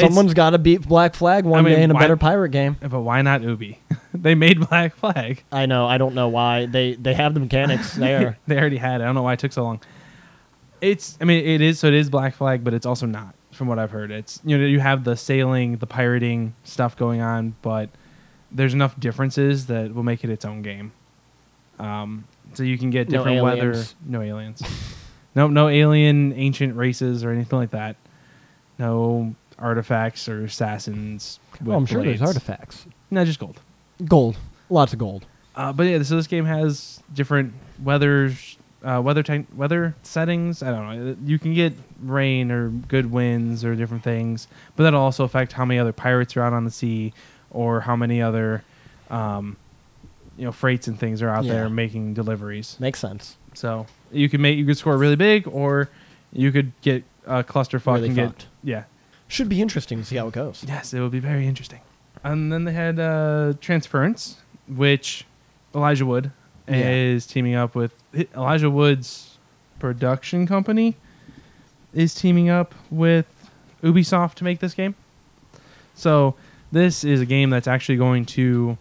[0.00, 2.48] Someone's got to beat Black Flag one I mean, day in a why- better pirate
[2.50, 2.76] game.
[2.80, 3.78] But why not Ubi?
[4.14, 5.44] they made Black Flag.
[5.52, 5.86] I know.
[5.86, 8.38] I don't know why they they have the mechanics there.
[8.46, 9.04] they already had it.
[9.04, 9.80] I don't know why it took so long.
[10.80, 13.68] It's I mean it is so it is Black Flag, but it's also not from
[13.68, 14.10] what I've heard.
[14.10, 17.90] It's you know you have the sailing, the pirating stuff going on, but
[18.50, 20.92] there's enough differences that will make it its own game.
[21.78, 22.24] Um,
[22.54, 23.70] so you can get No different weather.
[23.70, 23.94] aliens.
[24.06, 24.62] No aliens.
[25.34, 27.96] no no alien ancient races or anything like that.
[28.78, 31.38] No artifacts or assassins.
[31.54, 32.18] oh, with I'm sure blades.
[32.20, 32.86] there's artifacts.
[33.10, 33.60] No, just gold.
[34.04, 34.36] Gold.
[34.68, 35.24] Lots of gold.
[35.54, 37.52] Uh, but yeah, so this game has different
[37.82, 39.22] weathers, uh, weather
[39.54, 40.62] weather settings.
[40.62, 41.16] I don't know.
[41.24, 45.64] You can get rain or good winds or different things, but that'll also affect how
[45.64, 47.12] many other pirates are out on the sea
[47.50, 48.64] or how many other,
[49.10, 49.56] um,
[50.38, 51.52] you know, freights and things are out Yeah.
[51.52, 52.76] there making deliveries.
[52.80, 53.36] Makes sense.
[53.54, 55.90] So you can make you could score really big, or
[56.32, 58.84] you could get a clusterfuck Really and get yeah.
[59.32, 60.62] Should be interesting to see how it goes.
[60.68, 61.80] Yes, it would be very interesting.
[62.22, 64.36] And then they had uh, Transference,
[64.68, 65.24] which
[65.74, 66.32] Elijah Wood
[66.68, 66.90] Yeah.
[66.90, 67.94] is teaming up with
[68.36, 69.38] Elijah Wood's
[69.78, 70.96] production company
[71.94, 73.26] is teaming up with
[73.82, 74.94] Ubisoft to make this game.
[75.94, 76.34] So
[76.70, 78.76] this is a game that's actually going to,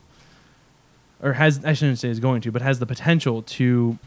[1.24, 3.98] or has I shouldn't say is going to, but has the potential to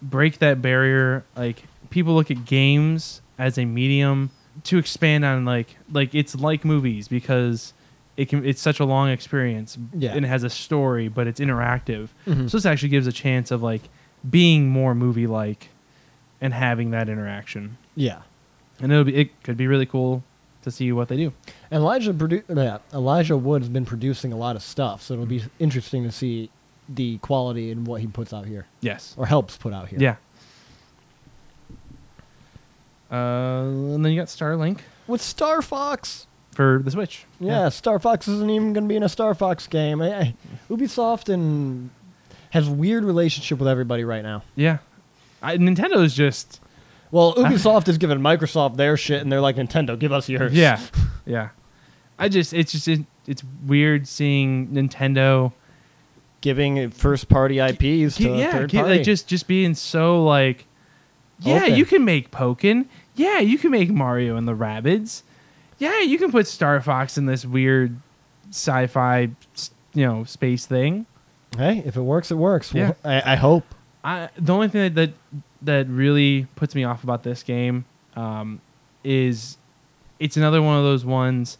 [0.00, 1.24] break that barrier.
[1.36, 4.30] Like people look at games as a medium
[4.64, 7.72] to expand on like like it's like movies because
[8.16, 10.14] it can it's such a long experience Yeah.
[10.14, 12.50] and it has a story but it's interactive Mhm.
[12.50, 13.82] so this actually gives a chance of like
[14.28, 15.68] being more movie like
[16.40, 18.22] and having that interaction Yeah.
[18.80, 20.22] and it'll be it could be really cool
[20.62, 21.32] to see what they do
[21.70, 25.26] And Elijah produ- yeah, Elijah Wood has been producing a lot of stuff, so it'll
[25.26, 26.50] be interesting to see
[26.88, 29.98] the quality and what he puts out here yes or helps put out here.
[30.00, 30.16] yeah
[33.10, 36.26] uh, and then you got starlink With Star Fox.
[36.52, 39.66] for the switch Yeah, Star Fox isn't even going to be in a Star Fox
[39.66, 40.00] game.
[40.02, 40.34] I, I,
[40.70, 41.90] Ubisoft and
[42.50, 44.42] has weird relationship with everybody right now.
[44.56, 44.78] yeah
[45.42, 46.60] I, nintendo is just
[47.10, 50.52] Well, Ubisoft is giving Microsoft their shit, and they're like, Nintendo, give us yours.
[50.52, 50.80] Yeah,
[51.24, 51.50] yeah.
[52.18, 55.52] I just it's just it, it's weird seeing Nintendo.
[56.40, 58.96] giving first party IPs to yeah, third ki- party.
[58.96, 60.66] like just just being so like,
[61.40, 61.74] yeah, Open.
[61.76, 62.86] you can make Pokken.
[63.18, 65.22] Yeah, you can make Mario and the Rabbids.
[65.78, 67.96] Yeah, you can put Star Fox in this weird
[68.50, 69.30] sci-fi,
[69.92, 71.06] you know, space thing.
[71.56, 72.72] hey, if it works, it works.
[72.72, 72.92] Yeah.
[73.04, 73.64] Well, I, I hope.
[74.04, 77.84] I the only thing that that, that really puts me off about this game
[78.16, 78.60] um,
[79.02, 79.58] is
[80.18, 81.58] it's another one of those ones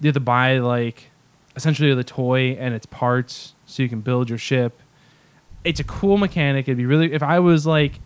[0.00, 1.10] you have to buy like
[1.56, 4.80] essentially the toy and its parts so you can build your ship.
[5.64, 6.66] It's a cool mechanic.
[6.66, 8.00] It'd be really if I was like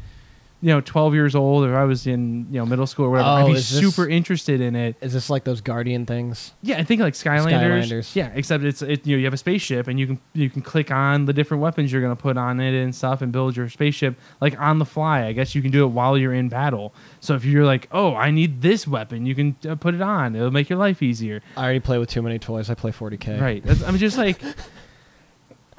[0.66, 3.28] you know 12 years old or I was in you know middle school or whatever,
[3.28, 4.96] I'd Oh, be is this- super interested in it.
[5.00, 6.54] Is this like those Guardian things?
[6.60, 7.84] Yeah, I think like Skylanders.
[7.84, 8.16] Skylanders.
[8.16, 10.62] Yeah, except it's it, you know you have a spaceship and you can you can
[10.62, 13.68] click on the different weapons you're gonna put on it and stuff and build your
[13.68, 15.24] spaceship like on the fly.
[15.26, 16.92] I guess you can do it while you're in battle.
[17.20, 20.34] So if you're like, oh, I need this weapon, you can uh, put it on.
[20.34, 21.42] It'll make your life easier.
[21.56, 22.70] I already play with too many toys.
[22.70, 23.40] I play 40k.
[23.40, 23.62] Right.
[23.62, 24.40] That's, I'm just like,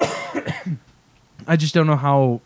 [1.46, 2.40] I just don't know how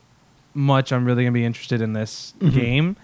[0.55, 2.53] much I'm really gonna be interested in this Mhm.
[2.55, 2.97] game.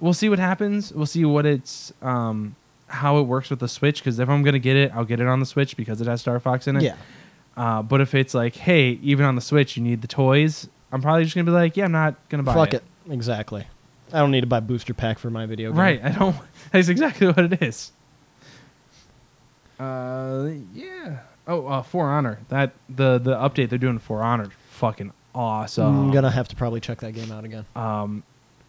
[0.00, 0.92] We'll see what happens.
[0.92, 2.56] We'll see what it's um
[2.88, 4.00] how it works with the Switch.
[4.00, 6.20] Because if I'm gonna get it, I'll get it on the Switch because it has
[6.20, 6.82] Star Fox in it.
[6.82, 6.94] Yeah.
[7.56, 11.00] Uh, but if it's like, hey, even on the Switch, you need the toys, I'm
[11.00, 12.82] probably just gonna be like, yeah, I'm not gonna buy it Fuck it.
[13.08, 13.12] it.
[13.12, 13.66] Exactly.
[14.12, 15.78] I don't need to buy booster pack for my video game.
[15.80, 16.04] Right.
[16.04, 16.36] I don't.
[16.72, 17.90] That's exactly what it is.
[19.78, 21.18] Uh, yeah.
[21.46, 22.38] Oh, uh, For Honor.
[22.48, 26.06] That the the update they're doing for Honor, fucking awesome.
[26.06, 27.66] I'm gonna have to probably check that game out again.
[27.74, 28.22] Um,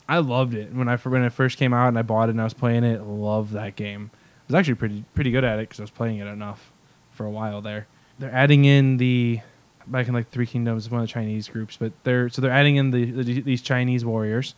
[0.08, 2.42] I loved it when I when it first came out and I bought it and
[2.42, 3.02] I was playing it.
[3.04, 4.12] Loved that game.
[4.14, 6.72] I was actually pretty pretty good at it because I was playing it enough
[7.12, 7.88] for a while there.
[8.20, 9.42] They're adding in the
[9.88, 12.76] back in like Three Kingdoms, one of the Chinese groups, but they're so they're adding
[12.76, 14.56] in the, the these Chinese warriors,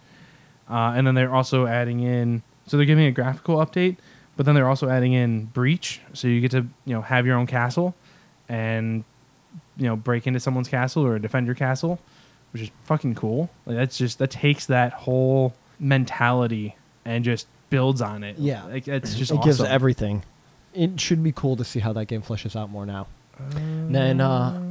[0.70, 3.98] uh, and then they're also adding in so they're giving a graphical update,
[4.36, 7.38] but then they're also adding in breach, so you get to you know have your
[7.38, 7.96] own castle,
[8.50, 9.04] and
[9.78, 12.00] you know break into someone's castle or defend your castle,
[12.52, 13.50] which is fucking cool.
[13.66, 16.76] Like that's just that takes that whole mentality
[17.06, 18.38] and just builds on it.
[18.38, 18.64] Yeah.
[18.66, 20.24] like it's just it gives everything.
[20.74, 23.08] It should be cool to see how that game fleshes out more now.
[23.90, 24.62] then uh,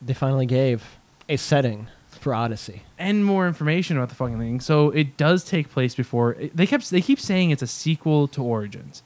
[0.00, 0.82] they finally gave
[1.28, 2.82] a setting for Odyssey.
[2.98, 4.60] and more information about the fucking thing.
[4.60, 6.34] So it does take place before.
[6.34, 9.02] it- They kept they keep saying it's a sequel to Origins,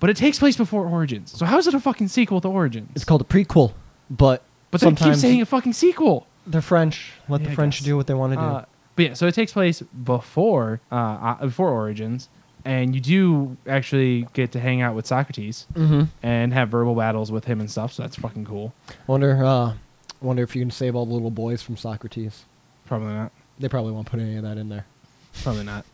[0.00, 1.32] but it takes place before Origins.
[1.36, 2.90] So how is it a fucking sequel to Origins?
[2.96, 3.72] It's called a prequel,
[4.10, 6.26] but but they keep sometimes saying a fucking sequel.
[6.46, 7.12] they're French.
[7.28, 7.84] Let Yeah, the I French guess.
[7.84, 8.42] do what they want to do.
[8.42, 8.64] Uh,
[8.96, 12.28] but yeah, so it takes place before uh, uh, before Origins,
[12.64, 16.04] and you do actually get to hang out with Socrates mm-hmm.
[16.22, 17.92] and have verbal battles with him and stuff.
[17.92, 18.72] So that's fucking cool.
[19.06, 19.74] Wonder, uh,
[20.20, 22.44] wonder if you can save all the little boys from Socrates.
[22.86, 23.30] Probably not.
[23.58, 24.86] They probably won't put any of that in there.
[25.42, 25.84] Probably not.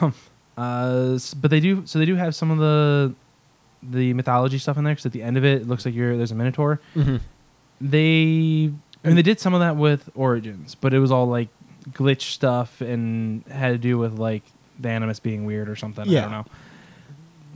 [0.00, 0.14] Um,
[0.56, 1.86] uh, s- but they do.
[1.86, 3.14] So they do have some of the
[3.82, 4.92] the mythology stuff in there.
[4.92, 6.80] Because at the end of it, it looks like you're there's a minotaur.
[6.94, 7.16] Mm-hmm.
[7.80, 8.72] They,
[9.04, 11.48] I mean, they did some of that with Origins, but it was all like
[11.90, 14.42] glitch stuff and had to do with like
[14.78, 16.06] the animus being weird or something.
[16.06, 16.18] Yeah.
[16.18, 16.44] I don't know.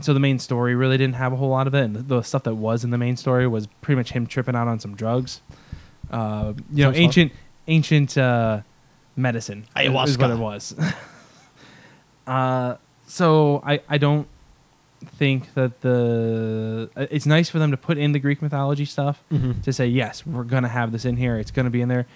[0.00, 2.44] So the main story really didn't have a whole lot of it, and the stuff
[2.44, 5.40] that was in the main story was pretty much him tripping out on some drugs.
[6.10, 7.02] Uh, you know, Sounds fun.
[7.04, 7.32] ancient
[7.68, 8.60] ancient uh,
[9.16, 10.74] medicine is- is what it was.
[12.26, 12.76] uh,
[13.06, 14.26] so I I don't
[15.08, 19.22] think that the uh, it's nice for them to put in the Greek mythology stuff
[19.32, 19.60] Mm-hmm.
[19.62, 21.36] to say yes, we're gonna have this in here.
[21.38, 22.06] It's gonna be in there,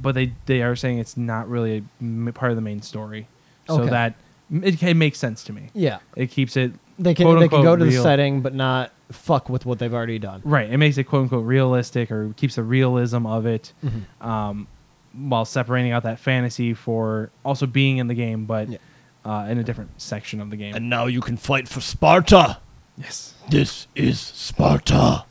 [0.00, 3.26] but they they are saying it's not really a m- part of the main story,
[3.66, 3.90] so Okay.
[3.90, 4.14] that
[4.52, 5.70] it, it makes sense to me.
[5.74, 9.48] Yeah, It keeps it they can they can go to the setting, but not fuck
[9.48, 10.40] with what they've already done.
[10.44, 10.70] right.
[10.70, 14.26] It makes it quote unquote realistic or keeps the realism of it, Mm-hmm.
[14.28, 14.66] um,
[15.12, 18.78] while separating out that fantasy for also being in the game, but Yeah.
[19.24, 20.74] Uh, in a different section of the game.
[20.74, 22.58] And now you can fight for Sparta.
[22.96, 23.34] yes.
[23.48, 25.24] This is Sparta.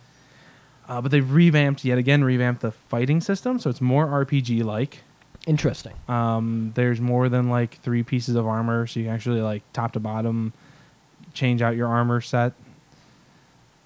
[0.88, 5.00] Uh, but they've revamped yet again, revamped the fighting system, so it's more RPG like.
[5.48, 5.94] Interesting.
[6.08, 9.94] Um, there's more than like three pieces of armor, so you can actually like top
[9.94, 10.54] to bottom
[11.34, 12.54] change out your armor set.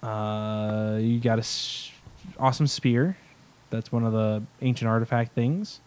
[0.04, 1.92] Uh, you got a s-
[2.40, 3.18] awesome spear.
[3.70, 5.80] That's one of the ancient artifact things.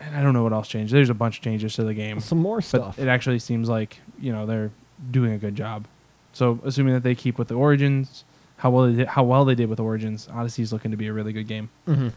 [0.00, 0.92] And I don't know what else changed.
[0.92, 2.98] There's a bunch of changes to the game, Some more stuff.
[2.98, 4.70] it actually seems like you know they're
[5.10, 5.86] doing a good job.
[6.32, 8.24] So assuming that they keep with the origins,
[8.58, 11.08] how well they did, how well they did with origins, Odyssey is looking to be
[11.08, 11.70] a really good game.
[11.86, 12.08] hmm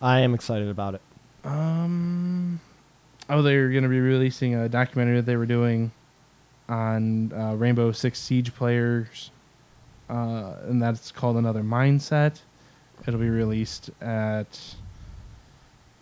[0.00, 1.02] I am excited about it.
[1.44, 2.60] Um,
[3.28, 5.90] oh, they're going to be releasing a documentary that they were doing
[6.68, 9.30] on uh, Rainbow Six Siege players,
[10.08, 12.40] uh, and that's called Another Mindset.
[13.06, 14.58] It'll be released at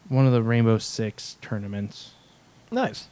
[0.09, 2.12] one of the Rainbow Six tournaments.
[2.70, 3.09] Nice.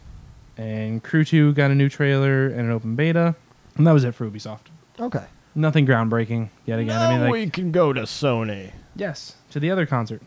[0.56, 3.34] And Crew 2 got a new trailer and an open beta,
[3.76, 4.66] and that was it for Ubisoft.
[5.00, 5.24] Okay.
[5.54, 6.98] Nothing groundbreaking yet again.
[7.00, 8.72] I mean, like, we can go to Sony.
[8.96, 10.22] yes, to the other concert.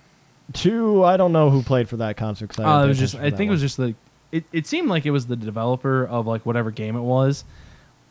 [0.53, 1.03] Two.
[1.03, 2.49] I don't know who played for that concert.
[2.49, 3.15] 'cause I Oh, it was just.
[3.15, 3.95] I think that it was just the.
[4.31, 7.45] It, it seemed like it was the developer of like whatever game it was,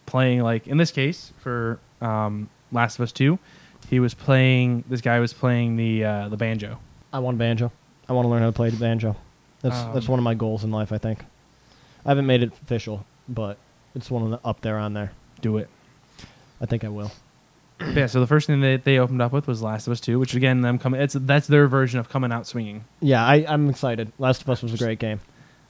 [0.06, 3.39] playing like in this case for um, Last of Us Two,
[3.89, 4.82] he was playing.
[4.89, 6.78] This guy was playing the uh, the banjo.
[7.12, 7.70] I want banjo.
[8.09, 9.16] I want to learn how to play the banjo.
[9.62, 10.93] That's that's Um, one of my goals in life.
[10.93, 11.24] I think.
[12.05, 13.56] I haven't made it official, but
[13.94, 15.12] it's one of the up there on there.
[15.40, 15.68] Do it.
[16.60, 17.10] I think I will.
[17.81, 18.06] Yeah.
[18.06, 20.35] So the first thing that they opened up with was Last of Us Two, which
[20.35, 21.01] again them coming.
[21.01, 22.85] It's that's their version of coming out swinging.
[23.01, 24.12] Yeah, I, I'm excited.
[24.18, 25.20] Last of Us was a great game.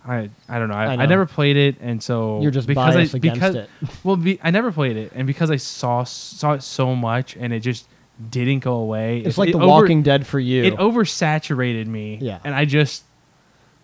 [0.07, 0.75] I I don't know.
[0.75, 3.55] I, I I, never played it, and so You're just because biased I, against because,
[3.55, 3.71] it.
[4.05, 7.53] Well, be, I never played it, and because I saw saw it so much, and
[7.53, 7.89] it just
[8.31, 9.19] didn't go away.
[9.21, 10.65] It's it- like it The over- Walking Dead for you.
[10.65, 12.19] It oversaturated me.
[12.21, 12.39] Yeah.
[12.45, 13.05] and I just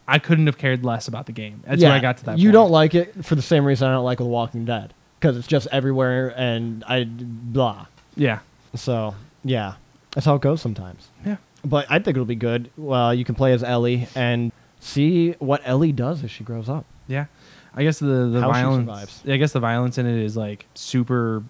[0.08, 1.62] I couldn't have cared less about the game.
[1.66, 2.38] That's yeah, where I got to that.
[2.38, 2.52] You point.
[2.54, 5.46] don't like it for the same reason I don't like The Walking Dead because it's
[5.46, 7.86] just everywhere and I blah.
[8.16, 8.40] Yeah,
[8.74, 9.74] So yeah,
[10.12, 11.08] that's how it goes sometimes.
[11.24, 11.36] yeah.
[11.64, 12.70] But I think it'll be good.
[12.76, 14.50] Well, you can play as Ellie and
[14.80, 16.86] see what Ellie does as she grows up.
[17.06, 17.26] Yeah,
[17.74, 19.22] I guess the the How violence.
[19.28, 21.44] I guess the violence in it is like super.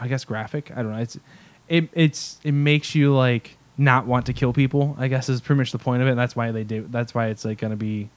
[0.00, 0.70] I guess graphic.
[0.72, 0.98] I don't know.
[0.98, 1.16] It's
[1.68, 4.96] it it's it makes you like not want to kill people.
[4.98, 6.12] I guess is pretty much the point of it.
[6.12, 6.86] And that's why they do.
[6.90, 8.10] That's why it's like gonna be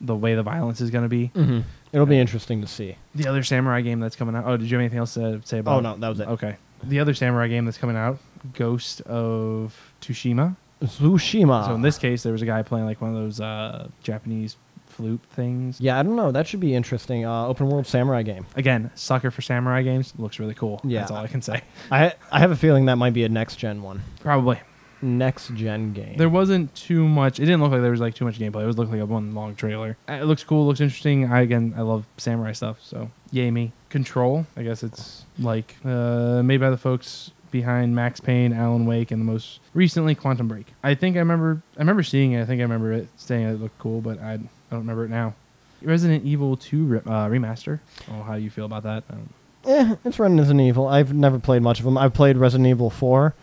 [0.00, 1.30] the way the violence is gonna be.
[1.34, 1.60] Mm-hmm.
[1.92, 2.96] It'll be interesting to see.
[3.14, 4.44] The other samurai game that's coming out.
[4.46, 5.78] Oh, did you have anything else to say about?
[5.78, 6.28] Oh no, that was it.
[6.28, 6.56] Okay.
[6.82, 8.18] The other samurai game that's coming out,
[8.54, 10.56] Ghost of Tsushima.
[10.82, 11.66] Tsushima.
[11.66, 14.56] So in this case, there was a guy playing like one of those uh, Japanese
[15.00, 15.80] flute things.
[15.80, 16.30] yeah, I don't know.
[16.30, 17.24] That should be interesting.
[17.24, 18.46] Uh, open world samurai game.
[18.56, 20.12] Again, sucker for samurai games.
[20.18, 20.80] Looks really cool.
[20.84, 21.00] Yeah.
[21.00, 21.62] That's all I can say.
[21.90, 24.02] I I have a feeling that might be a next gen one.
[24.20, 24.60] Probably.
[25.02, 26.16] Next gen game.
[26.18, 27.38] There wasn't too much.
[27.40, 28.64] It didn't look like there was like too much gameplay.
[28.64, 29.96] It was looked like a one long trailer.
[30.08, 30.66] Uh, It looks cool.
[30.66, 31.32] Looks interesting.
[31.32, 32.76] I again, I love samurai stuff.
[32.82, 33.72] So yay me.
[33.88, 34.46] Control.
[34.58, 39.20] I guess it's like uh, made by the folks behind Max Payne, Alan Wake, and
[39.20, 40.66] the most recently Quantum Break.
[40.84, 41.62] I think I remember.
[41.76, 42.42] I remember seeing it.
[42.42, 44.38] I think I remember it saying it looked cool, but I,
[44.70, 45.34] I don't remember it now.
[45.82, 47.80] Resident Evil 2 re- uh, remaster.
[48.10, 49.04] Oh, how do you feel about that?
[49.08, 49.32] Don't-
[49.66, 50.86] eh, it's Resident Evil.
[50.88, 51.96] I've never played much of them.
[51.98, 53.34] I've played Resident Evil 4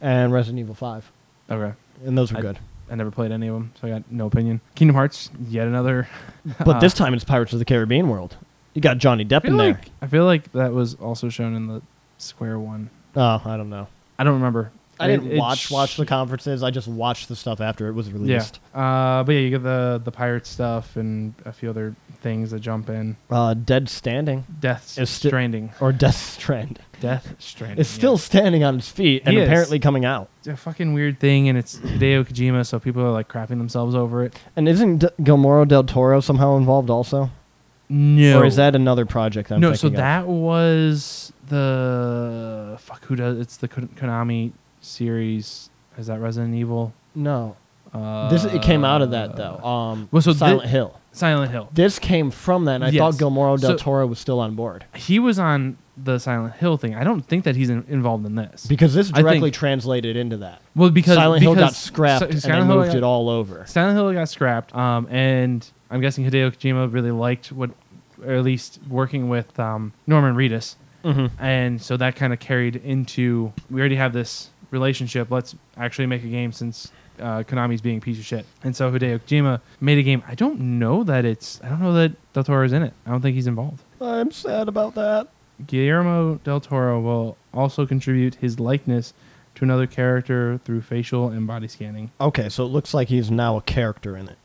[0.00, 1.10] and Resident Evil 5,
[1.50, 1.74] Okay.
[2.04, 2.58] and those were I- good.
[2.88, 4.60] I never played any of them, so I got no opinion.
[4.76, 6.06] Kingdom Hearts, yet another.
[6.64, 8.36] But this time it's Pirates of the Caribbean world.
[8.74, 9.66] You got Johnny Depp I feel in there.
[9.72, 11.82] like I feel like that was also shown in the
[12.18, 12.90] Square one.
[13.16, 13.88] Oh, I don't know.
[14.18, 14.70] I don't remember.
[14.98, 16.62] I didn't It- watch sh- watch the conferences.
[16.62, 18.60] I just watched the stuff after it was released.
[18.74, 18.80] Yeah.
[19.18, 22.60] Uh, but yeah, you get the the pirate stuff and a few other things that
[22.60, 23.16] jump in.
[23.30, 25.72] Uh, Dead Standing Death It's sti- Stranding.
[25.80, 26.78] or Death Strand.
[27.00, 27.78] Death Stranding.
[27.78, 29.46] It's still standing on its feet and He is.
[29.48, 30.28] apparently coming out.
[30.44, 30.54] yeah.
[30.54, 34.24] a fucking weird thing, and it's Hideo Kojima, so people are like crapping themselves over
[34.24, 34.34] it.
[34.56, 37.30] And isn't D- Guillermo del Toro somehow involved also?
[37.88, 38.40] No.
[38.40, 39.52] Or is that another project?
[39.52, 39.92] I'm no, so of?
[39.94, 44.52] that was the fuck who does it's the Konami
[44.86, 45.70] series.
[45.98, 46.92] Is that Resident Evil?
[47.14, 47.56] no.
[47.94, 49.56] Uh, This it came out of that though.
[49.64, 51.00] Um, well, so thi- Silent Hill.
[51.12, 51.68] Silent Hill.
[51.72, 52.98] This came from that, and I Yes.
[53.00, 56.76] thought Guillermo del So- Toro was still on board He was on the Silent Hill
[56.76, 56.94] thing.
[56.94, 58.66] I don't think that he's in, involved in this.
[58.66, 60.60] because this I directly think- translated into that.
[60.74, 63.02] well, because Silent Hill got because scrapped Si- and they Silent Hill moved got- it
[63.02, 63.64] all over.
[63.66, 67.70] Silent Hill got scrapped, um, and I'm guessing Hideo Kojima really liked what,
[68.22, 71.42] or at least working with um, Norman Reedus, Mm-hmm.
[71.42, 75.30] and so that kind of carried into we already have this relationship.
[75.30, 78.46] Let's actually make a game since uh, Konami's being a piece of shit.
[78.62, 80.22] And so Hideo Kojima made a game.
[80.26, 81.60] I don't know that it's.
[81.62, 82.92] I don't know that Del Toro's in it.
[83.06, 83.82] I don't think he's involved.
[84.00, 85.28] I'm sad about that.
[85.66, 89.14] Guillermo del Toro will also contribute his likeness
[89.54, 92.10] to another character through facial and body scanning.
[92.20, 94.36] Okay, so it looks like he's now a character in it.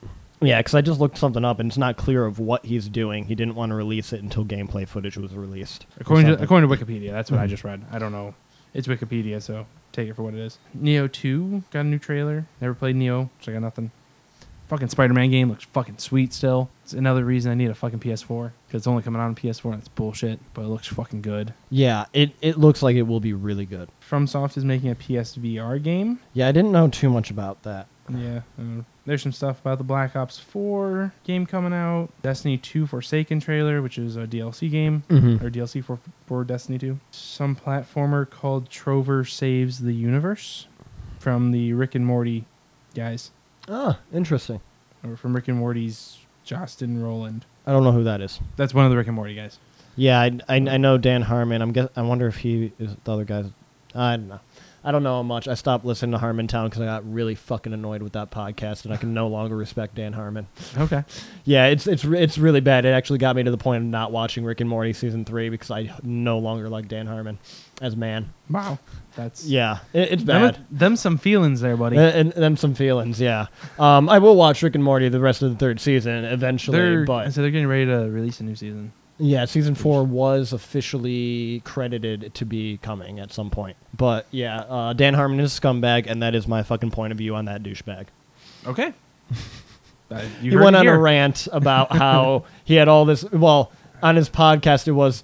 [0.41, 3.25] Yeah, because I just looked something up and it's not clear of what he's doing.
[3.25, 5.85] He didn't want to release it until gameplay footage was released.
[5.99, 7.85] According to according to Wikipedia, that's what I just read.
[7.91, 8.33] I don't know.
[8.73, 10.57] It's Wikipedia, so take it for what it is.
[10.77, 12.45] Nioh Two got a new trailer.
[12.61, 13.91] Never played Nioh, so I got nothing.
[14.69, 16.69] Fucking Spider-Man game looks fucking sweet still.
[16.83, 19.65] It's another reason I need a fucking PS4 because it's only coming out on PS4
[19.65, 21.53] and it's bullshit, but it looks fucking good.
[21.69, 23.89] Yeah, it, it looks like it will be really good.
[24.09, 26.21] FromSoft is making a PSVR game.
[26.31, 27.87] Yeah, I didn't know too much about that.
[28.13, 28.41] Yeah,
[29.05, 32.09] there's some stuff about the Black Ops 4 game coming out.
[32.21, 35.45] Destiny 2 Forsaken trailer, which is a DLC game Mm-hmm.
[35.45, 36.99] or DLC for for Destiny 2.
[37.11, 40.67] Some platformer called Trover Saves the Universe
[41.19, 42.45] from the Rick and Morty
[42.95, 43.31] guys,
[43.69, 44.59] Ah, interesting.
[45.03, 47.43] or from Rick and Morty's Justin Roiland.
[47.65, 48.39] I don't know who that is.
[48.57, 49.59] That's one of the Rick and Morty guys.
[49.95, 51.61] Yeah, I, I, I know Dan Harmon.
[51.61, 53.45] I'm guess, I wonder if he is the other guys.
[53.93, 54.39] I don't know.
[54.83, 55.47] I don't know how much.
[55.47, 58.93] I stopped listening to Harmontown because I got really fucking annoyed with that podcast, and
[58.93, 60.47] I can no longer respect Dan Harmon.
[60.77, 61.03] Okay.
[61.43, 62.85] Yeah, it's it's it's really bad.
[62.85, 65.49] It actually got me to the point of not watching Rick and Morty season three
[65.49, 67.37] because I no longer like Dan Harmon
[67.81, 68.33] as man.
[68.49, 68.79] Wow.
[69.15, 70.57] That's Yeah, it, it's bad.
[70.71, 71.97] them some feelings there, buddy.
[71.97, 73.47] Uh, and them some feelings, yeah.
[73.77, 77.05] Um, I will watch Rick and Morty the rest of the third season eventually, they're
[77.05, 78.93] but so they're getting ready to release a new season.
[79.21, 83.77] Yeah, season four was officially credited to be coming at some point.
[83.95, 87.19] But yeah, uh, Dan Harmon is a scumbag, and that is my fucking point of
[87.19, 88.07] view on that douchebag.
[88.65, 88.93] Okay.
[90.09, 90.95] Uh, you he went on here.
[90.95, 93.23] a rant about how he had all this.
[93.31, 93.71] Well,
[94.03, 95.23] on his podcast, it was.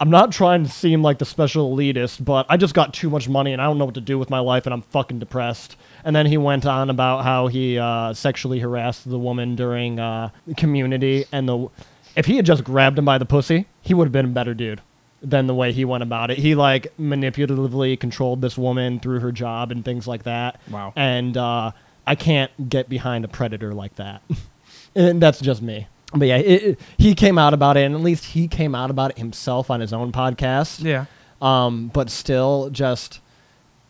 [0.00, 3.28] I'm not trying to seem like the special elitist, but I just got too much
[3.28, 5.76] money and I don't know what to do with my life and I'm fucking depressed.
[6.04, 10.30] And then he went on about how he uh, sexually harassed the woman during uh,
[10.56, 11.68] community and the
[12.16, 14.54] if he had just grabbed him by the pussy, he would have been a better
[14.54, 14.80] dude
[15.22, 16.38] than the way he went about it.
[16.38, 20.60] He like manipulatively controlled this woman through her job and things like that.
[20.70, 20.92] Wow.
[20.96, 21.72] And uh,
[22.06, 24.22] I can't get behind a predator like that.
[24.94, 25.86] and that's just me.
[26.12, 28.90] But yeah, it, it- he came out about it, and at least he came out
[28.90, 30.82] about it himself on his own podcast.
[30.84, 31.06] Yeah.
[31.42, 33.20] Um, but still, just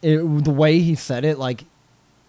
[0.03, 1.65] it, the way he said it, like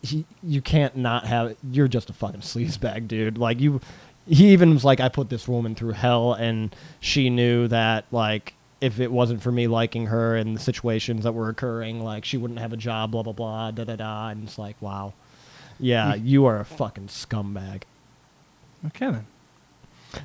[0.02, 1.56] he, you can't not have.
[1.72, 3.38] You're just a fucking sleazebag, dude.
[3.38, 3.80] Like you,
[4.28, 8.54] he even was like, I put this woman through hell, and she knew that like
[8.82, 12.38] if it wasn't for me liking her and the situations that were occurring, like she
[12.38, 14.30] wouldn't have a job, blah blah blah, da da da.
[14.30, 15.14] And it's like, wow,
[15.80, 16.26] yeah, hmm.
[16.26, 17.84] you are a fucking scumbag.
[18.88, 19.28] Okay then.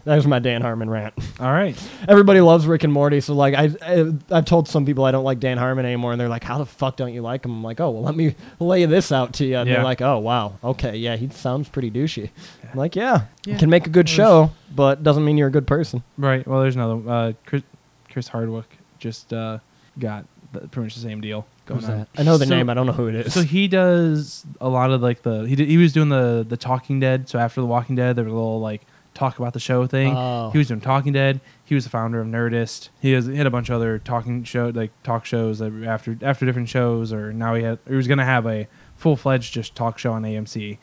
[0.05, 1.15] That was my Dan Harmon rant.
[1.41, 1.77] All right.
[2.09, 5.25] Everybody loves Rick and Morty, so like I, I I've told some people I don't
[5.25, 7.63] like Dan Harmon anymore, and they're like, "How the fuck don't you like him?" I'm
[7.63, 9.77] like, "Oh, well, let me lay this out to you." And Yeah.
[9.77, 12.31] they're like, "Oh, wow, okay, yeah, he sounds pretty douchey."
[12.71, 13.59] I'm like, "Yeah, you Yeah.
[13.59, 16.47] can make a good show, but doesn't mean you're a good person." Right.
[16.47, 17.01] Well, there's another.
[17.09, 17.63] Uh, Chris,
[18.11, 19.59] Chris Hardwick just uh,
[19.99, 21.91] got the, pretty much the same deal going on.
[21.99, 22.09] that?
[22.19, 23.33] I know the So- name, I don't know who it is.
[23.33, 26.57] So he does a lot of like the he did, he was doing the the
[26.57, 27.29] Talking Dead.
[27.29, 28.83] So after the Walking Dead, there was a little like
[29.15, 30.15] talk about the show thing.
[30.17, 30.51] Oh.
[30.51, 30.75] He was oh.
[30.75, 31.41] doing Talking Dead.
[31.65, 32.89] He was the founder of Nerdist.
[33.01, 36.47] He has he had a bunch of other talking show like talk shows after after
[36.47, 37.13] different shows.
[37.13, 40.23] Or now he had he was gonna have a full fledged just talk show on
[40.23, 40.79] AMC.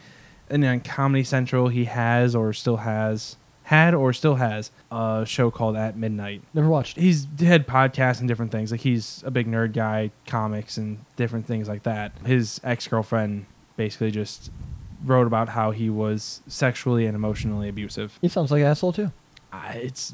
[0.50, 5.26] And then on Comedy Central, he has or still has had or still has a
[5.28, 6.96] show called At Midnight Never watched.
[6.96, 8.72] he's had podcasts and different things.
[8.72, 12.14] Like he's a big nerd guy, comics and different things like that.
[12.26, 13.46] His ex girlfriend
[13.76, 14.52] basically just
[15.06, 18.18] wrote about how he was sexually and emotionally abusive.
[18.22, 19.12] He sounds like an asshole too.
[19.52, 20.14] I it's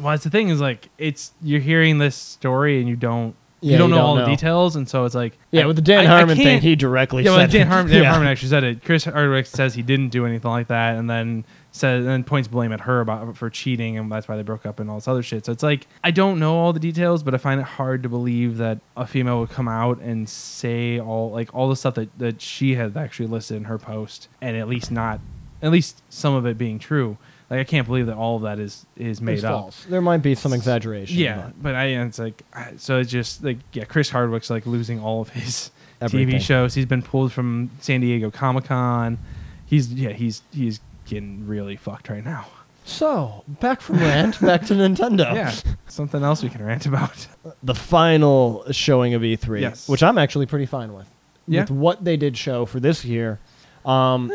[0.00, 3.72] well, it's the thing is like it's you're hearing this story and you don't Yeah,
[3.72, 4.24] you don't you know don't all know.
[4.24, 6.60] the details, and so it's like Yeah, I- with the Dan I- I Harmon thing,
[6.60, 7.66] he directly yeah, said well, Dan it.
[7.68, 8.10] Harmon, Dan Yeah.
[8.10, 8.84] Harmon actually said it.
[8.84, 12.72] Chris Hardwick says he didn't do anything like that, and then said and points blame
[12.72, 15.22] at her about for cheating, and that's why they broke up and all this other
[15.22, 15.44] shit.
[15.46, 18.08] So it's like I don't know all the details, but I find it hard to
[18.08, 22.16] believe that a female would come out and say all like all the stuff that
[22.18, 25.20] that she had actually listed in her post, and at least not
[25.62, 27.16] at least some of it being true.
[27.50, 29.60] Like I can't believe that all of that is is made It's up.
[29.60, 29.84] false.
[29.88, 31.16] There might be some exaggeration.
[31.16, 32.42] Yeah, but but I it's like
[32.76, 35.70] so it's just like yeah, Chris Hardwick's like losing all of his
[36.00, 36.36] Everything.
[36.36, 36.74] TV shows.
[36.74, 39.18] He's been pulled from San Diego Comic Con.
[39.66, 40.78] He's yeah, he's he's
[41.08, 42.46] getting really fucked right now.
[42.84, 45.34] So back from rant, back to Nintendo.
[45.34, 45.54] Yeah,
[45.88, 47.26] something else we can rant about.
[47.62, 49.88] the final showing of E3, Yes.
[49.88, 51.06] which I'm actually pretty fine with.
[51.46, 51.60] Yeah.
[51.62, 53.40] With what they did show for this year.
[53.84, 54.30] Um,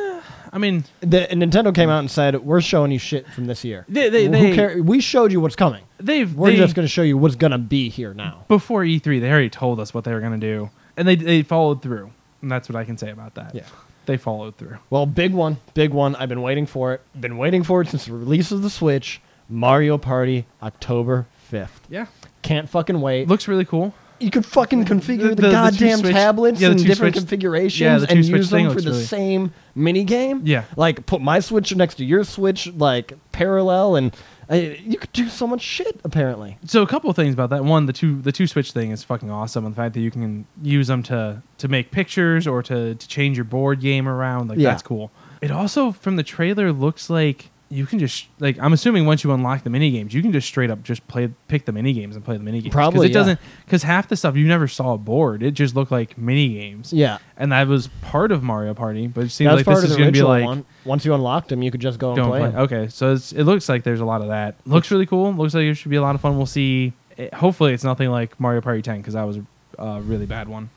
[0.52, 3.86] I mean, the Nintendo came out and said, "We're showing you shit from this year.
[3.90, 4.82] they they, Who they care?
[4.82, 5.84] We showed you what's coming.
[6.00, 8.84] they've We're they, just going to show you what's going to be here now." before
[8.84, 12.12] E3 they already told us what they were gonna do, and they they followed through,
[12.42, 13.54] and that's what I can say about that.
[13.54, 13.64] Yeah.
[14.06, 14.78] They followed through.
[14.90, 16.16] Well, big one, big one.
[16.16, 17.02] I've been waiting for it.
[17.20, 19.22] Been waiting for it since the release of the Switch.
[19.50, 21.82] Mario Party, October fifth.
[21.90, 22.08] Yeah,
[22.42, 23.28] Can't fucking wait.
[23.28, 23.94] looks really cool.
[24.20, 27.16] you could fucking configure The- the, the- the goddamn Switch- tablets yeah, the in different
[27.16, 30.42] Switch- configurations yeah, and use them for the really- same mini game.
[30.44, 30.66] Yeah.
[30.76, 34.16] Like put my Switch next to your Switch, like parallel, and
[34.52, 36.00] uh, you could do so much shit.
[36.04, 37.64] Apparently, So a couple of things about that.
[37.64, 40.12] One, the two the two switch thing is fucking awesome, and the fact that you
[40.12, 44.50] can use them to to make pictures or to to change your board game around,
[44.50, 44.70] like Yeah.
[44.72, 45.12] that's cool.
[45.42, 49.32] It also from the trailer looks like you can just like I'm assuming once you
[49.32, 52.16] unlock the mini games, you can just straight up just play pick the mini games
[52.16, 52.74] and play the mini games.
[52.74, 53.14] Probably, it yeah.
[53.14, 55.42] doesn't because half the stuff you never saw a board.
[55.42, 56.94] It just looked like mini games.
[56.94, 57.18] Yeah.
[57.36, 59.98] and that was part of Mario Party, but it seems like part this of is
[59.98, 60.66] going to be like one.
[60.86, 62.40] Once you unlocked them, you could just go and play.
[62.40, 62.60] play.
[62.62, 64.56] Okay, so it's, it looks like there's a lot of that.
[64.66, 65.34] Looks really cool.
[65.34, 66.38] Looks like it should be a lot of fun.
[66.38, 66.94] We'll see.
[67.18, 69.40] It- hopefully, it's nothing like Mario Party 10 because that was
[69.80, 70.70] a really bad one.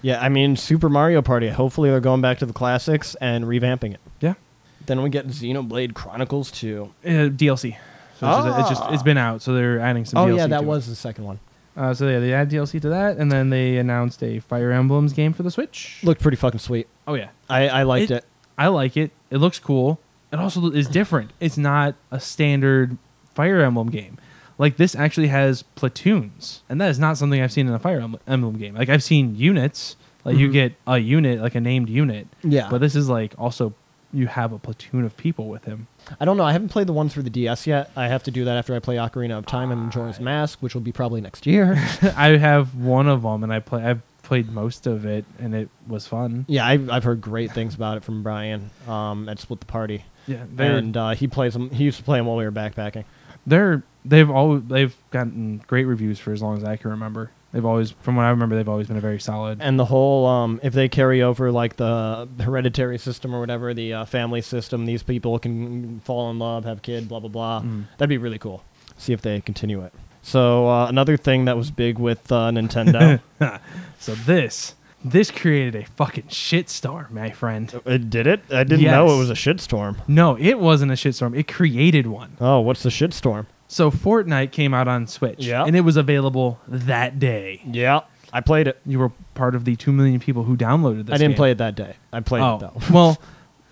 [0.00, 1.48] Yeah, I mean Super Mario Party.
[1.48, 4.00] Hopefully they're going back to the classics and revamping it.
[4.20, 4.34] Yeah,
[4.88, 6.92] Then we get Xenoblade Chronicles 2.
[7.04, 7.76] uh, DLC.
[8.18, 10.18] So it's, just, it's just it's been out, so they're adding some.
[10.18, 10.66] Oh DLC yeah, that to it.
[10.66, 11.38] was the second one.
[11.76, 15.12] Uh, so yeah, they add DLC to that, and then they announced a Fire Emblems
[15.12, 16.00] game for the Switch.
[16.02, 16.88] Looked pretty fucking sweet.
[17.06, 18.24] Oh yeah, I, I liked It-.
[18.58, 19.12] I like it.
[19.30, 20.00] It looks cool.
[20.32, 21.30] It also is different.
[21.38, 22.98] It's not a standard
[23.34, 24.18] Fire Emblem game.
[24.58, 28.00] Like this actually has platoons, and that is not something I've seen in a Fire
[28.00, 28.74] Emble- Emblem game.
[28.74, 29.94] Like I've seen units,
[30.24, 30.52] like you Mhm.
[30.52, 32.68] get a unit, like a named unit, Yeah.
[32.68, 33.72] but this is like also
[34.12, 35.86] you have a platoon of people with him.
[36.18, 36.44] I don't know.
[36.44, 37.90] I haven't played the ones for the DS yet.
[37.94, 40.74] I have to do that after I play Ocarina of Time and Majora's Mask, which
[40.74, 41.74] will be probably next year.
[42.16, 43.84] I have one of them, and I play.
[43.84, 46.44] I've played most of it, and it was fun.
[46.48, 50.04] yeah, I've, I've heard great things about it from Brian um, at Split the Party.
[50.26, 51.70] Yeah, And uh, he plays them.
[51.70, 53.04] He used to play them while we were backpacking.
[53.46, 57.30] they're they've always they've gotten great reviews for as long as I can remember.
[57.52, 59.58] They've always, from what I remember, they've always been a very solid.
[59.62, 63.92] And the whole, um, if they carry over like the hereditary system or whatever, the
[63.94, 67.62] uh, family system, these people can fall in love, have kid, blah blah blah.
[67.62, 67.84] Mm.
[67.96, 68.64] That'd be really cool.
[68.98, 69.94] See if they continue it.
[70.20, 73.20] So uh, another thing that was big with uh, Nintendo,
[73.98, 77.80] So this this created a fucking shitstorm, my friend.
[77.86, 78.42] it did it.
[78.50, 79.96] I didn't know it was a shitstorm.
[80.08, 81.36] No, it wasn't a shitstorm.
[81.38, 82.36] It created one.
[82.40, 83.46] Oh, what's the shitstorm?
[83.68, 85.64] So Fortnite came out on Switch, Yeah.
[85.64, 87.60] and it was available that day.
[87.70, 88.00] Yeah,
[88.32, 88.80] I played it.
[88.84, 91.14] You were part of the two million people who downloaded this.
[91.14, 91.36] I didn't game.
[91.36, 91.94] play it that day.
[92.12, 92.80] I played oh, it though.
[92.92, 93.18] well,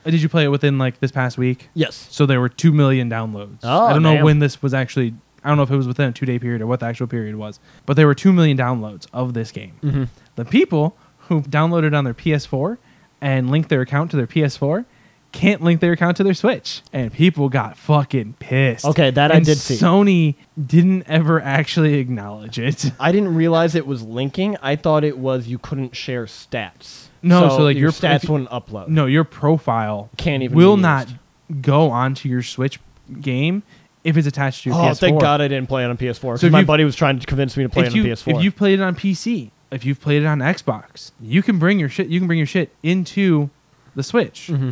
[0.05, 1.71] uh, did you play it within like this past week?
[1.75, 2.09] yes.
[2.11, 3.59] So there were two million downloads.
[3.63, 4.25] Oh, I don't know damn.
[4.25, 5.15] when this was actually.
[5.43, 7.07] I don't know if it was within a two day period or what the actual
[7.07, 9.79] period was, but there were two million downloads of this game.
[9.83, 10.05] Mm-hmm.
[10.35, 10.97] The people
[11.29, 12.79] who downloaded on their PS4
[13.21, 14.85] and linked their account to their PS4
[15.33, 18.85] can't link their account to their Switch, and people got fucking pissed.
[18.87, 19.75] Okay, that I And did see.
[19.75, 20.35] Sony
[20.65, 22.93] didn't ever actually acknowledge it.
[23.01, 24.57] I didn't realize it was linking.
[24.63, 27.09] I thought it was you couldn't share stats.
[27.23, 28.89] No, so, like, your your- stats wouldn't upload.
[28.89, 31.09] No, your profile Can't even will be not
[31.61, 32.79] go onto your Switch
[33.21, 33.63] game
[34.05, 34.99] if it's attached to your Oh, PS4.
[35.01, 36.21] thank God I didn't play it on PS4.
[36.21, 37.97] So Because if my you've- buddy was trying to convince me to play if it
[37.97, 38.37] you, on PS4.
[38.39, 41.79] If you've played it on PC, if you've played it on Xbox, you can bring
[41.81, 42.07] your shit.
[42.09, 43.51] You can bring your shit into
[43.97, 44.49] the Switch.
[44.53, 44.71] Mm-hmm.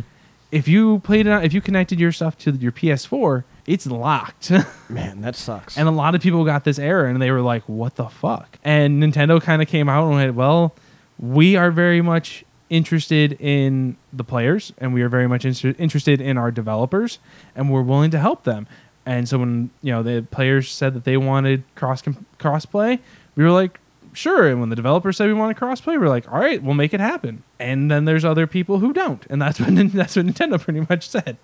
[0.55, 4.51] If you played it, on, if you connected your stuff to your PS4, it's locked.
[4.89, 5.77] Man, that sucks.
[5.77, 8.57] and a lot of people got this error, and they were like, "What the fuck?"
[8.63, 10.73] And Nintendo kind of came out and went, "Well,
[11.19, 16.21] we are very much interested in the players, and we are very much inter- interested
[16.21, 17.19] in our developers,
[17.53, 18.65] and we're willing to help them."
[19.05, 22.01] And so when you know the players said that they wanted cross
[22.39, 22.99] crossplay,
[23.35, 23.79] we were like,
[24.15, 26.73] "Sure." And when the developers said we want to crossplay, we're like, "All right, we'll
[26.73, 30.25] make it happen." And then there's other people who don't, and that's what that's what
[30.25, 31.37] Nintendo pretty much said.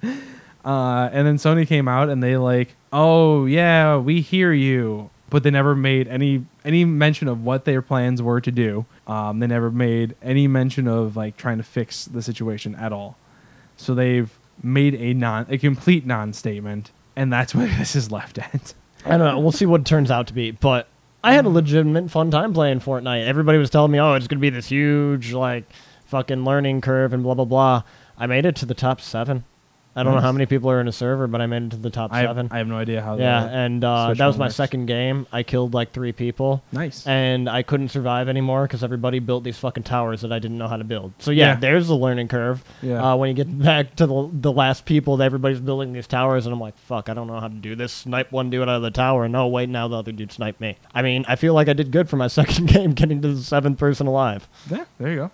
[0.64, 5.43] Uh, and then Sony came out and they like, oh yeah, we hear you, but
[5.43, 8.85] they never made any any mention of what their plans were to do.
[9.07, 13.18] Um, they never made any mention of like trying to fix the situation at all.
[13.77, 18.73] So they've made a non a complete non-statement, and that's where this is left at.
[19.03, 19.39] I don't know.
[19.39, 20.52] We'll see what it turns out to be.
[20.52, 20.88] But
[21.23, 23.27] I had a legitimate fun time playing Fortnite.
[23.27, 25.65] Everybody was telling me, oh, it's going to be this huge, like,
[26.06, 27.84] fucking learning curve and blah, blah, blah.
[28.18, 29.43] I made it to the top seven.
[29.93, 31.76] I don't know how many people are in a server, but I made it to
[31.77, 32.45] the top I seven.
[32.45, 33.18] have, I have no idea how.
[33.18, 34.55] yeah, and uh, that was my works.
[34.55, 35.27] second game.
[35.34, 36.63] I killed like three people.
[36.72, 37.05] nice.
[37.05, 40.69] and I couldn't survive anymore because everybody built these fucking towers that I didn't know
[40.69, 41.11] how to build.
[41.19, 41.55] So yeah, Yeah.
[41.59, 42.63] there's the learning curve.
[42.81, 43.11] Yeah.
[43.11, 46.45] Uh, when you get back to the the last people, that everybody's building these towers,
[46.45, 47.91] and I'm like, fuck, I don't know how to do this.
[47.91, 49.26] Snipe one dude out of the tower.
[49.26, 50.77] And no, wait, now the other dude sniped me.
[50.93, 53.43] I mean, I feel like I did good for my second game, getting to the
[53.43, 54.47] seventh person alive.
[54.69, 55.31] yeah, there you go.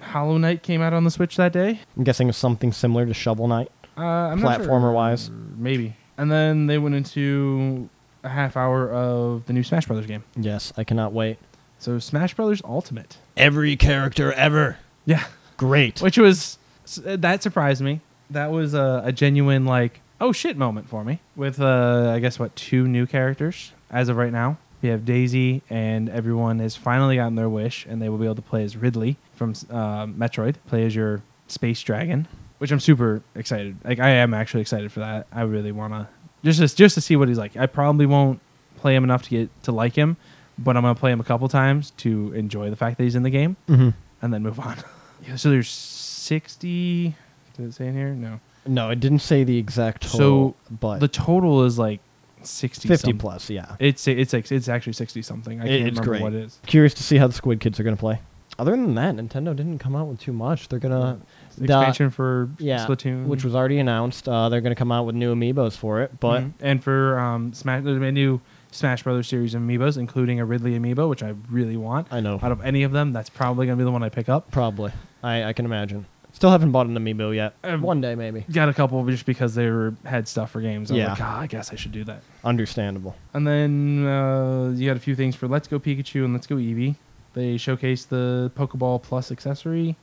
[0.00, 1.80] Hollow Knight came out on the Switch that day.
[1.96, 3.68] I'm guessing it's something similar to Shovel Knight.
[3.98, 4.66] Uh, I'm not sure.
[4.66, 5.30] Platformer-wise.
[5.56, 5.96] maybe.
[6.16, 7.88] And then they went into
[8.24, 10.24] a half hour of the new Smash Brothers game.
[10.36, 11.38] Yes, I cannot wait.
[11.78, 13.18] So Smash Brothers Ultimate.
[13.36, 14.78] Every character ever.
[15.04, 15.24] Yeah,
[15.56, 16.00] Great.
[16.02, 18.00] which was s- that surprised me.
[18.30, 21.20] That was a, a genuine like oh shit moment for me.
[21.36, 24.58] With uh, I guess what two new characters as of right now.
[24.82, 28.36] We have Daisy, and everyone has finally gotten their wish, and they will be able
[28.36, 32.28] to play as Ridley from uh, Metroid, play as your space dragon,
[32.58, 33.76] which I'm super excited.
[33.84, 35.26] Like I am actually excited for that.
[35.32, 36.08] I really want to
[36.44, 37.56] just just just to see what he's like.
[37.56, 38.40] I probably won't
[38.76, 40.16] play him enough to get to like him,
[40.58, 43.22] but I'm gonna play him a couple times to enjoy the fact that he's in
[43.24, 43.88] the game Mm-hmm.
[44.22, 44.76] and then move on.
[45.26, 47.14] yeah, so there's 60,
[47.56, 48.10] Did it say in here?
[48.14, 48.40] No.
[48.66, 52.00] No, it didn't say the exact So, total, but The total is like
[52.42, 52.86] sixty.
[52.86, 53.76] 50 some- plus, yeah.
[53.78, 55.60] It's it's like it's actually sixty something.
[55.60, 56.22] I It- can't it's remember great.
[56.22, 56.60] what it is.
[56.66, 58.20] Curious to see how the Squid Kids are going to play.
[58.58, 60.68] Other than that, Nintendo didn't come out with too much.
[60.68, 61.26] They're going to The-
[61.64, 64.28] Expansion for yeah, Splatoon, which was already announced.
[64.28, 66.52] Uh, they're going to come out with new amiibos for it, but Mhm.
[66.60, 68.40] and for um Smash, there's a new
[68.70, 72.06] Smash Brothers series of amiibos, including a Ridley amiibo, which I really want.
[72.10, 74.28] I know Out of any of them, that's probably gonna be the one I pick
[74.28, 74.50] up.
[74.50, 74.92] probably.
[75.22, 76.06] I, I can imagine.
[76.32, 77.54] Still haven't bought an amiibo yet.
[77.64, 78.44] Um, One day maybe.
[78.52, 80.90] Got a couple just because they were had stuff for games.
[80.90, 81.08] I was Yeah.
[81.10, 82.22] like, ah, I guess I should do that.
[82.44, 83.16] Understandable.
[83.34, 86.56] And then uh, you got a few things for Let's Go Pikachu and Let's Go
[86.56, 86.94] Eevee.
[87.32, 89.96] They showcased the Pokeball Plus accessory.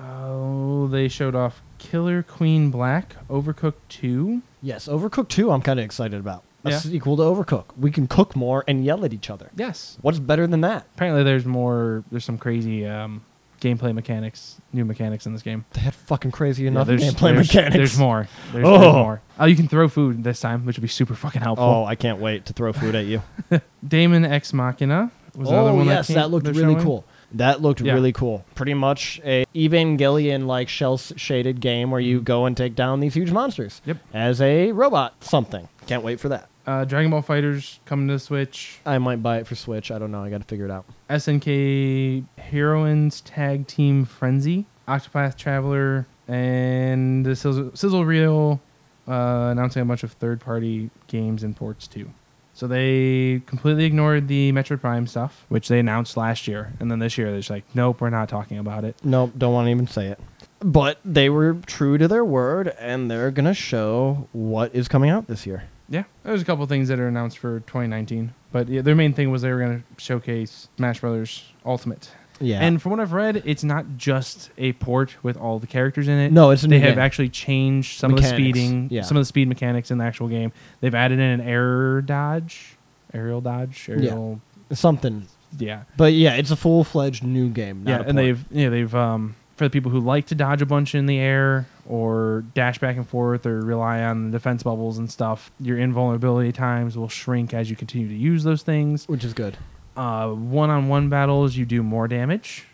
[0.00, 4.42] Oh, they showed off Killer Queen Black, Overcooked 2.
[4.62, 6.44] Yes, Overcooked 2 I'm kind of excited about.
[6.64, 6.78] A Yeah.
[6.78, 7.76] sequel to Overcooked.
[7.78, 9.50] We can cook more and yell at each other.
[9.56, 9.96] Yes.
[10.02, 10.86] What's better than that?
[10.94, 12.02] Apparently, there's more.
[12.10, 13.22] There's some crazy um,
[13.60, 15.64] gameplay mechanics, new mechanics in this game.
[15.72, 17.74] They had fucking crazy enough there's, gameplay there's, mechanics.
[17.76, 18.28] There's more.
[18.52, 18.92] There's, Oh.
[18.92, 19.20] more.
[19.38, 21.64] Oh, you can throw food this time, which would be super fucking helpful.
[21.64, 23.22] Oh, I can't wait to throw food at you.
[23.86, 25.86] Daemon X Machina was another oh one.
[25.86, 26.84] yes, that, that, came- looked they're really showing.
[26.84, 27.04] cool.
[27.32, 27.92] That looked Yeah.
[27.94, 28.44] really cool.
[28.54, 33.14] Pretty much a Evangelion like cel shaded game where you go and take down these
[33.14, 33.82] huge monsters.
[33.84, 33.98] Yep.
[34.14, 35.68] As a robot something.
[35.86, 36.48] Can't wait for that.
[36.66, 38.78] Uh, Dragon Ball FighterZ coming to Switch.
[38.84, 39.90] I might buy it for Switch.
[39.90, 40.22] I don't know.
[40.22, 40.84] I got to figure it out.
[41.08, 48.60] SNK Heroines Tag Team Frenzy, Octopath Traveler, and the Sizzle, Sizzle Reel
[49.06, 52.10] uh, announcing a bunch of third party games and ports too.
[52.58, 56.72] So they completely ignored the Metroid Prime stuff, which they announced last year.
[56.80, 58.96] And then this year they're just like, nope, we're not talking about it.
[59.04, 60.18] Nope, don't want to even say it.
[60.58, 65.28] But they were true to their word, and they're gonna show what is coming out
[65.28, 65.68] this year.
[65.88, 68.34] Yeah, there's a couple things that are announced for 2019.
[68.50, 72.10] But yeah, their main thing was they were going to showcase Smash Brothers Ultimate.
[72.40, 72.60] Yeah.
[72.60, 76.18] And from what I've read, it's not just a port with all the characters in
[76.18, 76.32] it.
[76.32, 76.98] no, it's a they new have game.
[77.04, 79.02] actually changed some of the speeding, yeah.
[79.02, 80.52] some of the speed mechanics in the actual game.
[80.80, 82.76] They've added in an air dodge,
[83.12, 84.40] aerial dodge, aerial,
[84.72, 85.26] something.
[85.58, 87.84] yeah, But yeah, it's a full fledged new game.
[87.86, 87.98] yeah.
[87.98, 90.66] not a And they've, yeah, they've um for the people who like to dodge a
[90.66, 95.10] bunch in the air or dash back and forth or rely on defense bubbles and
[95.10, 95.50] stuff.
[95.58, 99.08] Your invulnerability times will shrink as you continue to use those things.
[99.08, 99.56] which is good.
[99.98, 102.66] Uh, one-on-one battles, you do more damage.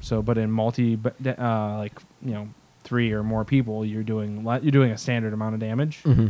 [0.00, 2.48] So, but in multi, uh, like you know,
[2.84, 6.02] three or more people, you're doing you're doing a standard amount of damage.
[6.04, 6.28] Mm-hmm.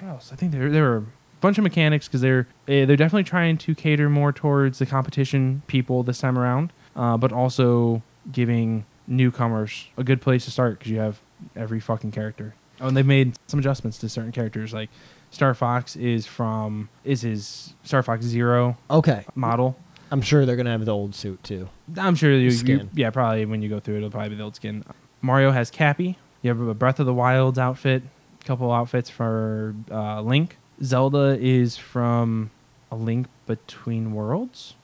[0.00, 0.30] What else?
[0.32, 1.04] I think there there were a
[1.40, 5.62] bunch of mechanics because they're eh, they're definitely trying to cater more towards the competition
[5.68, 8.02] people this time around, uh, but also
[8.32, 11.20] giving newcomers a good place to start because you have
[11.54, 12.56] every fucking character.
[12.80, 14.74] Oh, and they've made some adjustments to certain characters.
[14.74, 14.90] Like
[15.30, 19.76] Star Fox is from is his Star Fox Zero Okay, model.
[20.14, 21.68] I'm sure they're gonna have the old suit too.
[21.96, 22.88] I'm sure you, you Skin.
[22.94, 24.84] yeah probably when you go through it, it'll probably be the old skin.
[25.20, 26.16] Mario has Cappy.
[26.40, 28.04] You have a Breath of the Wild's outfit,
[28.40, 30.56] a couple outfits for uh, Link.
[30.84, 32.52] Zelda is from
[32.92, 34.74] A Link Between Worlds.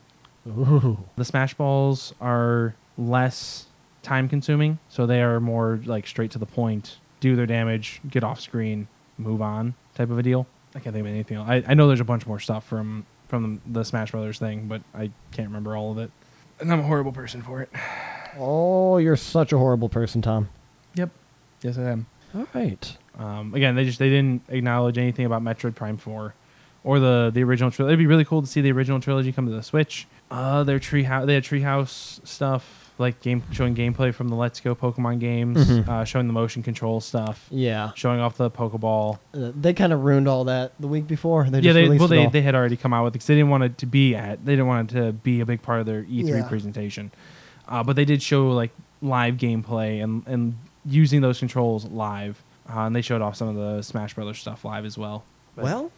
[0.48, 0.98] Ooh.
[1.14, 3.66] The Smash Balls are less
[4.02, 8.24] time consuming, so they are more like straight to the point, do their damage, get
[8.24, 10.48] off screen, move on type of a deal.
[10.74, 11.48] I can't think of anything else.
[11.48, 14.82] I, I know there's a bunch more stuff from from the Smash Brothers thing, but
[14.94, 16.10] I can't remember all of it.
[16.58, 17.70] And I'm a horrible person for it.
[18.38, 20.50] Oh, you're such a horrible person, Tom.
[20.94, 21.10] Yep.
[21.62, 22.06] Yes, I am.
[22.34, 22.96] All right.
[23.18, 26.34] Um, again, they just they didn't acknowledge anything about Metroid Prime Four
[26.84, 27.92] or the the original trilogy.
[27.92, 30.06] It'd be really cool to see the original trilogy come to the Switch.
[30.30, 34.60] Uh, their tree house, they had treehouse stuff like game showing gameplay from the Let's
[34.60, 35.88] Go Pokemon games, Mhm.
[35.88, 37.90] uh, showing the motion control stuff, Yeah.
[37.94, 39.18] showing off the Pokeball.
[39.34, 41.48] Uh, they kind of ruined all that the week before.
[41.50, 42.30] They yeah, they released well it they, all.
[42.30, 44.52] they had already come out with because they didn't want it to be at they
[44.52, 46.48] didn't want it to be a big part of their E3 Yeah.
[46.48, 47.10] presentation,
[47.68, 48.70] uh, but they did show like
[49.02, 50.54] live gameplay and and
[50.86, 54.64] using those controls live, uh, and they showed off some of the Smash Brothers stuff
[54.64, 55.24] live as well.
[55.56, 55.90] But- Well,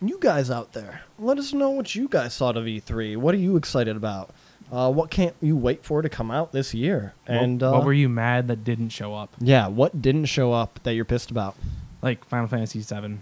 [0.00, 3.16] you guys out there, let us know what you guys thought of E3.
[3.16, 4.30] What are you excited about?
[4.72, 7.12] Uh, what can't you wait for to come out this year?
[7.26, 9.34] What- And what, uh, were you mad that didn't show up?
[9.38, 11.54] yeah, what didn't show up that you're pissed about?
[12.00, 13.18] Like Final Fantasy VII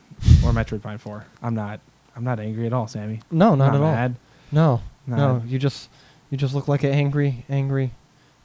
[0.46, 1.26] or Metroid Prime Four.
[1.42, 1.80] I'm not.
[2.16, 3.20] I'm not angry at all, Sammy.
[3.30, 4.10] No, not, at mad.
[4.12, 4.16] all.
[4.52, 5.88] No, Not- no, you just
[6.30, 7.90] you just look like an angry, angry,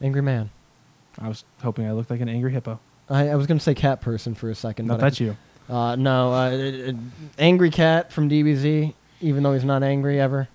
[0.02, 0.49] angry man.
[1.22, 2.80] I was hoping I looked like an angry hippo.
[3.10, 5.38] I, I was gonna say cat person for a second, No, but I- that's you.
[5.69, 6.91] Uh, no, uh,
[7.40, 8.94] angry cat from DBZ.
[9.22, 10.48] Even though he's not angry ever.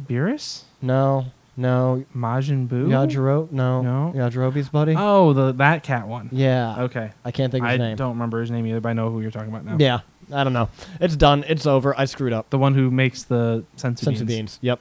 [0.00, 0.62] Beerus?
[0.80, 1.26] No,
[1.56, 2.04] no.
[2.16, 2.86] Majin Buu?
[2.88, 4.12] Yajiro, no, No.
[4.14, 4.94] Yajirobe's buddy.
[4.96, 6.28] Oh, the that cat one.
[6.32, 7.10] yeah, Okay.
[7.24, 7.92] I can't think of I his name.
[7.92, 9.76] I don't remember his name either, but I know who you're talking about now.
[9.78, 10.00] Yeah,
[10.32, 10.68] I don't know.
[11.00, 11.44] It's done.
[11.46, 11.94] It's over.
[11.98, 12.50] I screwed up.
[12.50, 14.58] The one who makes the sense Senzu beans.
[14.62, 14.80] Yep.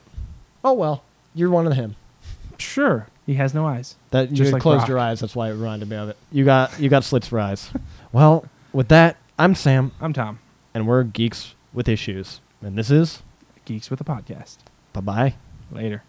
[0.64, 1.04] Oh well,
[1.36, 1.96] you're one of him.
[2.58, 3.96] Sure, he has no eyes.
[4.12, 4.88] That you Just like closed Rock.
[4.90, 5.20] your eyes.
[5.20, 6.18] That's why it reminded me of it.
[6.32, 7.72] You got you got slits for eyes.
[8.14, 10.40] well, with that, I'm Sam, I'm Tom,
[10.74, 13.24] and we're geeks with issues, and this is
[13.66, 14.58] Geeks with a podcast.
[14.94, 15.34] bye bye.
[15.72, 16.00] Later.